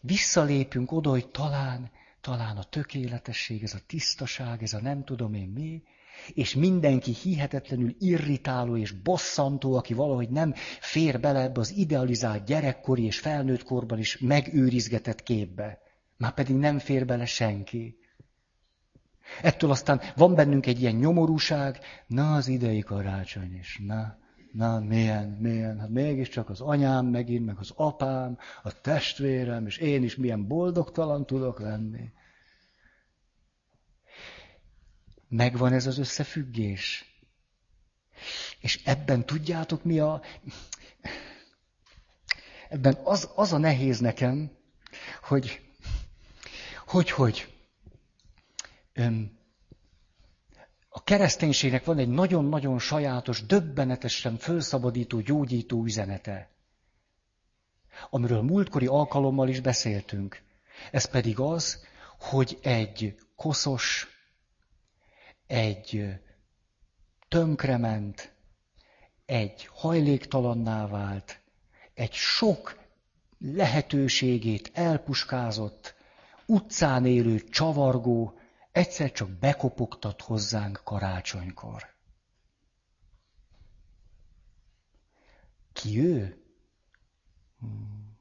visszalépünk 0.01 0.91
oda, 0.91 1.09
hogy 1.09 1.27
talán, 1.27 1.91
talán 2.21 2.57
a 2.57 2.63
tökéletesség, 2.63 3.63
ez 3.63 3.73
a 3.73 3.85
tisztaság, 3.87 4.63
ez 4.63 4.73
a 4.73 4.81
nem 4.81 5.03
tudom 5.03 5.33
én 5.33 5.47
mi, 5.47 5.83
és 6.33 6.55
mindenki 6.55 7.13
hihetetlenül 7.13 7.95
irritáló 7.99 8.77
és 8.77 8.91
bosszantó, 8.91 9.75
aki 9.75 9.93
valahogy 9.93 10.29
nem 10.29 10.53
fér 10.79 11.19
bele 11.19 11.41
ebbe 11.41 11.59
az 11.59 11.73
idealizált 11.75 12.45
gyerekkori 12.45 13.03
és 13.03 13.19
felnőtt 13.19 13.63
korban 13.63 13.99
is 13.99 14.17
megőrizgetett 14.17 15.23
képbe. 15.23 15.79
Már 16.17 16.33
pedig 16.33 16.55
nem 16.55 16.79
fér 16.79 17.05
bele 17.05 17.25
senki. 17.25 17.99
Ettől 19.41 19.71
aztán 19.71 20.01
van 20.15 20.35
bennünk 20.35 20.65
egy 20.65 20.81
ilyen 20.81 20.95
nyomorúság, 20.95 21.79
na 22.07 22.33
az 22.35 22.47
idei 22.47 22.79
karácsony 22.79 23.55
is, 23.59 23.81
na, 23.85 24.17
na 24.51 24.79
milyen, 24.79 25.29
milyen, 25.29 25.79
hát 25.79 25.89
mégiscsak 25.89 26.49
az 26.49 26.61
anyám 26.61 27.05
megint, 27.05 27.45
meg 27.45 27.55
az 27.59 27.71
apám, 27.75 28.37
a 28.63 28.81
testvérem, 28.81 29.65
és 29.65 29.77
én 29.77 30.03
is 30.03 30.15
milyen 30.15 30.47
boldogtalan 30.47 31.25
tudok 31.25 31.59
lenni. 31.59 32.11
Megvan 35.31 35.73
ez 35.73 35.87
az 35.87 35.97
összefüggés. 35.97 37.05
És 38.59 38.81
ebben 38.83 39.25
tudjátok 39.25 39.83
mi 39.83 39.99
a... 39.99 40.21
Ebben 42.69 42.97
az, 43.03 43.29
az 43.35 43.53
a 43.53 43.57
nehéz 43.57 43.99
nekem, 43.99 44.51
hogy 45.23 45.61
hogy, 46.91 47.11
hogy 47.11 47.53
öm, 48.93 49.37
a 50.89 51.03
kereszténységnek 51.03 51.85
van 51.85 51.97
egy 51.97 52.07
nagyon-nagyon 52.09 52.79
sajátos, 52.79 53.45
döbbenetesen 53.45 54.37
fölszabadító, 54.37 55.19
gyógyító 55.19 55.83
üzenete, 55.83 56.49
amiről 58.09 58.41
múltkori 58.41 58.85
alkalommal 58.85 59.49
is 59.49 59.59
beszéltünk. 59.59 60.41
Ez 60.91 61.05
pedig 61.05 61.39
az, 61.39 61.85
hogy 62.19 62.59
egy 62.61 63.15
koszos, 63.35 64.07
egy 65.51 66.19
tönkrement, 67.27 68.33
egy 69.25 69.65
hajléktalanná 69.65 70.87
vált, 70.87 71.41
egy 71.93 72.13
sok 72.13 72.79
lehetőségét 73.37 74.71
elpuskázott, 74.73 75.95
utcán 76.45 77.05
élő 77.05 77.39
csavargó 77.43 78.39
egyszer 78.71 79.11
csak 79.11 79.29
bekopogtat 79.29 80.21
hozzánk 80.21 80.81
karácsonykor. 80.83 81.93
Ki 85.73 85.99
ő? 85.99 86.43
Hmm, 87.59 88.17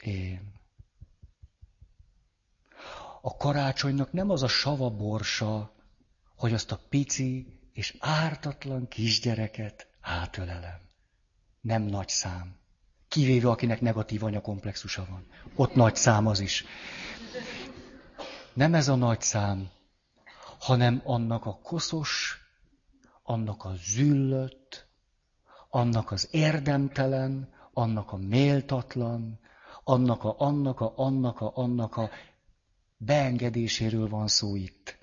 én. 0.00 0.52
A 3.20 3.36
karácsonynak 3.36 4.12
nem 4.12 4.30
az 4.30 4.42
a 4.42 4.48
sava 4.48 4.90
borsa, 4.90 5.75
hogy 6.36 6.52
azt 6.52 6.72
a 6.72 6.80
pici 6.88 7.58
és 7.72 7.96
ártatlan 7.98 8.88
kisgyereket 8.88 9.86
átölelem. 10.00 10.80
Nem 11.60 11.82
nagy 11.82 12.08
szám. 12.08 12.56
Kivéve, 13.08 13.48
akinek 13.48 13.80
negatív 13.80 14.24
anyakomplexusa 14.24 15.06
van. 15.10 15.26
Ott 15.54 15.74
nagy 15.74 15.96
szám 15.96 16.26
az 16.26 16.40
is. 16.40 16.64
Nem 18.52 18.74
ez 18.74 18.88
a 18.88 18.94
nagy 18.94 19.20
szám, 19.20 19.70
hanem 20.58 21.02
annak 21.04 21.46
a 21.46 21.58
koszos, 21.62 22.40
annak 23.22 23.64
a 23.64 23.72
züllött, 23.76 24.86
annak 25.70 26.10
az 26.10 26.28
érdemtelen, 26.30 27.54
annak 27.72 28.12
a 28.12 28.16
méltatlan, 28.16 29.38
annak 29.84 30.24
a, 30.24 30.34
annak 30.38 30.80
a, 30.80 30.92
annak 30.96 31.40
a, 31.40 31.52
annak 31.54 31.96
a 31.96 32.10
beengedéséről 32.96 34.08
van 34.08 34.28
szó 34.28 34.56
itt. 34.56 34.98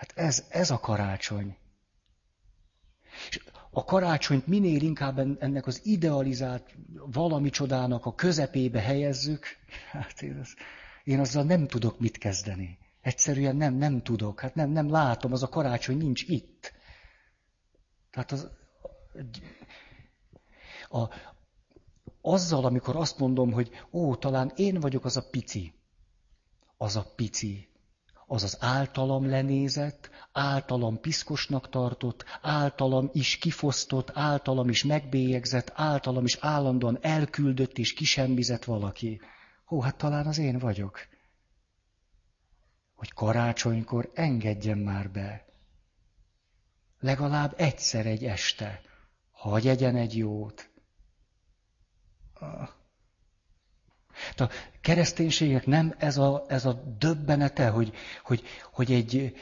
Hát 0.00 0.12
ez, 0.14 0.44
ez 0.48 0.70
a 0.70 0.80
karácsony. 0.80 1.56
És 3.28 3.40
a 3.70 3.84
karácsonyt 3.84 4.46
minél 4.46 4.82
inkább 4.82 5.18
ennek 5.18 5.66
az 5.66 5.80
idealizált 5.84 6.74
valami 6.92 7.50
csodának 7.50 8.06
a 8.06 8.14
közepébe 8.14 8.80
helyezzük, 8.80 9.46
hát 9.90 10.22
én, 10.22 10.38
az, 10.38 10.54
én 11.04 11.20
azzal 11.20 11.42
nem 11.42 11.66
tudok 11.66 11.98
mit 11.98 12.18
kezdeni. 12.18 12.78
Egyszerűen 13.00 13.56
nem, 13.56 13.74
nem 13.74 14.02
tudok, 14.02 14.40
hát 14.40 14.54
nem, 14.54 14.70
nem 14.70 14.90
látom, 14.90 15.32
az 15.32 15.42
a 15.42 15.48
karácsony 15.48 15.96
nincs 15.96 16.22
itt. 16.22 16.72
Tehát 18.10 18.32
az, 18.32 18.50
a, 20.88 21.08
azzal, 22.20 22.64
amikor 22.64 22.96
azt 22.96 23.18
mondom, 23.18 23.52
hogy 23.52 23.70
ó, 23.90 24.16
talán 24.16 24.52
én 24.56 24.80
vagyok 24.80 25.04
az 25.04 25.16
a 25.16 25.28
pici, 25.30 25.74
az 26.76 26.96
a 26.96 27.12
pici, 27.16 27.69
az 28.32 28.42
az 28.42 28.56
általam 28.60 29.28
lenézett, 29.28 30.10
általam 30.32 31.00
piszkosnak 31.00 31.68
tartott, 31.68 32.24
általam 32.42 33.10
is 33.12 33.36
kifosztott, 33.36 34.10
általam 34.14 34.68
is 34.68 34.84
megbélyegzett, 34.84 35.72
általam 35.74 36.24
is 36.24 36.36
állandóan 36.40 36.98
elküldött 37.00 37.78
és 37.78 37.92
kisembizett 37.92 38.64
valaki. 38.64 39.20
Hó, 39.64 39.80
hát 39.80 39.96
talán 39.96 40.26
az 40.26 40.38
én 40.38 40.58
vagyok. 40.58 40.98
Hogy 42.94 43.12
karácsonykor 43.12 44.10
engedjen 44.14 44.78
már 44.78 45.10
be. 45.10 45.44
Legalább 47.00 47.54
egyszer 47.56 48.06
egy 48.06 48.24
este. 48.24 48.80
Hagy 49.30 49.68
egyen 49.68 49.96
egy 49.96 50.16
jót. 50.16 50.70
Ah. 52.34 52.68
A 54.36 54.50
kereszténységek 54.80 55.66
nem 55.66 55.94
ez 55.98 56.16
a, 56.16 56.44
ez 56.48 56.64
a 56.64 56.82
döbbenete, 56.98 57.68
hogy, 57.68 57.92
hogy, 58.24 58.42
hogy 58.72 58.92
egy, 58.92 59.34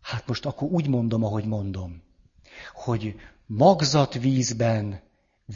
hát 0.00 0.26
most 0.26 0.46
akkor 0.46 0.68
úgy 0.68 0.88
mondom, 0.88 1.24
ahogy 1.24 1.44
mondom, 1.44 2.02
hogy 2.72 3.14
magzatvízben, 3.46 5.00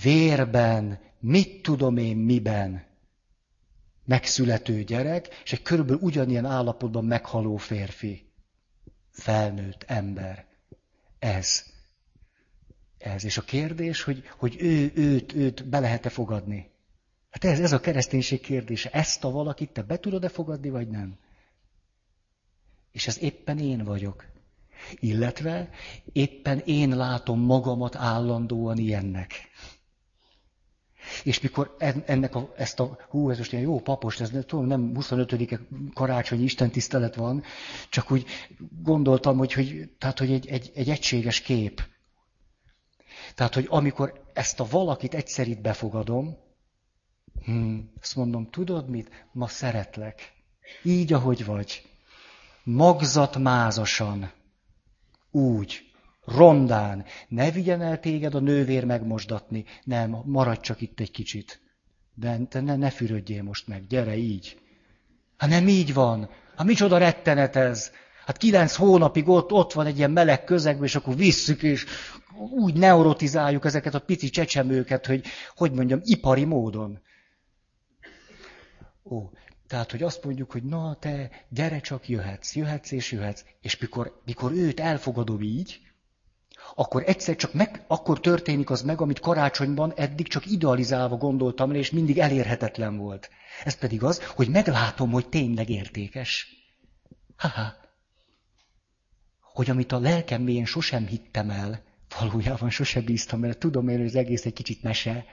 vérben, 0.02 1.00
mit 1.20 1.62
tudom 1.62 1.96
én 1.96 2.16
miben 2.16 2.84
megszülető 4.04 4.82
gyerek, 4.82 5.28
és 5.44 5.52
egy 5.52 5.62
körülbelül 5.62 6.00
ugyanilyen 6.02 6.44
állapotban 6.44 7.04
meghaló 7.04 7.56
férfi, 7.56 8.26
felnőtt 9.10 9.82
ember. 9.82 10.46
Ez. 11.18 11.64
Ez. 12.98 13.24
És 13.24 13.38
a 13.38 13.42
kérdés, 13.42 14.02
hogy, 14.02 14.24
hogy 14.36 14.56
ő, 14.58 14.92
őt, 14.94 15.32
őt 15.32 15.68
be 15.68 15.80
lehet-e 15.80 16.08
fogadni. 16.08 16.70
Hát 17.36 17.44
ez, 17.44 17.60
ez 17.60 17.72
a 17.72 17.80
kereszténység 17.80 18.40
kérdése. 18.40 18.90
Ezt 18.90 19.24
a 19.24 19.30
valakit 19.30 19.70
te 19.70 19.82
be 19.82 19.98
tudod-e 19.98 20.28
fogadni, 20.28 20.70
vagy 20.70 20.88
nem? 20.88 21.18
És 22.92 23.06
ez 23.06 23.22
éppen 23.22 23.58
én 23.58 23.84
vagyok. 23.84 24.24
Illetve 24.94 25.70
éppen 26.12 26.58
én 26.58 26.96
látom 26.96 27.40
magamat 27.40 27.96
állandóan 27.96 28.78
ilyennek. 28.78 29.32
És 31.24 31.40
mikor 31.40 31.76
ennek 32.06 32.34
a, 32.34 32.52
ezt 32.56 32.80
a, 32.80 32.98
hú, 33.08 33.30
ez 33.30 33.38
most 33.38 33.52
ilyen 33.52 33.64
jó 33.64 33.80
papos, 33.80 34.20
ez 34.20 34.30
tudom, 34.46 34.66
nem 34.66 34.94
25 34.94 35.60
karácsonyi 35.94 36.42
istentisztelet 36.42 37.14
van, 37.14 37.42
csak 37.88 38.10
úgy 38.10 38.26
gondoltam, 38.82 39.36
hogy, 39.38 39.52
hogy, 39.52 39.90
tehát, 39.98 40.18
hogy 40.18 40.32
egy, 40.32 40.46
egy, 40.46 40.70
egy 40.74 40.90
egységes 40.90 41.40
kép. 41.40 41.82
Tehát, 43.34 43.54
hogy 43.54 43.66
amikor 43.68 44.22
ezt 44.32 44.60
a 44.60 44.66
valakit 44.70 45.14
egyszer 45.14 45.48
befogadom, 45.48 46.44
hmm, 47.44 47.92
azt 48.00 48.16
mondom, 48.16 48.50
tudod 48.50 48.88
mit? 48.88 49.28
Ma 49.32 49.48
szeretlek. 49.48 50.32
Így, 50.82 51.12
ahogy 51.12 51.44
vagy. 51.44 51.82
Magzat 52.64 53.38
mázasan. 53.38 54.32
Úgy 55.30 55.86
rondán, 56.26 57.04
ne 57.28 57.50
vigyen 57.50 57.82
el 57.82 58.00
téged 58.00 58.34
a 58.34 58.40
nővér 58.40 58.84
megmosdatni, 58.84 59.64
nem, 59.84 60.16
maradj 60.24 60.60
csak 60.60 60.80
itt 60.80 61.00
egy 61.00 61.10
kicsit. 61.10 61.60
De 62.14 62.38
te 62.48 62.60
ne, 62.60 62.76
ne 62.76 62.90
fürödjél 62.90 63.42
most 63.42 63.68
meg, 63.68 63.86
gyere 63.86 64.16
így. 64.16 64.58
Hát 65.36 65.50
nem 65.50 65.68
így 65.68 65.94
van. 65.94 66.30
Hát 66.56 66.66
micsoda 66.66 66.98
rettenet 66.98 67.56
ez. 67.56 67.90
Hát 68.24 68.36
kilenc 68.36 68.74
hónapig 68.74 69.28
ott, 69.28 69.52
ott 69.52 69.72
van 69.72 69.86
egy 69.86 69.96
ilyen 69.96 70.10
meleg 70.10 70.44
közegben, 70.44 70.84
és 70.84 70.94
akkor 70.94 71.16
visszük, 71.16 71.62
és 71.62 71.86
úgy 72.50 72.74
neurotizáljuk 72.74 73.64
ezeket 73.64 73.94
a 73.94 74.00
pici 74.00 74.30
csecsemőket, 74.30 75.06
hogy, 75.06 75.24
hogy 75.54 75.72
mondjam, 75.72 76.00
ipari 76.02 76.44
módon. 76.44 77.00
Ó, 79.10 79.30
tehát, 79.66 79.90
hogy 79.90 80.02
azt 80.02 80.24
mondjuk, 80.24 80.52
hogy 80.52 80.62
na, 80.62 80.96
te 80.98 81.30
gyere 81.48 81.80
csak, 81.80 82.08
jöhetsz, 82.08 82.54
jöhetsz 82.54 82.90
és 82.90 83.12
jöhetsz, 83.12 83.42
és 83.60 83.78
mikor, 83.78 84.20
mikor 84.24 84.52
őt 84.52 84.80
elfogadom 84.80 85.42
így, 85.42 85.80
akkor 86.74 87.02
egyszer 87.06 87.36
csak 87.36 87.52
meg, 87.52 87.84
akkor 87.86 88.20
történik 88.20 88.70
az 88.70 88.82
meg, 88.82 89.00
amit 89.00 89.20
karácsonyban 89.20 89.92
eddig 89.96 90.28
csak 90.28 90.46
idealizálva 90.46 91.16
gondoltam 91.16 91.74
és 91.74 91.90
mindig 91.90 92.18
elérhetetlen 92.18 92.96
volt. 92.96 93.30
Ez 93.64 93.74
pedig 93.78 94.02
az, 94.02 94.24
hogy 94.24 94.48
meglátom, 94.48 95.10
hogy 95.10 95.28
tényleg 95.28 95.68
értékes. 95.68 96.48
Haha. 97.36 97.74
Hogy 99.40 99.70
amit 99.70 99.92
a 99.92 99.98
lelkem 99.98 100.42
mélyén 100.42 100.64
sosem 100.64 101.06
hittem 101.06 101.50
el, 101.50 101.82
valójában 102.18 102.70
sosem 102.70 103.04
bíztam 103.04 103.44
el, 103.44 103.54
tudom 103.54 103.88
én, 103.88 103.96
hogy 103.96 104.06
az 104.06 104.14
egész 104.14 104.44
egy 104.44 104.52
kicsit 104.52 104.82
mese. 104.82 105.24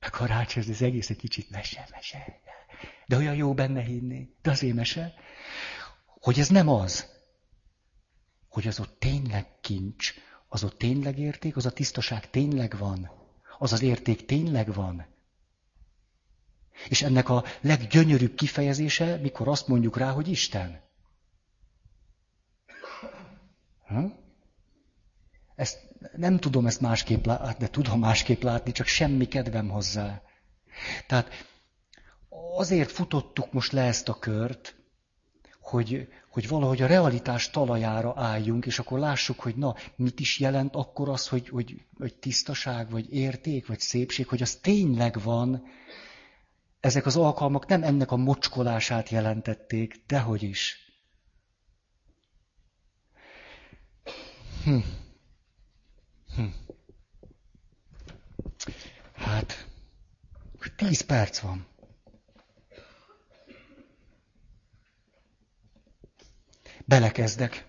A 0.00 0.10
karácsony, 0.10 0.64
ez 0.68 0.82
egész 0.82 1.10
egy 1.10 1.16
kicsit 1.16 1.50
mese, 1.50 1.88
mese. 1.90 2.42
De 3.06 3.16
olyan 3.16 3.34
jó 3.34 3.54
benne 3.54 3.82
hinni. 3.82 4.28
De 4.42 4.50
azért 4.50 4.74
mese. 4.74 5.14
Hogy 6.06 6.38
ez 6.38 6.48
nem 6.48 6.68
az. 6.68 7.12
Hogy 8.48 8.66
az 8.66 8.80
ott 8.80 8.98
tényleg 8.98 9.60
kincs, 9.60 10.14
az 10.48 10.64
ott 10.64 10.78
tényleg 10.78 11.18
érték, 11.18 11.56
az 11.56 11.66
a 11.66 11.72
tisztaság 11.72 12.30
tényleg 12.30 12.78
van, 12.78 13.10
az 13.58 13.72
az 13.72 13.82
érték 13.82 14.26
tényleg 14.26 14.74
van. 14.74 15.06
És 16.88 17.02
ennek 17.02 17.28
a 17.28 17.44
leggyönyörűbb 17.60 18.34
kifejezése, 18.34 19.16
mikor 19.16 19.48
azt 19.48 19.68
mondjuk 19.68 19.96
rá, 19.96 20.10
hogy 20.10 20.28
Isten. 20.28 20.80
Hm? 23.86 24.06
Ezt 25.54 25.78
nem 26.16 26.38
tudom 26.38 26.66
ezt 26.66 26.80
másképp 26.80 27.24
látni, 27.24 27.64
de 27.64 27.70
tudom 27.70 27.98
másképp 27.98 28.42
látni, 28.42 28.72
csak 28.72 28.86
semmi 28.86 29.26
kedvem 29.26 29.68
hozzá. 29.68 30.22
Tehát 31.06 31.28
azért 32.56 32.90
futottuk 32.90 33.52
most 33.52 33.72
le 33.72 33.82
ezt 33.82 34.08
a 34.08 34.18
kört, 34.18 34.74
hogy, 35.60 36.08
hogy 36.30 36.48
valahogy 36.48 36.82
a 36.82 36.86
realitás 36.86 37.50
talajára 37.50 38.12
álljunk, 38.16 38.66
és 38.66 38.78
akkor 38.78 38.98
lássuk, 38.98 39.40
hogy 39.40 39.56
na, 39.56 39.74
mit 39.96 40.20
is 40.20 40.38
jelent 40.38 40.74
akkor 40.74 41.08
az, 41.08 41.28
hogy, 41.28 41.48
hogy, 41.48 41.84
hogy 41.98 42.14
tisztaság, 42.14 42.90
vagy 42.90 43.12
érték, 43.12 43.66
vagy 43.66 43.80
szépség, 43.80 44.28
hogy 44.28 44.42
az 44.42 44.54
tényleg 44.54 45.22
van. 45.22 45.62
Ezek 46.80 47.06
az 47.06 47.16
alkalmak 47.16 47.66
nem 47.66 47.82
ennek 47.82 48.10
a 48.10 48.16
mocskolását 48.16 49.08
jelentették, 49.08 50.04
dehogy 50.06 50.42
is. 50.42 50.78
Hm. 54.64 54.78
Hm. 56.36 56.44
Hát, 59.14 59.68
tíz 60.76 61.00
perc 61.00 61.38
van. 61.38 61.66
Belekezdek. 66.84 67.64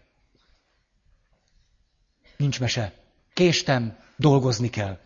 Nincs 2.37 2.59
mese. 2.59 2.93
Késtem, 3.33 3.97
dolgozni 4.15 4.69
kell. 4.69 4.99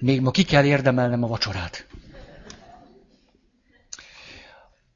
Még 0.00 0.20
ma 0.20 0.30
ki 0.30 0.44
kell 0.44 0.64
érdemelnem 0.64 1.22
a 1.22 1.26
vacsorát. 1.26 1.86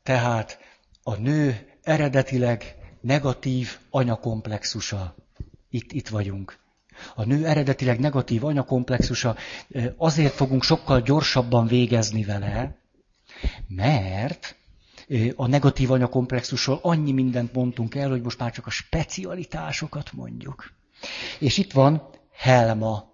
Tehát 0.03 0.59
a 1.03 1.17
nő 1.17 1.73
eredetileg 1.83 2.77
negatív 3.01 3.79
anyakomplexusa. 3.91 5.15
Itt, 5.71 5.93
itt 5.93 6.09
vagyunk. 6.09 6.59
A 7.15 7.25
nő 7.25 7.47
eredetileg 7.47 7.99
negatív 7.99 8.45
anyakomplexusa, 8.45 9.37
azért 9.97 10.33
fogunk 10.33 10.63
sokkal 10.63 11.01
gyorsabban 11.01 11.67
végezni 11.67 12.25
vele, 12.25 12.77
mert 13.69 14.57
a 15.37 15.47
negatív 15.47 15.91
anyakomplexusról 15.91 16.79
annyi 16.83 17.13
mindent 17.13 17.53
mondtunk 17.53 17.95
el, 17.95 18.09
hogy 18.09 18.23
most 18.23 18.39
már 18.39 18.53
csak 18.53 18.67
a 18.67 18.71
specialitásokat 18.71 20.13
mondjuk. 20.13 20.73
És 21.39 21.59
itt 21.59 21.73
van 21.73 22.11
Helma. 22.33 23.13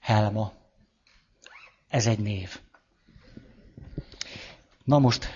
Helma. 0.00 0.52
Ez 1.88 2.06
egy 2.06 2.18
név. 2.18 2.60
Na 4.84 4.98
most, 4.98 5.28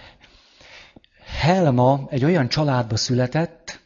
Helma 1.24 2.07
egy 2.09 2.24
olyan 2.24 2.49
családba 2.49 2.97
született, 2.97 3.80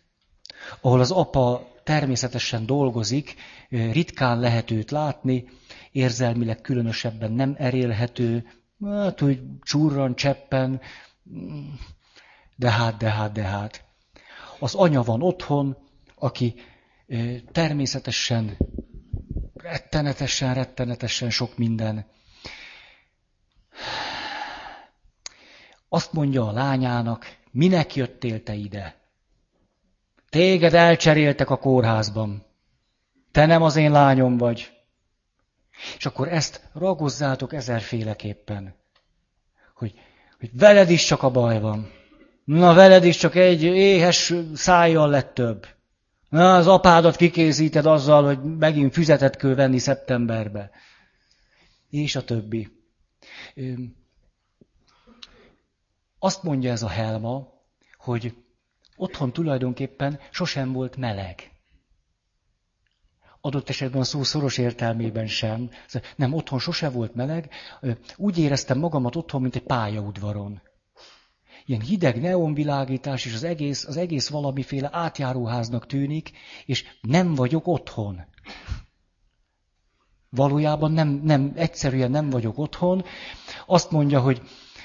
ahol 0.80 1.00
az 1.00 1.10
apa 1.10 1.72
természetesen 1.82 2.66
dolgozik, 2.66 3.34
ritkán 3.68 4.40
lehet 4.40 4.70
őt 4.70 4.90
látni, 4.90 5.44
érzelmileg 5.92 6.60
különösebben 6.60 7.32
nem 7.32 7.54
erélhető, 7.58 8.46
hát 8.84 9.22
úgy 9.22 9.40
csurran, 9.62 10.14
cseppen, 10.14 10.80
de 12.56 12.70
hát, 12.70 12.96
de 12.96 13.10
hát, 13.10 13.32
de 13.32 13.42
hát. 13.42 13.84
Az 14.58 14.74
anya 14.74 15.02
van 15.02 15.22
otthon, 15.22 15.76
aki 16.14 16.54
természetesen, 17.52 18.56
rettenetesen, 19.54 20.54
rettenetesen 20.54 21.30
sok 21.30 21.58
minden. 21.58 22.06
Azt 25.88 26.12
mondja 26.12 26.48
a 26.48 26.52
lányának, 26.52 27.36
minek 27.50 27.94
jöttél 27.94 28.42
te 28.42 28.54
ide? 28.54 29.02
Téged 30.28 30.74
elcseréltek 30.74 31.50
a 31.50 31.56
kórházban. 31.56 32.44
Te 33.32 33.46
nem 33.46 33.62
az 33.62 33.76
én 33.76 33.90
lányom 33.90 34.36
vagy. 34.36 34.73
És 35.98 36.06
akkor 36.06 36.28
ezt 36.28 36.68
ragozzátok 36.72 37.52
ezerféleképpen. 37.52 38.74
Hogy, 39.74 39.94
hogy 40.38 40.50
veled 40.52 40.90
is 40.90 41.04
csak 41.04 41.22
a 41.22 41.30
baj 41.30 41.60
van. 41.60 41.90
Na, 42.44 42.74
veled 42.74 43.04
is 43.04 43.16
csak 43.16 43.34
egy 43.34 43.62
éhes 43.62 44.34
szájjal 44.54 45.08
lett 45.08 45.34
több. 45.34 45.66
Na, 46.28 46.56
az 46.56 46.66
apádat 46.66 47.16
kikészíted 47.16 47.86
azzal, 47.86 48.24
hogy 48.24 48.56
megint 48.58 48.92
füzetet 48.92 49.36
kell 49.36 49.54
venni 49.54 49.78
szeptemberbe. 49.78 50.70
És 51.90 52.16
a 52.16 52.24
többi. 52.24 52.68
Azt 56.18 56.42
mondja 56.42 56.70
ez 56.70 56.82
a 56.82 56.88
helma, 56.88 57.52
hogy 57.96 58.34
otthon 58.96 59.32
tulajdonképpen 59.32 60.20
sosem 60.30 60.72
volt 60.72 60.96
meleg. 60.96 61.53
Adott 63.44 63.68
esetben 63.68 64.00
a 64.00 64.04
szó 64.04 64.22
szoros 64.22 64.58
értelmében 64.58 65.26
sem. 65.26 65.70
Nem, 66.16 66.32
otthon 66.32 66.58
sose 66.58 66.90
volt 66.90 67.14
meleg. 67.14 67.50
Úgy 68.16 68.38
éreztem 68.38 68.78
magamat 68.78 69.16
otthon, 69.16 69.40
mint 69.40 69.56
egy 69.56 69.62
pályaudvaron. 69.62 70.62
Ilyen 71.66 71.80
hideg 71.80 72.20
neonvilágítás, 72.20 73.24
és 73.24 73.34
az 73.34 73.42
egész, 73.42 73.86
az 73.86 73.96
egész 73.96 74.28
valamiféle 74.28 74.88
átjáróháznak 74.92 75.86
tűnik, 75.86 76.30
és 76.66 76.84
nem 77.00 77.34
vagyok 77.34 77.66
otthon. 77.66 78.24
Valójában 80.28 80.92
nem, 80.92 81.08
nem, 81.08 81.52
egyszerűen 81.54 82.10
nem 82.10 82.30
vagyok 82.30 82.58
otthon. 82.58 83.04
Azt 83.66 83.90
mondja, 83.90 84.20
hogy, 84.20 84.42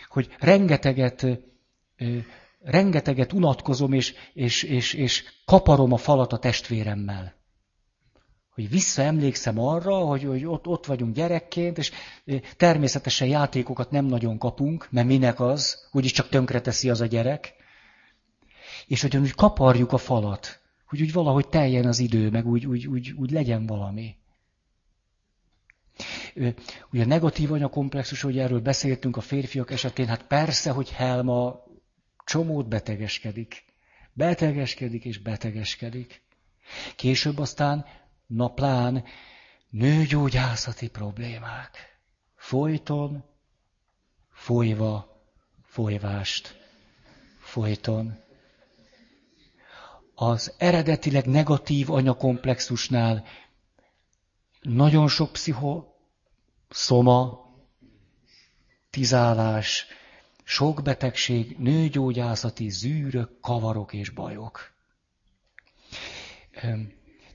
hogy 0.07 0.30
rengeteget, 0.39 1.26
rengeteget 2.60 3.34
unatkozom, 3.34 3.93
és, 3.93 4.14
és, 4.34 4.64
és, 4.64 4.93
és 4.93 5.24
kaparom 5.45 5.93
a 5.93 5.97
falat 5.97 6.34
a 6.34 6.39
testvéremmel 6.39 7.38
hogy 8.60 8.70
visszaemlékszem 8.70 9.60
arra, 9.60 9.95
hogy, 9.95 10.24
hogy 10.24 10.45
ott, 10.45 10.68
ott 10.68 10.86
vagyunk 10.86 11.16
gyerekként, 11.16 11.78
és 11.78 11.91
természetesen 12.57 13.28
játékokat 13.28 13.91
nem 13.91 14.05
nagyon 14.05 14.38
kapunk, 14.38 14.88
mert 14.91 15.07
minek 15.07 15.39
az, 15.39 15.88
úgyis 15.91 16.12
csak 16.12 16.30
tönkreteszi 16.30 16.89
az 16.89 17.01
a 17.01 17.05
gyerek. 17.05 17.53
És 18.88 19.01
hogy 19.01 19.18
úgy 19.18 19.36
kaparjuk 19.36 19.91
a 19.91 19.97
falat, 19.97 20.60
hogy 20.86 21.01
úgy 21.01 21.12
valahogy 21.12 21.47
teljen 21.47 21.86
az 21.86 21.99
idő, 21.99 22.30
meg 22.30 22.47
úgy, 22.47 22.66
úgy, 22.66 22.88
úgy, 22.88 23.14
úgy 23.18 23.32
legyen 23.32 23.66
valami. 23.66 24.16
Ugye 26.91 27.03
a 27.03 27.05
negatív 27.05 27.51
anyakomplexus, 27.51 28.22
hogy 28.22 28.39
erről 28.39 28.62
beszéltünk 28.62 29.18
a 29.18 29.22
férfiak 29.22 29.72
esetén, 29.72 30.07
hát 30.07 30.24
persze, 30.28 30.72
hogy 30.72 30.91
Helma 30.91 31.64
csomót 32.26 32.68
betegeskedik. 32.68 33.64
Betegeskedik 34.14 35.05
és 35.05 35.18
betegeskedik. 35.18 36.22
Később 36.95 37.38
aztán 37.38 37.86
naplán 38.30 39.04
nőgyógyászati 39.70 40.90
problémák. 40.90 42.00
Folyton, 42.36 43.24
folyva, 44.32 45.24
folyvást. 45.64 46.58
Folyton. 47.40 48.20
Az 50.16 50.54
eredetileg 50.58 51.26
negatív 51.26 51.92
anyakomplexusnál 51.92 53.26
nagyon 54.62 55.08
sok 55.08 55.32
pszichoszoma, 55.32 55.88
tizálás, 58.90 59.86
sok 60.44 60.82
betegség, 60.82 61.58
nőgyógyászati 61.58 62.70
zűrök, 62.70 63.40
kavarok 63.40 63.94
és 63.94 64.10
bajok. 64.10 64.74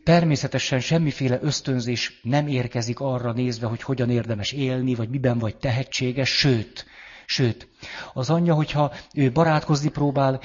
Természetesen 0.05 0.81
semmiféle 0.81 1.39
ösztönzés 1.43 2.21
nem 2.23 2.47
érkezik 2.47 3.01
arra 3.01 3.33
nézve, 3.33 3.67
hogy 3.67 3.83
hogyan 3.83 4.11
érdemes 4.11 4.53
élni, 4.53 4.95
vagy 4.95 5.09
miben 5.09 5.39
vagy 5.39 5.57
tehetséges, 5.57 6.31
sőt, 6.31 6.87
Sőt, 7.27 7.69
az 8.13 8.31
anyja, 8.31 8.55
hogyha 8.55 8.93
ő 9.15 9.33
barátkozni 9.33 9.89
próbál, 9.89 10.41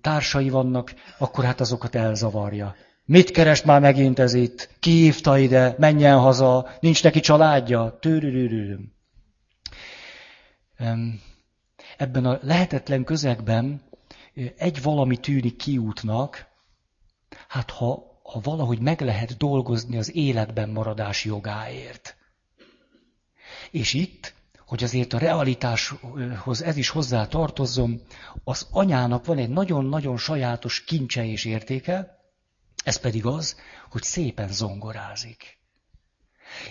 társai 0.00 0.48
vannak, 0.48 0.94
akkor 1.18 1.44
hát 1.44 1.60
azokat 1.60 1.94
elzavarja. 1.94 2.74
Mit 3.04 3.30
keres 3.30 3.62
már 3.62 3.80
megint 3.80 4.18
ez 4.18 4.34
itt? 4.34 4.68
Ki 4.80 4.90
hívta 4.90 5.38
ide? 5.38 5.74
Menjen 5.78 6.18
haza? 6.18 6.68
Nincs 6.80 7.02
neki 7.02 7.20
családja? 7.20 7.98
Tőrülőrülöm. 8.00 8.92
Ebben 11.96 12.24
a 12.24 12.38
lehetetlen 12.42 13.04
közegben 13.04 13.82
egy 14.56 14.82
valami 14.82 15.16
tűnik 15.16 15.56
kiútnak, 15.56 16.46
hát 17.48 17.70
ha 17.70 18.11
ha 18.22 18.40
valahogy 18.40 18.80
meg 18.80 19.00
lehet 19.00 19.36
dolgozni 19.36 19.96
az 19.96 20.14
életben 20.14 20.68
maradás 20.68 21.24
jogáért. 21.24 22.16
És 23.70 23.92
itt, 23.94 24.34
hogy 24.66 24.82
azért 24.82 25.12
a 25.12 25.18
realitáshoz 25.18 26.62
ez 26.62 26.76
is 26.76 26.88
hozzá 26.88 27.26
tartozzon, 27.26 28.00
az 28.44 28.66
anyának 28.70 29.24
van 29.24 29.38
egy 29.38 29.48
nagyon-nagyon 29.48 30.16
sajátos 30.16 30.84
kincse 30.84 31.24
és 31.24 31.44
értéke, 31.44 32.20
ez 32.84 32.96
pedig 32.96 33.26
az, 33.26 33.56
hogy 33.90 34.02
szépen 34.02 34.48
zongorázik. 34.48 35.58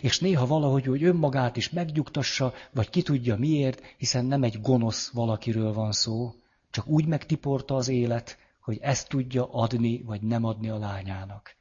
És 0.01 0.19
néha 0.19 0.45
valahogy 0.45 0.85
hogy 0.85 1.03
önmagát 1.03 1.57
is 1.57 1.69
megnyugtassa, 1.69 2.53
vagy 2.71 2.89
ki 2.89 3.01
tudja 3.01 3.35
miért, 3.35 3.81
hiszen 3.97 4.25
nem 4.25 4.43
egy 4.43 4.61
gonosz 4.61 5.09
valakiről 5.09 5.73
van 5.73 5.91
szó, 5.91 6.33
csak 6.71 6.87
úgy 6.87 7.05
megtiporta 7.05 7.75
az 7.75 7.87
élet, 7.87 8.37
hogy 8.61 8.77
ezt 8.81 9.07
tudja 9.09 9.51
adni, 9.51 10.01
vagy 10.01 10.21
nem 10.21 10.43
adni 10.43 10.69
a 10.69 10.77
lányának. 10.77 11.55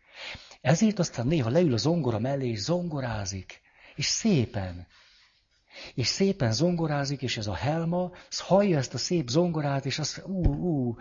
Ezért 0.61 0.99
aztán 0.99 1.27
néha 1.27 1.51
leül 1.51 1.73
a 1.73 1.77
zongora 1.77 2.19
mellé, 2.19 2.49
és 2.49 2.61
zongorázik. 2.61 3.61
És 3.95 4.07
szépen. 4.07 4.87
És 5.95 6.07
szépen 6.07 6.53
zongorázik, 6.53 7.23
és 7.23 7.37
ez 7.37 7.47
a 7.47 7.55
helma, 7.55 8.11
az 8.29 8.41
hallja 8.41 8.79
ezt 8.79 8.95
a 8.95 8.99
szép 8.99 9.29
zongorát, 9.29 9.87
és 9.87 9.99
azt 9.99 10.23
ú, 10.27 10.47
ú, 10.47 10.97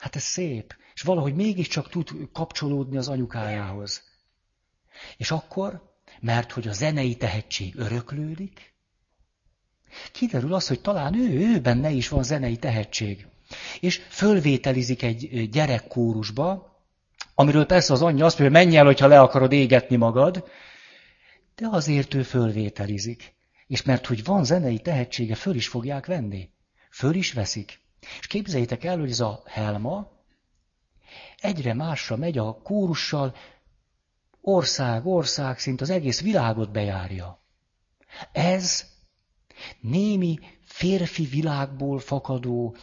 hát 0.00 0.16
ez 0.16 0.22
szép. 0.22 0.76
És 0.94 1.02
valahogy 1.02 1.34
mégiscsak 1.34 1.88
tud 1.88 2.10
kapcsolódni 2.32 2.96
az 2.96 3.08
anyukájához. 3.08 4.02
És 5.16 5.30
akkor, 5.30 5.96
mert 6.20 6.52
hogy 6.52 6.68
a 6.68 6.72
zenei 6.72 7.16
tehetség 7.16 7.76
öröklődik, 7.76 8.74
kiderül 10.12 10.54
az, 10.54 10.68
hogy 10.68 10.80
talán 10.80 11.14
ő, 11.14 11.38
ő 11.38 11.60
benne 11.60 11.90
is 11.90 12.08
van 12.08 12.22
zenei 12.22 12.56
tehetség. 12.56 13.26
És 13.80 14.02
fölvételizik 14.08 15.02
egy 15.02 15.48
gyerekkórusba, 15.50 16.76
amiről 17.34 17.66
persze 17.66 17.92
az 17.92 18.02
anyja 18.02 18.24
azt 18.24 18.38
mondja, 18.38 18.58
hogy 18.58 18.66
menj 18.66 18.78
el, 18.78 18.84
hogyha 18.84 19.06
le 19.06 19.20
akarod 19.20 19.52
égetni 19.52 19.96
magad, 19.96 20.44
de 21.54 21.66
azért 21.70 22.14
ő 22.14 22.22
fölvételizik. 22.22 23.34
És 23.66 23.82
mert 23.82 24.06
hogy 24.06 24.24
van 24.24 24.44
zenei 24.44 24.78
tehetsége, 24.78 25.34
föl 25.34 25.54
is 25.54 25.68
fogják 25.68 26.06
venni. 26.06 26.50
Föl 26.90 27.14
is 27.14 27.32
veszik. 27.32 27.80
És 28.20 28.26
képzeljétek 28.26 28.84
el, 28.84 28.98
hogy 28.98 29.10
ez 29.10 29.20
a 29.20 29.42
Helma 29.46 30.10
egyre 31.36 31.74
másra 31.74 32.16
megy 32.16 32.38
a 32.38 32.60
kórussal, 32.62 33.34
ország, 34.40 35.06
ország, 35.06 35.58
szint 35.58 35.80
az 35.80 35.90
egész 35.90 36.20
világot 36.20 36.72
bejárja. 36.72 37.42
Ez 38.32 38.86
némi 39.80 40.38
férfi 40.72 41.24
világból 41.24 41.98
fakadó 41.98 42.76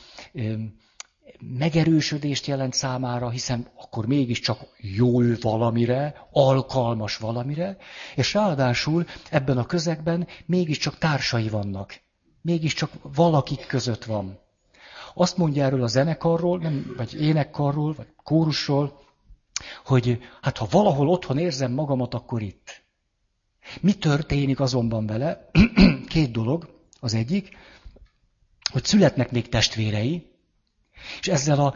megerősödést 1.40 2.46
jelent 2.46 2.74
számára, 2.74 3.30
hiszen 3.30 3.68
akkor 3.76 4.06
mégiscsak 4.06 4.60
jól 4.78 5.38
valamire, 5.42 6.28
alkalmas 6.32 7.18
valamire, 7.18 7.78
és 8.16 8.34
ráadásul 8.34 9.06
ebben 9.30 9.58
a 9.58 9.66
közegben 9.66 10.28
mégiscsak 10.46 10.98
társai 10.98 11.50
vannak. 11.50 12.00
Mégiscsak 12.42 12.92
valakik 13.02 13.68
között 13.68 14.04
van. 14.04 14.40
Azt 15.14 15.38
mondja 15.38 15.64
erről 15.64 15.84
a 15.84 15.88
zenekarról, 15.88 16.60
nem, 16.60 16.94
vagy 16.98 17.22
énekkarról, 17.22 17.94
vagy 17.94 18.08
kórusról, 18.24 19.02
hogy 19.86 20.20
hát 20.42 20.58
ha 20.58 20.68
valahol 20.72 21.10
otthon 21.10 21.38
érzem 21.38 21.72
magamat, 21.72 22.14
akkor 22.14 22.42
itt. 22.42 22.84
Mi 23.82 23.94
történik 23.94 24.60
azonban 24.60 25.06
vele? 25.06 25.50
Két 26.08 26.32
dolog. 26.32 26.78
Az 27.00 27.14
egyik, 27.14 27.58
hogy 28.70 28.86
születnek 28.86 29.32
még 29.32 29.50
testvérei, 29.50 30.28
és 31.20 31.28
ezzel 31.28 31.60
a 31.60 31.76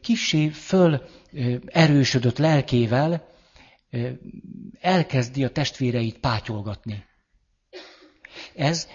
kisé 0.00 0.48
föl 0.48 1.02
erősödött 1.66 2.38
lelkével 2.38 3.28
elkezdi 4.80 5.44
a 5.44 5.50
testvéreit 5.50 6.18
pátyolgatni. 6.18 7.04
Ez 8.54 8.88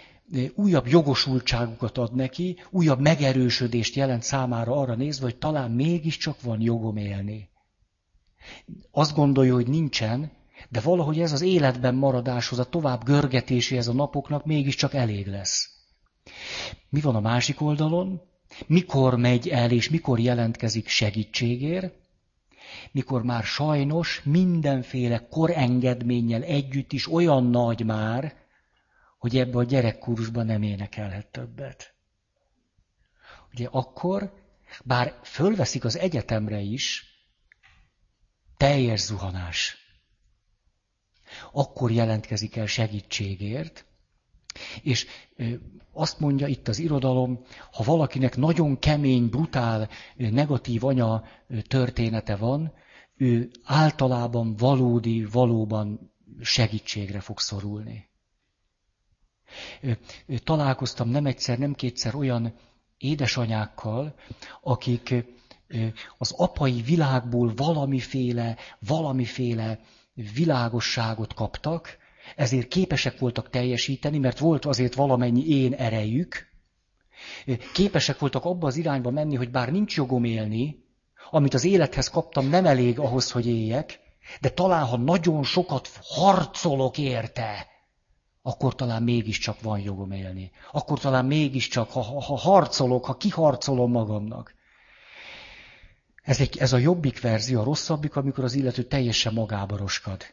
újabb 0.55 0.87
jogosultságukat 0.87 1.97
ad 1.97 2.15
neki, 2.15 2.59
újabb 2.69 2.99
megerősödést 2.99 3.95
jelent 3.95 4.23
számára 4.23 4.75
arra 4.75 4.95
nézve, 4.95 5.23
hogy 5.23 5.37
talán 5.37 5.71
mégiscsak 5.71 6.41
van 6.41 6.61
jogom 6.61 6.97
élni. 6.97 7.49
Azt 8.91 9.15
gondolja, 9.15 9.53
hogy 9.53 9.67
nincsen, 9.67 10.31
de 10.69 10.79
valahogy 10.79 11.19
ez 11.19 11.31
az 11.31 11.41
életben 11.41 11.95
maradáshoz, 11.95 12.59
a 12.59 12.69
tovább 12.69 13.03
görgetéséhez 13.03 13.87
a 13.87 13.93
napoknak 13.93 14.45
mégiscsak 14.45 14.93
elég 14.93 15.27
lesz. 15.27 15.74
Mi 16.89 17.01
van 17.01 17.15
a 17.15 17.19
másik 17.19 17.61
oldalon? 17.61 18.21
mikor 18.67 19.15
megy 19.15 19.47
el 19.49 19.71
és 19.71 19.89
mikor 19.89 20.19
jelentkezik 20.19 20.87
segítségért, 20.87 21.93
mikor 22.91 23.23
már 23.23 23.43
sajnos 23.43 24.21
mindenféle 24.23 25.27
korengedménnyel 25.27 26.43
együtt 26.43 26.91
is 26.91 27.11
olyan 27.11 27.43
nagy 27.43 27.85
már, 27.85 28.43
hogy 29.17 29.37
ebbe 29.37 29.57
a 29.57 29.63
gyerekkurzusban 29.63 30.45
nem 30.45 30.61
énekelhet 30.61 31.27
többet. 31.27 31.93
Ugye 33.53 33.67
akkor, 33.71 34.33
bár 34.83 35.19
fölveszik 35.23 35.83
az 35.85 35.97
egyetemre 35.97 36.59
is, 36.59 37.03
teljes 38.57 38.99
zuhanás. 38.99 39.77
Akkor 41.51 41.91
jelentkezik 41.91 42.55
el 42.55 42.65
segítségért, 42.65 43.85
és 44.81 45.05
azt 45.93 46.19
mondja 46.19 46.47
itt 46.47 46.67
az 46.67 46.79
irodalom, 46.79 47.39
ha 47.71 47.83
valakinek 47.83 48.37
nagyon 48.37 48.79
kemény, 48.79 49.29
brutál, 49.29 49.89
negatív 50.15 50.83
anya 50.83 51.23
története 51.67 52.35
van, 52.35 52.73
ő 53.17 53.51
általában 53.63 54.55
valódi, 54.55 55.25
valóban 55.25 56.11
segítségre 56.41 57.19
fog 57.19 57.39
szorulni. 57.39 58.09
Találkoztam 60.43 61.09
nem 61.09 61.25
egyszer, 61.25 61.57
nem 61.57 61.73
kétszer 61.73 62.15
olyan 62.15 62.53
édesanyákkal, 62.97 64.15
akik 64.61 65.25
az 66.17 66.31
apai 66.31 66.81
világból 66.81 67.53
valamiféle, 67.55 68.57
valamiféle 68.79 69.79
világosságot 70.13 71.33
kaptak, 71.33 71.97
ezért 72.35 72.67
képesek 72.67 73.19
voltak 73.19 73.49
teljesíteni, 73.49 74.17
mert 74.17 74.39
volt 74.39 74.65
azért 74.65 74.95
valamennyi 74.95 75.47
én 75.47 75.73
erejük, 75.73 76.53
képesek 77.73 78.19
voltak 78.19 78.45
abba 78.45 78.67
az 78.67 78.75
irányba 78.75 79.09
menni, 79.09 79.35
hogy 79.35 79.51
bár 79.51 79.71
nincs 79.71 79.95
jogom 79.95 80.23
élni, 80.23 80.83
amit 81.29 81.53
az 81.53 81.63
élethez 81.63 82.07
kaptam, 82.07 82.47
nem 82.47 82.65
elég 82.65 82.99
ahhoz, 82.99 83.31
hogy 83.31 83.47
éljek, 83.47 83.99
de 84.41 84.49
talán, 84.49 84.85
ha 84.85 84.97
nagyon 84.97 85.43
sokat 85.43 85.89
harcolok 86.01 86.97
érte, 86.97 87.67
akkor 88.41 88.75
talán 88.75 89.03
mégiscsak 89.03 89.61
van 89.61 89.79
jogom 89.79 90.11
élni. 90.11 90.51
Akkor 90.71 90.99
talán 90.99 91.25
mégiscsak, 91.25 91.91
ha, 91.91 92.01
ha, 92.01 92.21
ha 92.21 92.37
harcolok, 92.37 93.05
ha 93.05 93.17
kiharcolom 93.17 93.91
magamnak. 93.91 94.53
Ez, 96.21 96.39
egy, 96.39 96.57
ez 96.57 96.73
a 96.73 96.77
jobbik 96.77 97.21
verzió, 97.21 97.59
a 97.59 97.63
rosszabbik, 97.63 98.15
amikor 98.15 98.43
az 98.43 98.53
illető 98.53 98.83
teljesen 98.83 99.33
magába 99.33 99.77
roskad. 99.77 100.25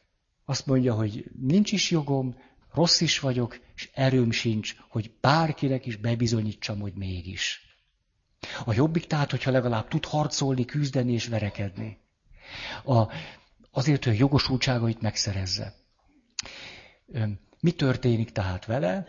Azt 0.44 0.66
mondja, 0.66 0.94
hogy 0.94 1.30
nincs 1.40 1.72
is 1.72 1.90
jogom, 1.90 2.36
rossz 2.72 3.00
is 3.00 3.18
vagyok, 3.18 3.60
és 3.74 3.90
erőm 3.94 4.30
sincs, 4.30 4.76
hogy 4.88 5.10
bárkinek 5.20 5.86
is 5.86 5.96
bebizonyítsam, 5.96 6.80
hogy 6.80 6.92
mégis. 6.94 7.60
A 8.64 8.72
jobbik 8.72 9.06
tehát, 9.06 9.30
hogyha 9.30 9.50
legalább 9.50 9.88
tud 9.88 10.04
harcolni, 10.04 10.64
küzdeni 10.64 11.12
és 11.12 11.26
verekedni. 11.26 11.98
A, 12.84 13.12
azért, 13.70 14.04
hogy 14.04 14.14
a 14.14 14.18
jogosultságait 14.18 15.00
megszerezze. 15.00 15.74
Mi 17.60 17.70
történik 17.70 18.30
tehát 18.32 18.64
vele? 18.64 19.06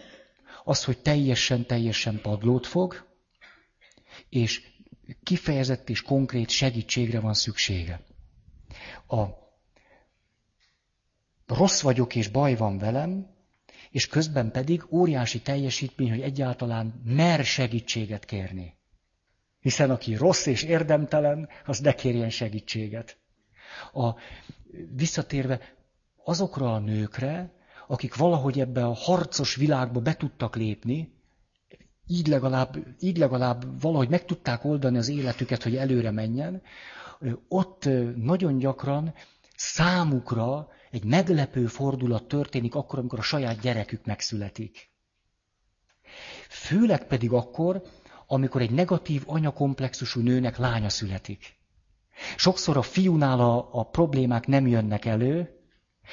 Az, 0.64 0.84
hogy 0.84 0.98
teljesen, 0.98 1.66
teljesen 1.66 2.22
padlót 2.22 2.68
fog, 2.68 3.08
és 4.30 4.62
kifejezett 5.24 5.90
és 5.90 6.02
konkrét 6.02 6.50
segítségre 6.50 7.20
van 7.20 7.34
szüksége. 7.34 8.04
A 9.08 9.43
rossz 11.54 11.82
vagyok 11.82 12.16
és 12.16 12.28
baj 12.28 12.56
van 12.56 12.78
velem, 12.78 13.28
és 13.92 14.08
közben 14.08 14.52
pedig 14.52 14.86
óriási 14.90 15.42
teljesítmény, 15.42 16.10
hogy 16.10 16.22
egyáltalán 16.22 17.02
mer 17.06 17.46
segítséget 17.46 18.26
kérni. 18.26 18.74
Hiszen 19.60 19.90
aki 19.90 20.16
rossz 20.16 20.46
és 20.46 20.64
érdemtelen, 20.64 21.50
az 21.66 21.80
ne 21.80 21.94
kérjen 21.94 22.30
segítséget. 22.30 23.18
A, 23.94 24.16
visszatérve 24.96 25.60
azokra 26.24 26.74
a 26.74 26.80
nőkre, 26.80 27.54
akik 27.88 28.16
valahogy 28.16 28.60
ebbe 28.60 28.86
a 28.86 28.94
harcos 28.94 29.56
világba 29.56 30.00
be 30.00 30.16
tudtak 30.16 30.56
lépni, 30.56 31.14
így 32.08 32.28
legalább, 32.28 32.78
így 33.00 33.18
legalább 33.18 33.82
valahogy 33.82 34.10
meg 34.10 34.26
tudták 34.26 34.64
oldani 34.64 34.98
az 34.98 35.10
életüket, 35.10 35.64
hogy 35.64 35.76
előre 35.76 36.12
menjen, 36.12 36.62
ott 37.48 37.90
nagyon 38.16 38.58
gyakran 38.58 39.14
számukra 39.56 40.68
egy 40.94 41.04
meglepő 41.04 41.66
fordulat 41.66 42.28
történik 42.28 42.76
akkor, 42.76 43.00
amikor 43.00 43.20
a 43.20 43.22
saját 43.22 43.60
gyerekük 43.60 44.06
megszületik. 44.06 44.90
Főleg 46.50 47.08
pedig 47.08 47.32
akkor, 47.32 47.82
amikor 48.28 48.62
egy 48.62 48.72
negatív 48.72 49.24
anyakomplexusú 49.26 50.22
nőnek 50.22 50.58
lánya 50.58 50.90
születik. 50.90 51.58
Sokszor 52.36 52.78
a 52.78 52.82
fiúnál 52.82 53.40
a, 53.40 53.70
a 53.72 53.84
problémák 53.84 54.48
nem 54.48 54.68
jönnek 54.68 55.06
elő, 55.06 55.60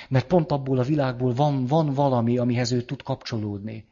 mert 0.08 0.26
pont 0.26 0.52
abból 0.52 0.78
a 0.78 0.82
világból 0.82 1.34
van, 1.34 1.66
van 1.66 1.94
valami, 1.94 2.38
amihez 2.38 2.72
ő 2.72 2.82
tud 2.82 3.02
kapcsolódni. 3.02 3.88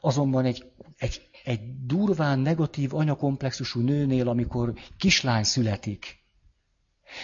Azonban 0.00 0.44
egy, 0.44 0.72
egy, 0.96 1.28
egy 1.44 1.86
durván 1.86 2.38
negatív 2.38 2.94
anyakomplexusú 2.94 3.80
nőnél, 3.80 4.28
amikor 4.28 4.74
kislány 4.96 5.44
születik, 5.44 6.19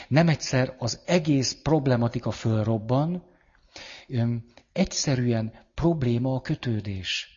nem 0.08 0.28
egyszer 0.28 0.74
az 0.78 1.00
egész 1.06 1.58
problematika 1.62 2.30
fölrobban, 2.30 3.22
egyszerűen 4.72 5.52
probléma 5.74 6.34
a 6.34 6.40
kötődés, 6.40 7.28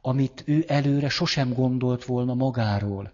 amit 0.00 0.42
ő 0.46 0.64
előre 0.68 1.08
sosem 1.08 1.52
gondolt 1.52 2.04
volna 2.04 2.34
magáról. 2.34 3.12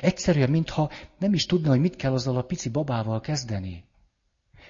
Egyszerűen, 0.00 0.50
mintha 0.50 0.90
nem 1.18 1.32
is 1.34 1.46
tudna, 1.46 1.68
hogy 1.68 1.80
mit 1.80 1.96
kell 1.96 2.12
azzal 2.12 2.36
a 2.36 2.42
pici 2.42 2.68
babával 2.68 3.20
kezdeni. 3.20 3.84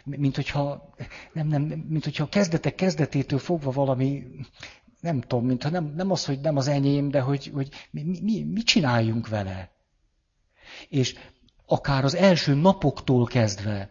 Mint 0.04 0.34
hogyha, 0.36 0.94
nem, 1.32 1.46
nem, 1.46 1.62
mint 1.62 2.04
hogyha 2.04 2.24
a 2.24 2.28
kezdetek 2.28 2.74
kezdetétől 2.74 3.38
fogva 3.38 3.70
valami, 3.70 4.26
nem 5.00 5.20
tudom, 5.20 5.46
mintha 5.46 5.70
nem, 5.70 5.92
nem 5.96 6.10
az, 6.10 6.24
hogy 6.24 6.40
nem 6.40 6.56
az 6.56 6.68
enyém, 6.68 7.08
de 7.08 7.20
hogy, 7.20 7.46
hogy 7.46 7.68
mi, 7.90 8.02
mi, 8.22 8.42
mit 8.42 8.66
csináljunk 8.66 9.28
vele. 9.28 9.70
És 10.88 11.14
akár 11.66 12.04
az 12.04 12.14
első 12.14 12.54
napoktól 12.54 13.26
kezdve. 13.26 13.90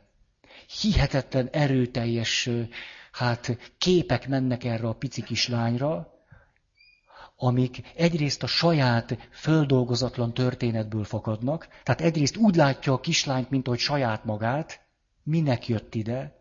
Hihetetlen 0.81 1.49
erőteljes 1.51 2.49
hát 3.11 3.57
képek 3.77 4.27
mennek 4.27 4.63
erre 4.63 4.87
a 4.87 4.93
pici 4.93 5.23
kislányra, 5.23 6.13
amik 7.37 7.81
egyrészt 7.95 8.43
a 8.43 8.47
saját 8.47 9.17
földolgozatlan 9.31 10.33
történetből 10.33 11.03
fakadnak, 11.03 11.67
tehát 11.83 12.01
egyrészt 12.01 12.37
úgy 12.37 12.55
látja 12.55 12.93
a 12.93 12.99
kislányt, 12.99 13.49
mint 13.49 13.67
hogy 13.67 13.79
saját 13.79 14.25
magát, 14.25 14.79
minek 15.23 15.67
jött 15.67 15.95
ide, 15.95 16.35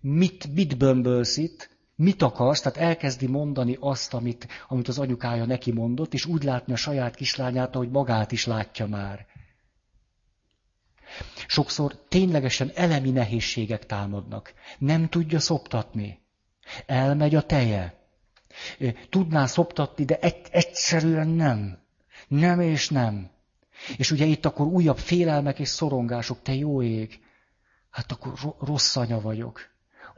mit, 0.00 0.54
mit 0.54 0.78
bömbölsz 0.78 1.36
itt, 1.36 1.78
mit 1.94 2.22
akarsz, 2.22 2.60
tehát 2.60 2.78
elkezdi 2.78 3.26
mondani 3.26 3.76
azt, 3.80 4.14
amit, 4.14 4.48
amit 4.68 4.88
az 4.88 4.98
anyukája 4.98 5.44
neki 5.44 5.72
mondott, 5.72 6.14
és 6.14 6.24
úgy 6.24 6.42
látni 6.42 6.72
a 6.72 6.76
saját 6.76 7.14
kislányát, 7.14 7.74
ahogy 7.74 7.90
magát 7.90 8.32
is 8.32 8.46
látja 8.46 8.86
már. 8.86 9.26
Sokszor 11.46 11.94
ténylegesen 12.08 12.70
elemi 12.74 13.10
nehézségek 13.10 13.86
támadnak. 13.86 14.52
Nem 14.78 15.08
tudja 15.08 15.40
szoptatni. 15.40 16.20
Elmegy 16.86 17.34
a 17.34 17.42
teje. 17.42 17.94
Tudná 19.08 19.46
szoptatni, 19.46 20.04
de 20.04 20.18
egyszerűen 20.50 21.28
nem. 21.28 21.78
Nem 22.28 22.60
és 22.60 22.88
nem. 22.88 23.30
És 23.96 24.10
ugye 24.10 24.24
itt 24.24 24.46
akkor 24.46 24.66
újabb 24.66 24.98
félelmek 24.98 25.58
és 25.58 25.68
szorongások, 25.68 26.42
te 26.42 26.54
jó 26.54 26.82
ég. 26.82 27.20
Hát 27.90 28.12
akkor 28.12 28.32
rossz 28.60 28.96
anya 28.96 29.20
vagyok. 29.20 29.68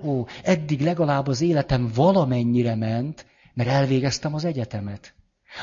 Ó, 0.05 0.27
eddig 0.43 0.81
legalább 0.81 1.27
az 1.27 1.41
életem 1.41 1.91
valamennyire 1.95 2.75
ment, 2.75 3.27
mert 3.55 3.69
elvégeztem 3.69 4.35
az 4.35 4.45
egyetemet. 4.45 5.15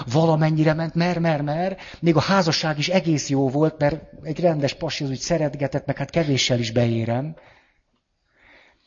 Valamennyire 0.05 0.73
ment, 0.73 0.93
mer, 0.93 1.19
mer, 1.19 1.41
mer, 1.41 1.77
még 1.99 2.15
a 2.15 2.19
házasság 2.19 2.77
is 2.77 2.87
egész 2.87 3.29
jó 3.29 3.49
volt, 3.49 3.79
mert 3.79 4.03
egy 4.23 4.39
rendes 4.39 4.73
pasi 4.73 5.03
az 5.03 5.09
úgy 5.09 5.19
szeretgetett, 5.19 5.85
meg 5.85 5.97
hát 5.97 6.09
kevéssel 6.09 6.59
is 6.59 6.71
beérem. 6.71 7.35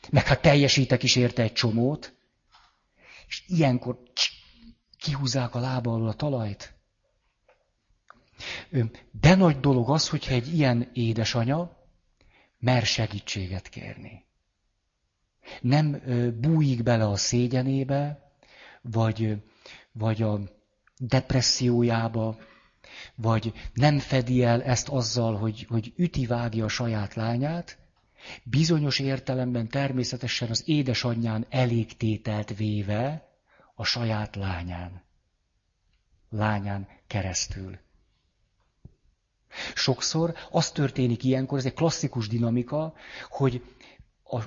Meg 0.09 0.25
hát 0.25 0.41
teljesítek 0.41 1.03
is 1.03 1.15
érte 1.15 1.41
egy 1.41 1.53
csomót. 1.53 2.13
És 3.27 3.43
ilyenkor 3.47 3.97
kihúzzák 4.97 5.55
a 5.55 5.59
lába 5.59 5.93
alól 5.93 6.07
a 6.07 6.13
talajt. 6.13 6.73
De 9.11 9.35
nagy 9.35 9.59
dolog 9.59 9.89
az, 9.89 10.09
hogyha 10.09 10.33
egy 10.33 10.53
ilyen 10.53 10.89
édesanya 10.93 11.77
mer 12.59 12.85
segítséget 12.85 13.69
kérni. 13.69 14.25
Nem 15.61 16.01
bújik 16.39 16.83
bele 16.83 17.07
a 17.07 17.15
szégyenébe, 17.15 18.31
vagy, 18.81 19.37
vagy 19.91 20.21
a 20.21 20.39
depressziójába, 20.97 22.37
vagy 23.15 23.53
nem 23.73 23.99
fedi 23.99 24.43
el 24.43 24.63
ezt 24.63 24.89
azzal, 24.89 25.37
hogy, 25.37 25.65
hogy 25.69 25.93
üti 25.95 26.25
vágja 26.25 26.65
a 26.65 26.67
saját 26.67 27.13
lányát, 27.13 27.77
bizonyos 28.43 28.99
értelemben 28.99 29.67
természetesen 29.67 30.49
az 30.49 30.63
édesanyján 30.65 31.45
elégtételt 31.49 32.57
véve 32.57 33.27
a 33.75 33.83
saját 33.83 34.35
lányán. 34.35 35.01
Lányán 36.29 36.87
keresztül. 37.07 37.79
Sokszor 39.75 40.33
az 40.51 40.71
történik 40.71 41.23
ilyenkor, 41.23 41.57
ez 41.57 41.65
egy 41.65 41.73
klasszikus 41.73 42.27
dinamika, 42.27 42.93
hogy 43.29 43.63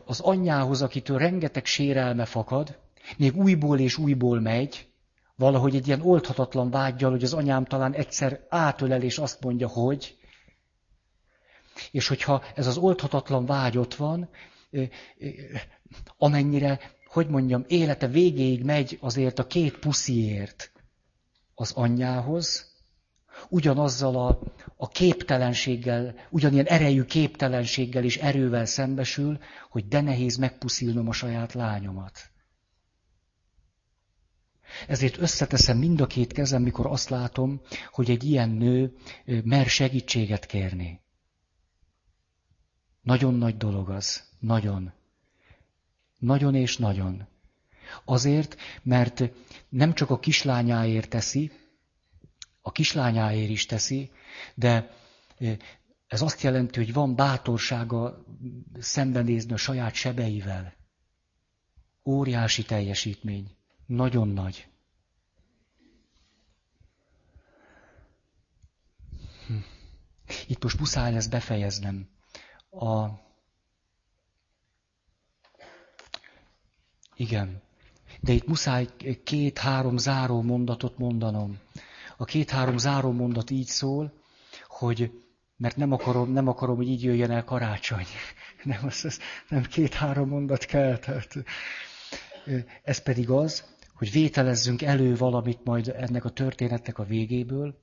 az 0.05 0.21
anyjához, 0.21 0.83
akitől 0.83 1.19
rengeteg 1.19 1.65
sérelme 1.65 2.25
fakad, 2.25 2.79
még 3.17 3.37
újból 3.37 3.79
és 3.79 3.97
újból 3.99 4.41
megy, 4.41 4.89
valahogy 5.37 5.77
egy 5.77 5.87
ilyen 5.87 6.01
oldhatatlan 6.01 6.71
vágyjal, 6.71 7.11
hogy 7.11 7.25
az 7.25 7.33
anyám 7.33 7.65
talán 7.65 7.95
egyszer 7.95 8.47
átölel 8.49 9.03
és 9.03 9.19
azt 9.19 9.45
mondja, 9.45 9.69
hogy, 9.69 10.17
és 11.91 12.09
hogyha 12.09 12.43
ez 12.55 12.67
az 12.67 12.77
oldhatatlan 12.77 13.47
vágy 13.47 13.79
ott 13.79 13.95
van, 13.95 14.29
amennyire, 16.19 16.81
hogy 17.07 17.29
mondjam, 17.29 17.65
élete 17.69 18.07
végéig 18.07 18.65
megy 18.65 18.99
azért 19.01 19.39
a 19.39 19.47
két 19.47 19.79
pusziért 19.79 20.73
az 21.55 21.73
anyjához, 21.73 22.75
ugyanazzal 23.49 24.17
a, 24.17 24.39
a 24.77 24.89
képtelenséggel, 24.89 26.15
ugyanilyen 26.31 26.67
erejű 26.67 27.05
képtelenséggel 27.05 28.05
és 28.05 28.17
erővel 28.17 28.65
szembesül, 28.65 29.39
hogy 29.71 29.89
de 29.89 30.01
nehéz 30.01 30.37
megpuszilnom 30.37 31.09
a 31.09 31.13
saját 31.13 31.53
lányomat. 31.53 32.31
Ezért 34.89 35.19
összeteszem 35.19 35.79
mind 35.79 36.01
a 36.01 36.07
két 36.07 36.33
kezem, 36.33 36.63
mikor 36.63 36.87
azt 36.87 37.09
látom, 37.09 37.61
hogy 37.91 38.11
egy 38.11 38.25
ilyen 38.25 38.49
nő 38.51 38.97
mer 39.45 39.67
segítséget 39.67 40.47
kérni. 40.47 41.01
Nagyon 43.03 43.35
nagy 43.35 43.57
dolog 43.57 43.91
az. 43.91 44.23
Nagyon. 44.39 44.93
Nagyon 46.19 46.55
és 46.55 46.77
nagyon. 46.77 47.27
Azért, 48.05 48.57
mert 48.83 49.23
nem 49.69 49.95
csak 49.95 50.11
a 50.11 50.19
kislányáért 50.19 51.09
teszi, 51.09 51.51
a 52.61 52.73
kislányáért 52.73 53.51
is 53.51 53.67
teszi, 53.67 54.11
de 54.55 54.91
ez 56.07 56.23
azt 56.23 56.41
jelenti, 56.41 56.79
hogy 56.79 56.93
van 56.93 57.15
bátorsága 57.15 58.25
szembenézni 58.79 59.53
a 59.53 59.57
saját 59.57 59.95
sebeivel. 59.95 60.75
Óriási 62.05 62.65
teljesítmény. 62.65 63.56
Nagyon 63.87 64.29
nagy. 64.29 64.69
Hm. 69.47 69.55
Itt 70.47 70.63
most 70.63 70.79
muszáj 70.79 71.13
lesz 71.13 71.27
befejeznem. 71.27 72.09
A... 72.71 73.07
Igen. 77.15 77.63
De 78.21 78.33
itt 78.33 78.47
muszáj 78.47 78.89
két-három 79.25 79.97
záró 79.97 80.43
mondatot 80.43 80.99
mondanom. 80.99 81.59
A 82.17 82.25
két-három 82.25 82.79
záró 82.79 83.11
mondat 83.13 83.51
így 83.51 83.67
szól, 83.67 84.13
hogy 84.67 85.25
mert 85.57 85.77
nem 85.77 85.93
akarom, 85.93 86.33
nem 86.33 86.49
akarom, 86.49 86.77
hogy 86.77 86.89
így 86.89 87.03
jöjjen 87.03 87.31
el 87.31 87.45
karácsony. 87.45 88.07
Nem, 88.63 88.85
az, 88.85 89.05
az, 89.05 89.21
nem 89.49 89.63
két-három 89.63 90.29
mondat 90.29 90.65
kell. 90.65 90.99
Tehát, 90.99 91.35
ez 92.83 92.99
pedig 92.99 93.31
az, 93.31 93.76
hogy 93.97 94.11
vételezzünk 94.11 94.83
elő 94.83 95.17
valamit 95.17 95.65
majd 95.65 95.89
ennek 95.89 96.25
a 96.25 96.31
történetnek 96.31 96.99
a 96.99 97.05
végéből, 97.05 97.79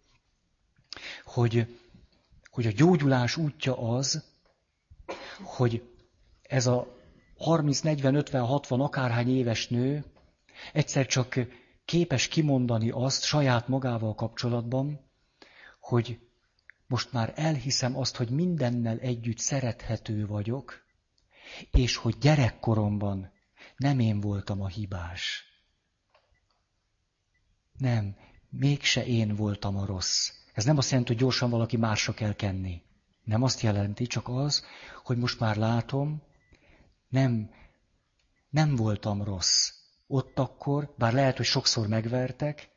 hogy, 1.23 1.77
hogy 2.51 2.67
a 2.67 2.71
gyógyulás 2.71 3.37
útja 3.37 3.77
az, 3.77 4.23
hogy 5.43 5.83
ez 6.41 6.67
a 6.67 6.87
30, 7.37 7.79
40, 7.79 8.15
50, 8.15 8.45
60, 8.45 8.81
akárhány 8.81 9.37
éves 9.37 9.67
nő 9.67 10.03
egyszer 10.73 11.05
csak 11.05 11.39
képes 11.85 12.27
kimondani 12.27 12.89
azt 12.89 13.23
saját 13.23 13.67
magával 13.67 14.15
kapcsolatban, 14.15 14.99
hogy 15.79 16.19
most 16.87 17.11
már 17.11 17.33
elhiszem 17.35 17.97
azt, 17.97 18.15
hogy 18.15 18.29
mindennel 18.29 18.99
együtt 18.99 19.37
szerethető 19.37 20.25
vagyok, 20.25 20.83
és 21.71 21.95
hogy 21.95 22.17
gyerekkoromban 22.17 23.31
nem 23.77 23.99
én 23.99 24.19
voltam 24.19 24.61
a 24.61 24.67
hibás. 24.67 25.52
Nem, 27.77 28.15
mégse 28.49 29.05
én 29.05 29.35
voltam 29.35 29.77
a 29.77 29.85
rossz. 29.85 30.31
Ez 30.53 30.65
nem 30.65 30.77
azt 30.77 30.89
jelenti, 30.89 31.11
hogy 31.11 31.21
gyorsan 31.21 31.49
valaki 31.49 31.77
másra 31.77 32.13
kell 32.13 32.33
kenni. 32.33 32.81
Nem 33.23 33.43
azt 33.43 33.61
jelenti, 33.61 34.07
csak 34.07 34.27
az, 34.27 34.65
hogy 35.03 35.17
most 35.17 35.39
már 35.39 35.55
látom, 35.55 36.21
nem, 37.09 37.49
nem 38.49 38.75
voltam 38.75 39.23
rossz. 39.23 39.71
Ott 40.07 40.39
akkor, 40.39 40.93
bár 40.97 41.13
lehet, 41.13 41.37
hogy 41.37 41.45
sokszor 41.45 41.87
megvertek, 41.87 42.69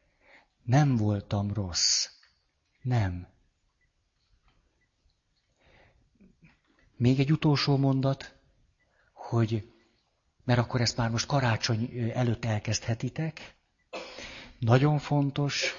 nem 0.63 0.97
voltam 0.97 1.53
rossz. 1.53 2.09
Nem. 2.83 3.29
Még 6.97 7.19
egy 7.19 7.33
utolsó 7.33 7.77
mondat, 7.77 8.35
hogy, 9.13 9.73
mert 10.45 10.59
akkor 10.59 10.81
ezt 10.81 10.97
már 10.97 11.11
most 11.11 11.27
karácsony 11.27 12.11
előtt 12.15 12.45
elkezdhetitek, 12.45 13.56
nagyon 14.59 14.99
fontos 14.99 15.75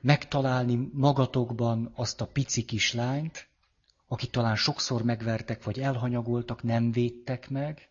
megtalálni 0.00 0.88
magatokban 0.92 1.92
azt 1.94 2.20
a 2.20 2.26
pici 2.26 2.64
kislányt, 2.64 3.48
akit 4.06 4.30
talán 4.30 4.56
sokszor 4.56 5.02
megvertek, 5.02 5.64
vagy 5.64 5.80
elhanyagoltak, 5.80 6.62
nem 6.62 6.92
védtek 6.92 7.48
meg, 7.48 7.88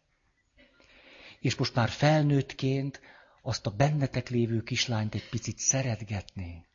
és 1.40 1.56
most 1.56 1.76
már 1.76 1.90
felnőttként 1.90 3.02
azt 3.42 3.66
a 3.66 3.72
bennetek 3.72 4.30
lévő 4.30 4.64
kislányt 4.64 5.16
egy 5.16 5.30
picit 5.30 5.58
szeretgetni. 5.58 6.66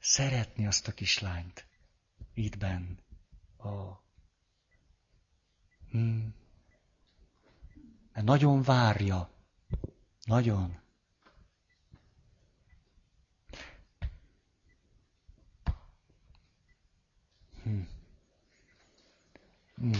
Szeretni 0.00 0.66
azt 0.66 0.88
a 0.88 0.92
kislányt. 0.92 1.66
Itt 2.34 2.58
benn. 2.58 2.98
Oh. 3.56 3.96
Hmm. 5.90 6.34
Nagyon 8.14 8.62
várja. 8.62 9.30
Nagyon. 10.24 10.83
Hmm. 19.84 19.92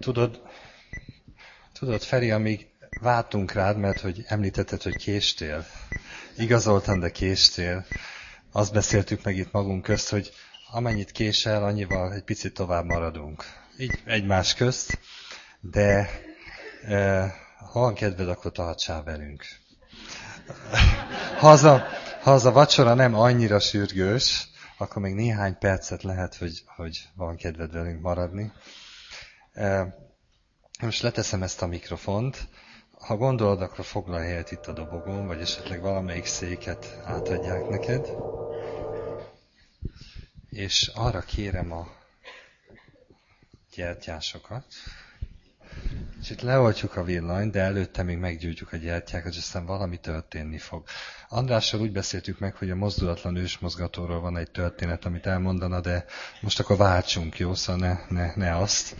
Tudod, 0.00 0.40
tudod, 1.96 2.10
Feri, 2.10 2.30
amíg 2.30 2.68
váltunk 3.00 3.52
rád, 3.52 3.76
mert 3.76 4.00
hogy 4.00 4.24
említetted, 4.26 4.82
hogy 4.82 4.96
késtél. 4.96 5.66
Igazoltam, 6.36 7.00
de 7.00 7.10
késtél. 7.10 7.86
Azt 8.52 8.72
beszéltük 8.72 9.24
meg 9.24 9.36
itt 9.36 9.52
magunk 9.52 9.82
közt, 9.82 10.08
hogy 10.08 10.32
amennyit 10.70 11.10
késel, 11.10 11.64
annyival 11.64 12.12
egy 12.12 12.22
picit 12.22 12.54
tovább 12.54 12.84
maradunk. 12.84 13.44
Így 13.78 14.02
egymás 14.04 14.54
közt, 14.54 14.98
de 15.60 16.10
e, 16.82 17.20
ha 17.72 17.80
van 17.80 17.94
kedved, 17.94 18.28
akkor 18.28 18.52
tartsál 18.52 19.02
velünk. 19.02 19.44
Ha 21.38 21.50
az, 21.50 21.64
a, 21.64 21.86
ha 22.22 22.32
az 22.32 22.44
a 22.44 22.52
vacsora 22.52 22.94
nem 22.94 23.14
annyira 23.14 23.58
sürgős, 23.58 24.48
akkor 24.78 25.02
még 25.02 25.14
néhány 25.14 25.58
percet 25.58 26.02
lehet, 26.02 26.34
hogy, 26.34 26.62
hogy 26.76 27.08
van 27.14 27.36
kedved 27.36 27.72
velünk 27.72 28.00
maradni. 28.00 28.52
Most 30.80 31.02
leteszem 31.02 31.42
ezt 31.42 31.62
a 31.62 31.66
mikrofont. 31.66 32.48
Ha 32.98 33.16
gondolod, 33.16 33.62
akkor 33.62 33.84
foglalj 33.84 34.24
helyet 34.26 34.50
itt 34.50 34.66
a 34.66 34.72
dobogón, 34.72 35.26
vagy 35.26 35.40
esetleg 35.40 35.80
valamelyik 35.80 36.26
széket 36.26 37.00
átadják 37.04 37.68
neked. 37.68 38.08
És 40.48 40.90
arra 40.94 41.20
kérem 41.20 41.72
a 41.72 41.86
gyertyásokat, 43.74 44.64
és 46.20 46.30
itt 46.30 46.40
leoltjuk 46.40 46.96
a 46.96 47.04
villanyt, 47.04 47.52
de 47.52 47.60
előtte 47.60 48.02
még 48.02 48.18
meggyújtjuk 48.18 48.72
a 48.72 48.76
gyertyákat, 48.76 49.32
és 49.32 49.38
aztán 49.38 49.66
valami 49.66 49.96
történni 49.96 50.58
fog. 50.58 50.84
Andrással 51.28 51.80
úgy 51.80 51.92
beszéltük 51.92 52.38
meg, 52.38 52.54
hogy 52.54 52.70
a 52.70 52.74
mozdulatlan 52.76 53.36
ősmozgatóról 53.36 54.20
van 54.20 54.36
egy 54.36 54.50
történet, 54.50 55.04
amit 55.04 55.26
elmondana, 55.26 55.80
de 55.80 56.04
most 56.40 56.60
akkor 56.60 56.76
váltsunk, 56.76 57.38
jó? 57.38 57.54
Szóval 57.54 58.06
ne, 58.08 58.18
ne, 58.18 58.34
ne 58.34 58.56
azt. 58.56 58.96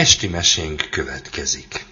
Esti 0.00 0.28
mesénk 0.28 0.86
következik. 0.90 1.86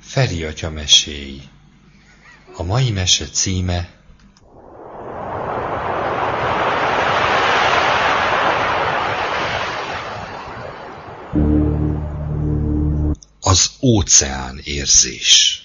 Feri 0.00 0.44
atya 0.44 0.70
meséi. 0.70 1.42
A 2.56 2.62
mai 2.62 2.90
mese 2.90 3.24
címe 3.24 3.99
óceán 13.82 14.60
érzés. 14.64 15.59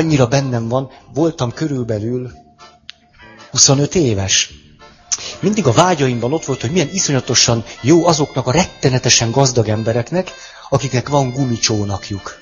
Annyira 0.00 0.26
bennem 0.26 0.68
van, 0.68 0.90
voltam 1.14 1.52
körülbelül 1.52 2.30
25 3.50 3.94
éves. 3.94 4.50
Mindig 5.40 5.66
a 5.66 5.72
vágyaimban 5.72 6.32
ott 6.32 6.44
volt, 6.44 6.60
hogy 6.60 6.70
milyen 6.70 6.88
iszonyatosan 6.92 7.64
jó 7.80 8.06
azoknak 8.06 8.46
a 8.46 8.50
rettenetesen 8.52 9.30
gazdag 9.30 9.68
embereknek, 9.68 10.30
akiknek 10.68 11.08
van 11.08 11.30
gumicsónakjuk. 11.30 12.38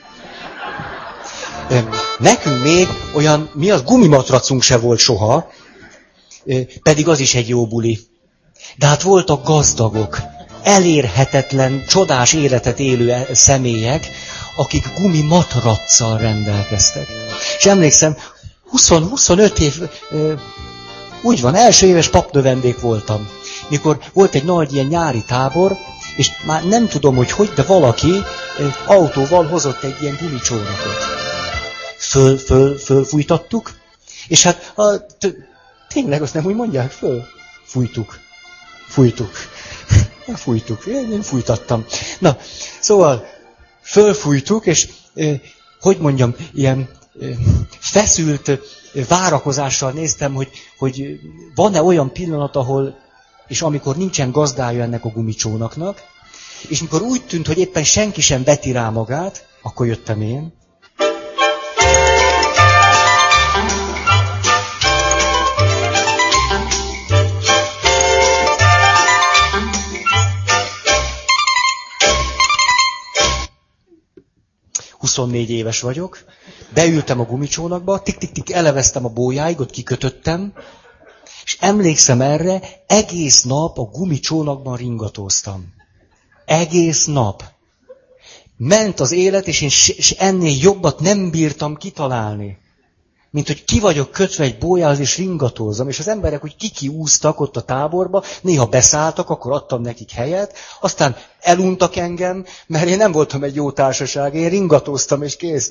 Nekünk 2.19 2.63
még 2.63 2.89
olyan, 3.15 3.51
mi 3.55 3.71
az 3.71 3.83
gumimatracunk 3.83 4.63
se 4.63 4.79
volt 4.79 4.99
soha, 4.99 5.51
pedig 6.83 7.09
az 7.09 7.21
is 7.21 7.35
egy 7.35 7.49
jó 7.49 7.67
buli. 7.67 7.99
De 8.77 8.87
hát 8.87 9.03
voltak 9.03 9.45
gazdagok, 9.47 10.19
elérhetetlen, 10.63 11.85
csodás 11.89 12.33
életet 12.33 12.79
élő 12.79 13.13
e- 13.13 13.35
személyek, 13.35 14.09
akik 14.59 14.93
gumi 14.95 15.23
matraccal 15.23 16.19
rendelkeztek. 16.19 17.09
És 17.59 17.67
emlékszem, 17.67 18.17
20-25 18.73 19.59
év, 19.59 19.81
úgy 21.23 21.41
van, 21.41 21.55
első 21.55 21.87
éves 21.87 22.09
papnövendék 22.09 22.81
voltam. 22.81 23.29
Mikor 23.69 23.99
volt 24.13 24.35
egy 24.35 24.45
nagy 24.45 24.73
ilyen 24.75 24.87
nyári 24.87 25.25
tábor, 25.27 25.77
és 26.17 26.31
már 26.47 26.65
nem 26.65 26.89
tudom, 26.89 27.17
hogy 27.17 27.31
hogy, 27.31 27.53
de 27.55 27.63
valaki 27.63 28.13
autóval 28.87 29.47
hozott 29.47 29.83
egy 29.83 29.97
ilyen 30.01 30.19
gumicsónakot. 30.21 30.97
Föl, 31.99 32.39
föl, 32.39 32.79
fölfújtattuk, 32.79 33.73
és 34.29 34.43
hát 34.43 34.73
a, 34.77 35.07
tényleg 35.89 36.23
azt 36.23 36.35
nem 36.35 36.45
úgy 36.45 36.55
mondják, 36.55 36.91
föl, 36.91 37.25
fújtuk. 37.65 38.19
Fújtuk. 38.89 39.31
Fújtuk. 40.35 40.87
Én, 40.87 41.13
én 41.13 41.23
fújtattam. 41.23 41.85
Na, 42.19 42.37
szóval 42.81 43.38
fölfújtuk, 43.89 44.67
és 44.67 44.89
hogy 45.81 45.99
mondjam, 45.99 46.35
ilyen 46.55 46.89
feszült 47.79 48.51
várakozással 49.09 49.91
néztem, 49.91 50.35
hogy, 50.35 50.49
hogy 50.79 51.21
van-e 51.55 51.83
olyan 51.83 52.13
pillanat, 52.13 52.57
ahol, 52.57 52.99
és 53.47 53.63
amikor 53.63 53.97
nincsen 53.97 54.31
gazdája 54.31 54.83
ennek 54.83 55.05
a 55.05 55.09
gumicsónaknak, 55.09 56.03
és 56.69 56.81
mikor 56.81 57.03
úgy 57.03 57.23
tűnt, 57.23 57.47
hogy 57.47 57.59
éppen 57.59 57.85
senki 57.85 58.21
sem 58.21 58.45
veti 58.45 58.73
rá 58.73 58.91
magát, 58.91 59.47
akkor 59.63 59.87
jöttem 59.87 60.21
én, 60.21 60.53
24 75.09 75.51
éves 75.51 75.81
vagyok, 75.81 76.25
beültem 76.75 77.21
a 77.21 77.25
gumicsónakba, 77.25 78.03
tik-tik-tik 78.03 78.51
eleveztem 78.51 79.05
a 79.05 79.09
bójáig, 79.09 79.61
ott 79.61 79.71
kikötöttem, 79.71 80.53
és 81.45 81.57
emlékszem 81.61 82.21
erre, 82.21 82.63
egész 82.87 83.43
nap 83.43 83.79
a 83.79 83.83
gumicsónakban 83.83 84.77
ringatóztam. 84.77 85.75
Egész 86.45 87.05
nap. 87.07 87.43
Ment 88.57 89.01
az 89.01 89.13
élet, 89.13 89.47
és 89.47 89.61
én 89.61 89.99
ennél 90.19 90.57
jobbat 90.61 91.01
nem 91.01 91.31
bírtam 91.31 91.77
kitalálni 91.77 92.59
mint 93.31 93.47
hogy 93.47 93.65
ki 93.65 93.81
vagyok 93.81 94.11
kötve 94.11 94.45
egy 94.45 94.59
bójához, 94.59 94.99
és 94.99 95.17
ringatózom, 95.17 95.89
és 95.89 95.99
az 95.99 96.09
emberek 96.09 96.45
úgy 96.45 96.57
kikiúztak 96.57 97.41
ott 97.41 97.57
a 97.57 97.61
táborba, 97.61 98.23
néha 98.41 98.67
beszálltak, 98.67 99.31
akkor 99.31 99.53
adtam 99.53 99.83
nekik 99.83 100.11
helyet, 100.11 100.57
aztán 100.81 101.17
eluntak 101.41 101.97
engem, 101.97 102.45
mert 102.67 102.87
én 102.87 102.97
nem 102.97 103.13
voltam 103.13 103.43
egy 103.43 103.55
jó 103.55 103.71
társaság, 103.71 104.35
én 104.35 104.49
ringatóztam, 104.49 105.23
és 105.23 105.37
kész. 105.37 105.71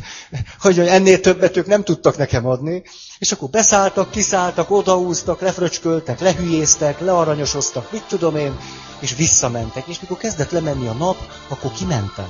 hogy 0.60 0.78
ennél 0.78 1.20
többet 1.20 1.56
ők 1.56 1.66
nem 1.66 1.84
tudtak 1.84 2.16
nekem 2.16 2.46
adni, 2.46 2.82
és 3.18 3.32
akkor 3.32 3.48
beszálltak, 3.48 4.10
kiszálltak, 4.10 4.70
odaúztak, 4.70 5.40
lefröcsköltek, 5.40 6.20
lehülyéztek, 6.20 7.00
learanyosoztak, 7.00 7.92
mit 7.92 8.04
tudom 8.08 8.36
én, 8.36 8.58
és 9.00 9.14
visszamentek. 9.16 9.86
És 9.86 10.00
mikor 10.00 10.16
kezdett 10.16 10.50
lemenni 10.50 10.86
a 10.86 10.92
nap, 10.92 11.16
akkor 11.48 11.72
kimentem. 11.72 12.28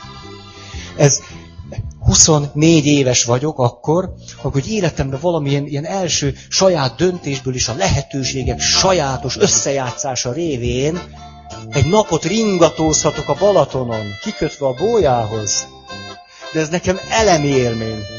Ez, 0.96 1.20
24 2.00 2.86
éves 2.86 3.24
vagyok 3.24 3.58
akkor, 3.58 4.14
akkor 4.36 4.52
hogy 4.52 4.70
életemben 4.70 5.20
valamilyen 5.20 5.66
ilyen 5.66 5.84
első 5.84 6.34
saját 6.48 6.96
döntésből 6.96 7.54
is 7.54 7.68
a 7.68 7.74
lehetőségek 7.74 8.60
sajátos 8.60 9.36
összejátszása 9.36 10.32
révén 10.32 11.00
egy 11.70 11.86
napot 11.86 12.24
ringatózhatok 12.24 13.28
a 13.28 13.36
Balatonon, 13.38 14.06
kikötve 14.22 14.66
a 14.66 14.74
bójához. 14.74 15.66
De 16.52 16.60
ez 16.60 16.68
nekem 16.68 16.98
elemi 17.10 17.48
élmény. 17.48 18.17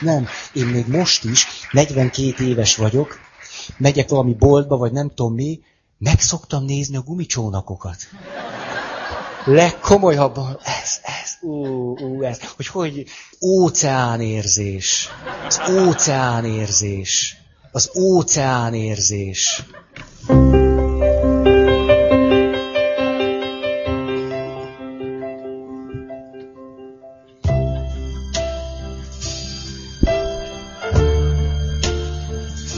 Nem, 0.00 0.26
én 0.52 0.66
még 0.66 0.86
most 0.86 1.24
is, 1.24 1.46
42 1.70 2.44
éves 2.44 2.76
vagyok, 2.76 3.18
megyek 3.76 4.08
valami 4.08 4.34
boltba, 4.34 4.76
vagy 4.76 4.92
nem 4.92 5.08
tudom 5.08 5.34
mi, 5.34 5.60
meg 5.98 6.20
szoktam 6.20 6.64
nézni 6.64 6.96
a 6.96 7.00
gumicsónakokat. 7.00 7.96
Legkomolyabban, 9.44 10.58
ez, 10.64 11.00
ez, 11.02 11.30
ú, 11.40 11.66
ú, 11.98 12.22
ez, 12.22 12.38
hogy 12.56 12.66
hogy 12.66 13.04
óceánérzés, 13.40 15.08
az 15.46 15.60
óceánérzés, 15.70 17.36
az 17.72 17.90
óceánérzés. 17.96 19.62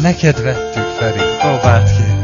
Neked 0.07 0.43
vettük, 0.43 0.89
Feri. 0.99 1.20
Próbáld 1.39 1.91
ki. 1.97 2.15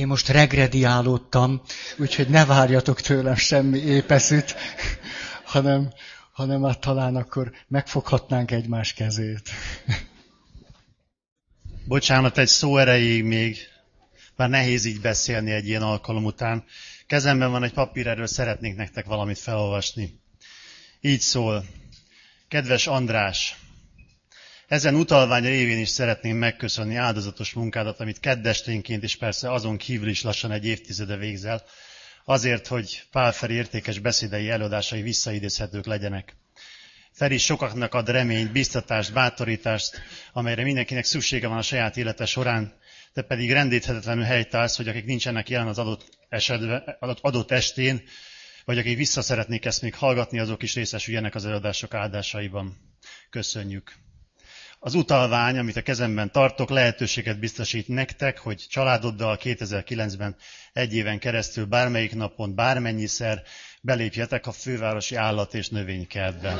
Én 0.00 0.06
most 0.06 0.28
regrediálódtam, 0.28 1.62
úgyhogy 1.98 2.28
ne 2.28 2.44
várjatok 2.44 3.00
tőlem 3.00 3.34
semmi 3.34 3.78
épeszűt, 3.78 4.54
hanem, 5.52 5.92
hanem 6.32 6.62
hát 6.62 6.80
talán 6.80 7.16
akkor 7.16 7.52
megfoghatnánk 7.68 8.50
egymás 8.50 8.92
kezét. 8.92 9.50
Bocsánat, 11.88 12.38
egy 12.38 12.48
szó 12.48 12.76
erejéig 12.76 13.24
még, 13.24 13.58
már 14.36 14.48
nehéz 14.48 14.84
így 14.84 15.00
beszélni 15.00 15.50
egy 15.50 15.66
ilyen 15.66 15.82
alkalom 15.82 16.24
után. 16.24 16.64
Kezemben 17.06 17.50
van 17.50 17.64
egy 17.64 17.72
papír, 17.72 18.06
erről 18.06 18.26
szeretnék 18.26 18.76
nektek 18.76 19.06
valamit 19.06 19.38
felolvasni. 19.38 20.20
Így 21.00 21.20
szól. 21.20 21.64
Kedves 22.48 22.86
András, 22.86 23.56
ezen 24.70 24.94
utalvány 24.94 25.44
révén 25.44 25.78
is 25.78 25.88
szeretném 25.88 26.36
megköszönni 26.36 26.96
áldozatos 26.96 27.52
munkádat, 27.52 28.00
amit 28.00 28.20
keddesténként 28.20 29.02
és 29.02 29.16
persze 29.16 29.52
azon 29.52 29.76
kívül 29.76 30.08
is 30.08 30.22
lassan 30.22 30.52
egy 30.52 30.66
évtizede 30.66 31.16
végzel, 31.16 31.62
azért, 32.24 32.66
hogy 32.66 33.02
Pál 33.10 33.32
Feri 33.32 33.54
értékes 33.54 33.98
beszédei 33.98 34.50
előadásai 34.50 35.02
visszaidézhetők 35.02 35.86
legyenek. 35.86 36.36
Feri 37.12 37.38
sokaknak 37.38 37.94
ad 37.94 38.08
reményt, 38.08 38.52
biztatást, 38.52 39.12
bátorítást, 39.12 40.00
amelyre 40.32 40.62
mindenkinek 40.62 41.04
szüksége 41.04 41.48
van 41.48 41.58
a 41.58 41.62
saját 41.62 41.96
élete 41.96 42.26
során, 42.26 42.72
te 43.12 43.22
pedig 43.22 43.52
rendíthetetlenül 43.52 44.24
helytálsz, 44.24 44.76
hogy 44.76 44.88
akik 44.88 45.04
nincsenek 45.04 45.48
jelen 45.48 45.68
az 45.68 45.78
adott, 45.78 46.18
esetben, 46.28 46.96
adott 47.00 47.50
estén, 47.50 48.02
vagy 48.64 48.78
akik 48.78 48.96
vissza 48.96 49.22
szeretnék 49.22 49.64
ezt 49.64 49.82
még 49.82 49.94
hallgatni, 49.94 50.38
azok 50.38 50.62
is 50.62 50.74
részesüljenek 50.74 51.34
az 51.34 51.44
előadások 51.44 51.94
áldásaiban. 51.94 52.76
Köszönjük! 53.30 54.08
Az 54.82 54.94
utalvány, 54.94 55.58
amit 55.58 55.76
a 55.76 55.82
kezemben 55.82 56.32
tartok, 56.32 56.70
lehetőséget 56.70 57.38
biztosít 57.38 57.88
nektek, 57.88 58.38
hogy 58.38 58.66
családoddal 58.68 59.38
2009-ben 59.42 60.36
egy 60.72 60.94
éven 60.94 61.18
keresztül 61.18 61.64
bármelyik 61.64 62.14
napon, 62.14 62.54
bármennyiszer 62.54 63.42
belépjetek 63.80 64.46
a 64.46 64.52
fővárosi 64.52 65.14
állat- 65.14 65.54
és 65.54 65.68
növénykertbe. 65.68 66.54